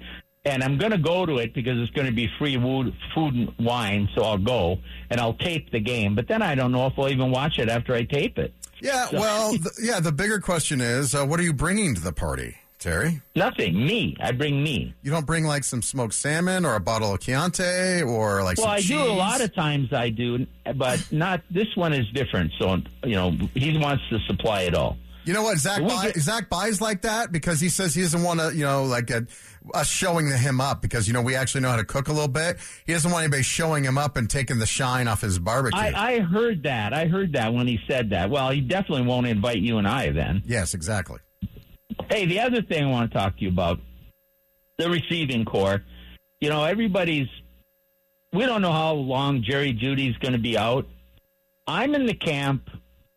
and 0.46 0.64
I'm 0.64 0.78
going 0.78 0.92
to 0.92 0.98
go 0.98 1.26
to 1.26 1.38
it 1.38 1.54
because 1.54 1.78
it's 1.80 1.92
going 1.92 2.08
to 2.08 2.14
be 2.14 2.30
free 2.38 2.56
food, 2.56 2.94
food 3.14 3.34
and 3.36 3.54
wine. 3.60 4.08
So 4.16 4.24
I'll 4.24 4.38
go 4.38 4.80
and 5.10 5.20
I'll 5.20 5.34
tape 5.34 5.72
the 5.72 5.80
game. 5.80 6.16
But 6.16 6.28
then 6.28 6.42
I 6.42 6.56
don't 6.56 6.72
know 6.72 6.88
if 6.88 6.94
I'll 6.98 7.10
even 7.10 7.32
watch 7.32 7.60
it 7.60 7.70
after 7.70 7.94
I 7.94 8.04
tape 8.04 8.38
it. 8.38 8.54
Yeah. 8.82 9.08
So- 9.08 9.20
Well, 9.20 9.52
th- 9.54 9.66
yeah. 9.82 10.00
The 10.00 10.12
bigger 10.12 10.40
question 10.40 10.80
is, 10.82 11.14
uh, 11.14 11.26
what 11.26 11.40
are 11.40 11.44
you 11.44 11.54
bringing 11.54 11.94
to 11.96 12.02
the 12.02 12.14
party, 12.14 12.56
Terry? 12.80 13.22
Nothing. 13.36 13.86
Me. 13.86 14.16
I 14.22 14.32
bring 14.32 14.64
me. 14.64 14.94
You 15.04 15.12
don't 15.12 15.26
bring 15.26 15.44
like 15.44 15.66
some 15.66 15.82
smoked 15.82 16.14
salmon 16.14 16.64
or 16.66 16.76
a 16.76 16.80
bottle 16.80 17.14
of 17.14 17.20
Chianti 17.20 18.02
or 18.04 18.42
like 18.42 18.58
Well, 18.58 18.68
I 18.68 18.78
cheese? 18.80 18.90
do 18.92 19.02
a 19.04 19.12
lot 19.12 19.42
of 19.42 19.54
times. 19.54 19.92
I 19.92 20.10
do, 20.10 20.48
but 20.76 21.06
not 21.12 21.42
this 21.52 21.68
one 21.76 21.92
is 21.92 22.08
different. 22.14 22.54
So 22.58 22.78
you 23.04 23.16
know, 23.16 23.32
he 23.56 23.78
wants 23.78 24.04
to 24.10 24.20
supply 24.20 24.62
it 24.62 24.74
all. 24.76 24.96
You 25.30 25.36
know 25.36 25.44
what? 25.44 25.60
Zach 25.60 25.80
buy, 25.88 26.06
get- 26.08 26.16
Zach 26.18 26.50
buys 26.50 26.82
like 26.82 27.04
that 27.04 27.32
because 27.32 27.62
he 27.62 27.70
says 27.70 27.94
he 27.94 28.02
doesn't 28.02 28.24
want 28.24 28.40
to, 28.40 28.52
you 28.52 28.66
know, 28.66 28.86
like 28.86 29.12
uh 29.12 29.22
us 29.76 29.88
showing 29.88 30.28
him 30.32 30.60
up 30.60 30.82
because 30.82 31.08
you 31.08 31.14
know 31.14 31.22
we 31.22 31.36
actually 31.36 31.62
know 31.62 31.70
how 31.70 31.76
to 31.76 31.84
cook 31.84 32.08
a 32.08 32.12
little 32.12 32.28
bit. 32.28 32.58
He 32.88 32.94
doesn't 32.94 33.12
want 33.12 33.26
anybody 33.26 33.44
showing 33.44 33.84
him 33.84 33.96
up 33.96 34.18
and 34.18 34.28
taking 34.28 34.58
the 34.58 34.66
shine 34.66 35.08
off 35.08 35.22
his 35.22 35.38
barbecue. 35.38 35.80
I, 35.80 36.14
I 36.14 36.20
heard 36.22 36.64
that. 36.64 36.96
I 36.96 37.06
heard 37.06 37.34
that 37.34 37.54
when 37.54 37.68
he 37.68 37.78
said 37.88 38.10
that. 38.10 38.32
Well, 38.32 38.50
he 38.50 38.60
definitely 38.60 39.06
won't 39.06 39.28
invite 39.28 39.60
you 39.60 39.78
and 39.78 39.88
I 39.88 40.10
then. 40.10 40.42
yes, 40.48 40.74
exactly. 40.74 41.20
Hey, 42.10 42.26
the 42.26 42.40
other 42.40 42.64
thing 42.64 42.86
I 42.86 42.90
want 42.90 43.12
to 43.12 43.16
talk 43.20 43.38
to 43.38 43.44
you 43.44 43.50
about 43.50 43.80
the 44.80 44.90
receiving 44.90 45.46
corps. 45.46 45.84
You 46.42 46.50
know, 46.50 46.64
everybody's. 46.64 47.28
We 48.34 48.48
don't 48.48 48.64
know 48.64 48.72
how 48.72 48.94
long 48.94 49.44
Jerry 49.44 49.74
Jeudy's 49.74 50.18
going 50.18 50.34
to 50.34 50.40
be 50.40 50.58
out. 50.58 50.88
I'm 51.68 51.94
in 51.94 52.08
the 52.08 52.16
camp 52.16 52.68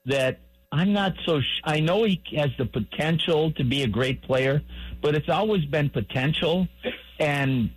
that 0.04 0.40
I'm 0.72 0.92
not 0.94 1.12
so. 1.26 1.40
Sh- 1.40 1.60
I 1.64 1.80
know 1.80 2.04
he 2.04 2.20
has 2.36 2.50
the 2.58 2.64
potential 2.64 3.52
to 3.52 3.62
be 3.64 3.82
a 3.82 3.86
great 3.86 4.22
player, 4.22 4.62
but 5.02 5.14
it's 5.14 5.28
always 5.28 5.64
been 5.66 5.90
potential, 5.90 6.66
and 7.20 7.70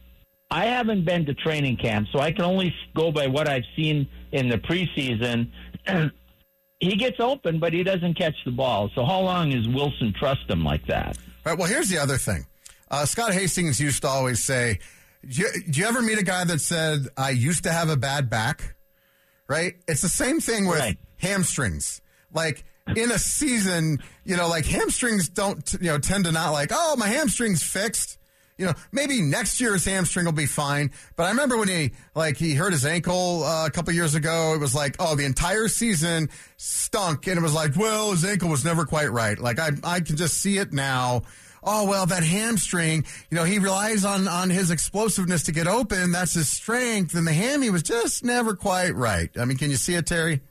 I 0.49 0.65
haven't 0.67 1.03
been 1.03 1.25
to 1.25 1.33
training 1.33 1.75
camp, 1.77 2.07
so 2.13 2.19
I 2.19 2.31
can 2.31 2.45
only 2.45 2.73
go 2.95 3.11
by 3.11 3.27
what 3.27 3.49
I've 3.49 3.65
seen 3.75 4.07
in 4.31 4.47
the 4.47 4.57
preseason. 4.57 5.51
he 6.79 6.95
gets 6.95 7.19
open, 7.19 7.59
but 7.59 7.73
he 7.73 7.83
doesn't 7.83 8.13
catch 8.15 8.35
the 8.45 8.51
ball. 8.51 8.89
So 8.95 9.03
how 9.05 9.19
long 9.19 9.51
is 9.51 9.67
Wilson 9.67 10.13
trust 10.17 10.49
him 10.49 10.63
like 10.63 10.85
that? 10.87 11.17
All 11.45 11.51
right. 11.51 11.59
Well, 11.59 11.67
here's 11.67 11.89
the 11.89 11.97
other 11.97 12.17
thing. 12.17 12.45
Uh, 12.89 13.05
Scott 13.05 13.33
Hastings 13.33 13.79
used 13.79 14.03
to 14.03 14.07
always 14.07 14.43
say, 14.43 14.79
do 15.27 15.41
you, 15.41 15.49
"Do 15.69 15.79
you 15.81 15.85
ever 15.87 16.01
meet 16.01 16.19
a 16.19 16.23
guy 16.23 16.43
that 16.45 16.61
said 16.61 17.07
I 17.17 17.31
used 17.31 17.63
to 17.63 17.71
have 17.73 17.89
a 17.89 17.97
bad 17.97 18.29
back?" 18.29 18.75
Right. 19.47 19.75
It's 19.87 20.01
the 20.01 20.09
same 20.09 20.39
thing 20.39 20.65
with 20.67 20.79
Right. 20.79 20.97
hamstrings. 21.17 22.01
Like 22.31 22.63
in 22.95 23.11
a 23.11 23.17
season, 23.17 23.99
you 24.23 24.37
know, 24.37 24.47
like 24.47 24.65
hamstrings 24.65 25.29
don't, 25.29 25.73
you 25.81 25.87
know, 25.87 25.97
tend 25.97 26.25
to 26.25 26.31
not 26.31 26.51
like, 26.51 26.69
oh, 26.71 26.95
my 26.97 27.07
hamstring's 27.07 27.63
fixed. 27.63 28.17
You 28.57 28.67
know, 28.67 28.73
maybe 28.93 29.21
next 29.21 29.59
year's 29.59 29.83
hamstring 29.83 30.25
will 30.25 30.31
be 30.31 30.45
fine. 30.45 30.91
But 31.17 31.23
I 31.23 31.29
remember 31.29 31.57
when 31.57 31.67
he, 31.67 31.91
like, 32.15 32.37
he 32.37 32.53
hurt 32.53 32.71
his 32.71 32.85
ankle 32.85 33.43
uh, 33.43 33.65
a 33.65 33.69
couple 33.69 33.93
years 33.93 34.15
ago. 34.15 34.53
It 34.53 34.61
was 34.61 34.73
like, 34.73 34.95
oh, 34.99 35.15
the 35.15 35.25
entire 35.25 35.67
season 35.67 36.29
stunk. 36.55 37.27
And 37.27 37.37
it 37.37 37.41
was 37.41 37.53
like, 37.53 37.75
well, 37.75 38.11
his 38.11 38.23
ankle 38.23 38.47
was 38.49 38.63
never 38.63 38.85
quite 38.85 39.11
right. 39.11 39.37
Like, 39.37 39.59
I, 39.59 39.71
I 39.83 39.99
can 39.99 40.15
just 40.15 40.37
see 40.37 40.57
it 40.57 40.71
now. 40.71 41.23
Oh, 41.63 41.85
well, 41.85 42.05
that 42.05 42.23
hamstring, 42.23 43.05
you 43.29 43.35
know, 43.35 43.43
he 43.43 43.59
relies 43.59 44.05
on, 44.05 44.27
on 44.27 44.49
his 44.49 44.71
explosiveness 44.71 45.43
to 45.43 45.51
get 45.51 45.67
open. 45.67 46.13
That's 46.13 46.35
his 46.35 46.47
strength. 46.47 47.13
And 47.15 47.27
the 47.27 47.33
hammy 47.33 47.71
was 47.71 47.83
just 47.83 48.23
never 48.23 48.55
quite 48.55 48.95
right. 48.95 49.31
I 49.37 49.43
mean, 49.43 49.57
can 49.57 49.69
you 49.69 49.75
see 49.75 49.95
it, 49.95 50.05
Terry? 50.05 50.41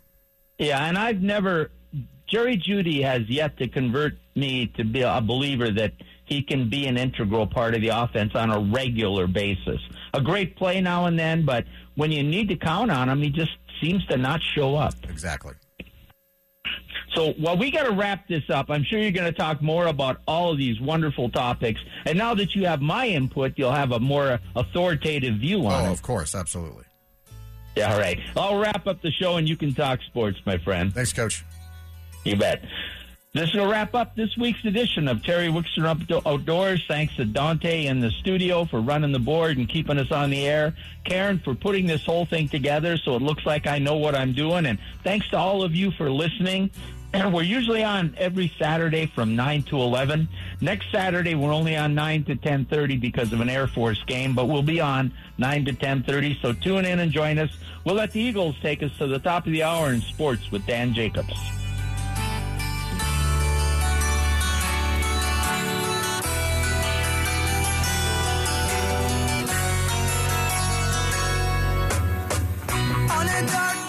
Yeah, 0.58 0.84
and 0.84 0.98
I've 0.98 1.22
never. 1.22 1.70
Jerry 2.26 2.56
Jeudy 2.56 3.02
has 3.02 3.28
yet 3.28 3.56
to 3.58 3.68
convert 3.68 4.14
me 4.34 4.66
to 4.76 4.84
be 4.84 5.02
a 5.02 5.20
believer 5.20 5.70
that 5.70 5.92
he 6.24 6.42
can 6.42 6.68
be 6.70 6.86
an 6.86 6.96
integral 6.96 7.46
part 7.46 7.74
of 7.74 7.82
the 7.82 7.88
offense 7.88 8.34
on 8.34 8.50
a 8.50 8.58
regular 8.58 9.26
basis. 9.26 9.80
A 10.14 10.20
great 10.20 10.56
play 10.56 10.80
now 10.80 11.06
and 11.06 11.18
then, 11.18 11.44
but 11.44 11.64
when 11.96 12.10
you 12.10 12.22
need 12.22 12.48
to 12.48 12.56
count 12.56 12.90
on 12.90 13.08
him, 13.08 13.20
he 13.20 13.30
just 13.30 13.52
seems 13.80 14.04
to 14.06 14.16
not 14.16 14.40
show 14.42 14.74
up. 14.74 14.94
Exactly. 15.08 15.52
So, 17.14 17.34
well, 17.38 17.56
we 17.56 17.70
got 17.70 17.84
to 17.84 17.92
wrap 17.92 18.26
this 18.26 18.42
up. 18.50 18.70
I'm 18.70 18.82
sure 18.82 18.98
you're 18.98 19.12
going 19.12 19.30
to 19.30 19.38
talk 19.38 19.62
more 19.62 19.86
about 19.86 20.20
all 20.26 20.50
of 20.50 20.58
these 20.58 20.80
wonderful 20.80 21.30
topics. 21.30 21.80
And 22.06 22.18
now 22.18 22.34
that 22.34 22.56
you 22.56 22.66
have 22.66 22.80
my 22.80 23.06
input, 23.06 23.52
you'll 23.56 23.70
have 23.70 23.92
a 23.92 24.00
more 24.00 24.40
authoritative 24.56 25.36
view 25.36 25.66
on 25.66 25.84
it. 25.84 25.86
Oh, 25.86 25.90
it. 25.90 25.92
of 25.92 26.02
course. 26.02 26.34
Absolutely. 26.34 26.84
Yeah, 27.76 27.92
all 27.92 28.00
right. 28.00 28.18
I'll 28.36 28.58
wrap 28.58 28.86
up 28.86 29.02
the 29.02 29.12
show 29.12 29.36
and 29.36 29.48
you 29.48 29.56
can 29.56 29.74
talk 29.74 30.00
sports, 30.02 30.38
my 30.44 30.58
friend. 30.58 30.92
Thanks, 30.92 31.12
coach. 31.12 31.44
You 32.24 32.36
bet. 32.36 32.64
This 33.34 33.52
will 33.52 33.66
wrap 33.66 33.96
up 33.96 34.14
this 34.14 34.36
week's 34.36 34.64
edition 34.64 35.08
of 35.08 35.24
Terry 35.24 35.48
Wickstrom 35.48 36.08
Outdoors. 36.24 36.84
Thanks 36.86 37.16
to 37.16 37.24
Dante 37.24 37.86
in 37.86 37.98
the 37.98 38.12
studio 38.12 38.64
for 38.64 38.80
running 38.80 39.10
the 39.10 39.18
board 39.18 39.58
and 39.58 39.68
keeping 39.68 39.98
us 39.98 40.12
on 40.12 40.30
the 40.30 40.46
air. 40.46 40.72
Karen 41.04 41.40
for 41.40 41.54
putting 41.56 41.86
this 41.86 42.04
whole 42.04 42.26
thing 42.26 42.48
together 42.48 42.96
so 42.96 43.16
it 43.16 43.22
looks 43.22 43.44
like 43.44 43.66
I 43.66 43.80
know 43.80 43.96
what 43.96 44.14
I'm 44.14 44.34
doing. 44.34 44.66
And 44.66 44.78
thanks 45.02 45.28
to 45.30 45.36
all 45.36 45.64
of 45.64 45.74
you 45.74 45.90
for 45.90 46.08
listening. 46.12 46.70
We're 47.12 47.42
usually 47.42 47.82
on 47.82 48.14
every 48.16 48.52
Saturday 48.56 49.06
from 49.06 49.34
9 49.34 49.64
to 49.64 49.80
11. 49.80 50.28
Next 50.60 50.92
Saturday, 50.92 51.34
we're 51.34 51.52
only 51.52 51.76
on 51.76 51.94
9 51.94 52.24
to 52.24 52.36
10.30 52.36 53.00
because 53.00 53.32
of 53.32 53.40
an 53.40 53.48
Air 53.48 53.66
Force 53.66 54.02
game, 54.04 54.34
but 54.34 54.46
we'll 54.46 54.62
be 54.62 54.80
on 54.80 55.12
9 55.38 55.64
to 55.66 55.72
10.30. 55.72 56.40
So 56.40 56.52
tune 56.52 56.84
in 56.84 57.00
and 57.00 57.12
join 57.12 57.38
us. 57.38 57.50
We'll 57.84 57.94
let 57.96 58.12
the 58.12 58.20
Eagles 58.20 58.56
take 58.62 58.82
us 58.82 58.96
to 58.98 59.06
the 59.06 59.18
top 59.18 59.46
of 59.46 59.52
the 59.52 59.62
hour 59.62 59.92
in 59.92 60.00
sports 60.00 60.50
with 60.50 60.66
Dan 60.66 60.94
Jacobs. 60.94 61.63
The 73.34 73.46
dark. 73.46 73.83